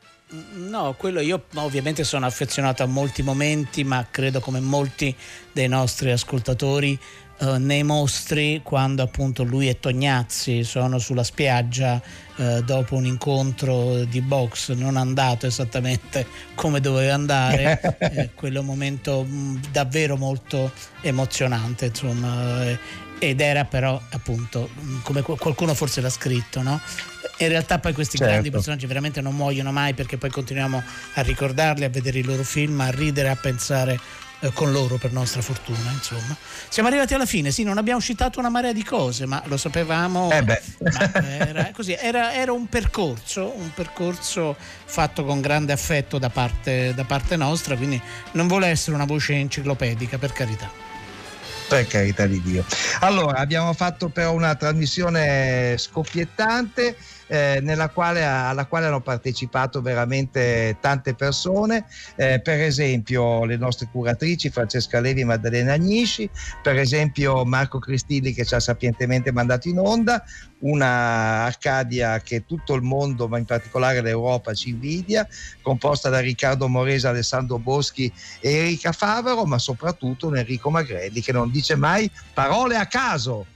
No, 0.55 0.95
quello 0.97 1.20
io 1.20 1.45
ovviamente 1.55 2.05
sono 2.05 2.24
affezionato 2.24 2.85
a 2.85 2.87
molti 2.87 3.22
momenti, 3.22 3.83
ma 3.83 4.07
credo 4.11 4.41
come 4.41 4.61
molti 4.61 5.14
dei 5.53 5.66
nostri 5.66 6.12
ascoltatori 6.12 6.99
eh, 7.43 7.59
nei 7.59 7.83
mostri 7.83 8.61
quando 8.62 9.03
appunto 9.03 9.43
lui 9.43 9.68
e 9.68 9.81
Tognazzi 9.81 10.62
sono 10.62 10.99
sulla 10.99 11.24
spiaggia 11.24 12.01
eh, 12.37 12.62
dopo 12.62 12.97
un 12.97 13.07
incontro 13.07 14.05
di 14.05 14.20
box 14.20 14.72
non 14.72 14.97
andato 14.97 15.47
esattamente 15.47 16.26
come 16.55 16.81
doveva 16.81 17.14
andare, 17.14 17.81
eh, 17.99 18.31
quello 18.35 18.59
è 18.59 18.61
un 18.61 18.66
momento 18.66 19.24
mh, 19.24 19.35
mm, 19.35 19.57
davvero 19.72 20.16
molto 20.16 20.70
emozionante, 21.01 21.87
insomma, 21.87 22.66
eh, 22.66 22.78
ed 23.18 23.41
era 23.41 23.64
però 23.64 24.01
appunto 24.11 24.68
mm, 24.78 25.01
come 25.03 25.22
qualcuno 25.22 25.74
forse 25.74 26.01
l'ha 26.01 26.11
scritto, 26.11 26.62
no? 26.62 26.78
In 27.45 27.49
realtà 27.49 27.78
poi 27.78 27.93
questi 27.93 28.16
certo. 28.16 28.32
grandi 28.32 28.51
personaggi 28.51 28.86
veramente 28.86 29.20
non 29.20 29.34
muoiono 29.34 29.72
mai 29.72 29.95
perché 29.95 30.16
poi 30.16 30.30
continuiamo 30.30 30.82
a 31.14 31.20
ricordarli, 31.22 31.84
a 31.84 31.88
vedere 31.88 32.18
i 32.18 32.22
loro 32.22 32.43
film, 32.43 32.80
a 32.80 32.91
ridere, 32.91 33.30
a 33.30 33.36
pensare 33.36 33.99
eh, 34.41 34.53
con 34.53 34.72
loro 34.72 34.97
per 34.97 35.12
nostra 35.12 35.41
fortuna 35.41 35.91
insomma. 35.91 36.36
Siamo 36.68 36.88
arrivati 36.88 37.14
alla 37.14 37.26
fine. 37.26 37.51
Sì 37.51 37.62
non 37.62 37.78
abbiamo 37.78 38.01
citato 38.01 38.38
una 38.38 38.51
marea 38.51 38.72
di 38.72 38.84
cose 38.84 39.24
ma 39.26 39.43
lo 39.47 39.57
sapevamo. 39.57 40.30
Eh 40.30 40.62
era, 41.49 41.70
così, 41.72 41.95
era, 41.95 42.34
era, 42.34 42.53
un 42.53 42.66
percorso 42.66 43.53
un 43.57 43.72
percorso 43.72 44.55
fatto 44.84 45.24
con 45.24 45.41
grande 45.41 45.72
affetto 45.72 46.18
da 46.18 46.28
parte, 46.28 46.93
da 46.95 47.05
parte 47.05 47.36
nostra 47.36 47.76
quindi 47.76 48.01
non 48.32 48.49
vuole 48.49 48.66
essere 48.66 48.97
una 48.97 49.07
voce 49.07 49.34
enciclopedica 49.34 50.18
per 50.18 50.32
carità. 50.32 50.70
Per 51.68 51.86
carità 51.86 52.26
di 52.26 52.43
Dio. 52.43 52.64
Allora, 52.99 53.38
abbiamo 53.38 53.72
fatto 53.74 54.09
però 54.09 54.32
una 54.32 54.57
trasmissione 54.57 55.76
scoppiettante 55.78 56.97
eh, 57.31 57.91
quale, 57.95 58.24
alla 58.24 58.66
quale 58.66 58.87
hanno 58.87 59.01
partecipato 59.01 59.81
veramente 59.81 60.76
tante 60.81 61.14
persone, 61.14 61.87
eh, 62.16 62.41
per 62.41 62.61
esempio 62.61 63.45
le 63.45 63.57
nostre 63.57 63.89
curatrici 63.91 64.51
Francesca 64.51 64.99
Levi 64.99 65.20
e 65.20 65.24
Maddalena 65.24 65.74
Agnisci, 65.74 66.28
per 66.61 66.76
esempio 66.76 67.45
Marco 67.45 67.78
Cristilli 67.78 68.33
che 68.33 68.45
ci 68.45 68.55
ha 68.55 68.61
sapientemente 68.61 69.31
mandato 69.31 69.68
in 69.68 69.78
onda, 69.78 70.24
una 70.61 71.45
Arcadia 71.45 72.20
che 72.20 72.45
tutto 72.47 72.74
il 72.74 72.83
mondo, 72.83 73.28
ma 73.28 73.39
in 73.39 73.45
particolare 73.45 74.03
l'Europa, 74.03 74.53
ci 74.53 74.70
invidia, 74.70 75.26
composta 75.62 76.09
da 76.09 76.18
Riccardo 76.18 76.68
Morese, 76.68 77.07
Alessandro 77.07 77.59
Boschi 77.59 78.12
e 78.41 78.53
Erika 78.53 78.91
Favaro, 78.91 79.45
ma 79.45 79.59
soprattutto 79.59 80.26
un 80.26 80.37
Enrico 80.37 80.68
Magrelli 80.70 81.20
che 81.20 81.33
non 81.33 81.51
dice 81.51 81.76
mai 81.76 82.11
parole 82.35 82.74
a 82.74 82.87
caso. 82.87 83.47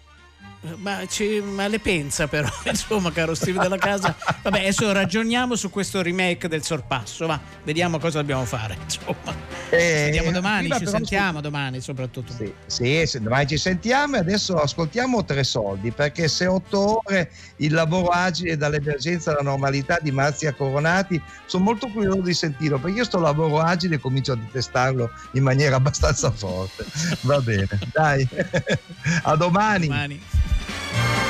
Ma, 0.77 1.07
ci, 1.07 1.41
ma, 1.41 1.67
le 1.69 1.79
pensa 1.79 2.27
però, 2.27 2.49
insomma, 2.65 3.13
caro 3.13 3.35
Steve 3.35 3.59
della 3.59 3.77
casa. 3.77 4.17
Vabbè, 4.43 4.61
adesso 4.61 4.91
ragioniamo 4.93 5.57
su 5.57 5.69
questo 5.69 6.01
remake 6.01 6.49
del 6.49 6.63
sorpasso, 6.63 7.27
va, 7.27 7.39
vediamo 7.65 7.99
cosa 7.99 8.21
dobbiamo 8.21 8.47
fare. 8.47 8.79
Insomma, 8.83 9.35
eh, 9.69 9.79
ci 9.79 10.05
vediamo 10.05 10.31
domani, 10.31 10.71
ci 10.79 10.87
sentiamo 10.87 11.37
su... 11.37 11.43
domani 11.43 11.81
soprattutto. 11.81 12.33
Sì, 12.67 13.05
sì, 13.07 13.21
domani 13.21 13.47
ci 13.47 13.59
sentiamo 13.59 14.17
e 14.17 14.21
adesso 14.21 14.57
ascoltiamo 14.57 15.23
tre 15.25 15.45
soldi, 15.45 15.91
perché 15.91 16.29
se 16.29 16.47
otto 16.47 17.03
ore 17.05 17.31
il 17.57 17.73
lavoro 17.73 18.09
agile 18.09 18.57
dall'emergenza 18.57 19.33
alla 19.33 19.43
normalità 19.43 19.99
di 20.01 20.13
Marzia 20.13 20.55
Coronati, 20.55 21.21
sono 21.45 21.65
molto 21.65 21.89
curioso 21.89 22.23
di 22.23 22.35
sentirlo, 22.35 22.79
perché 22.79 22.99
io 22.99 23.05
sto 23.05 23.19
lavoro 23.19 23.61
agile 23.61 23.97
e 23.97 23.99
comincio 23.99 24.33
a 24.33 24.37
detestarlo 24.37 25.11
in 25.33 25.43
maniera 25.43 25.77
abbastanza 25.85 26.31
forte. 26.31 26.87
Va 27.21 27.39
bene, 27.41 27.69
dai, 27.93 28.27
a 29.25 29.37
domani. 29.37 29.85
A 29.85 29.89
domani. 29.89 30.23
Bye. 30.67 31.24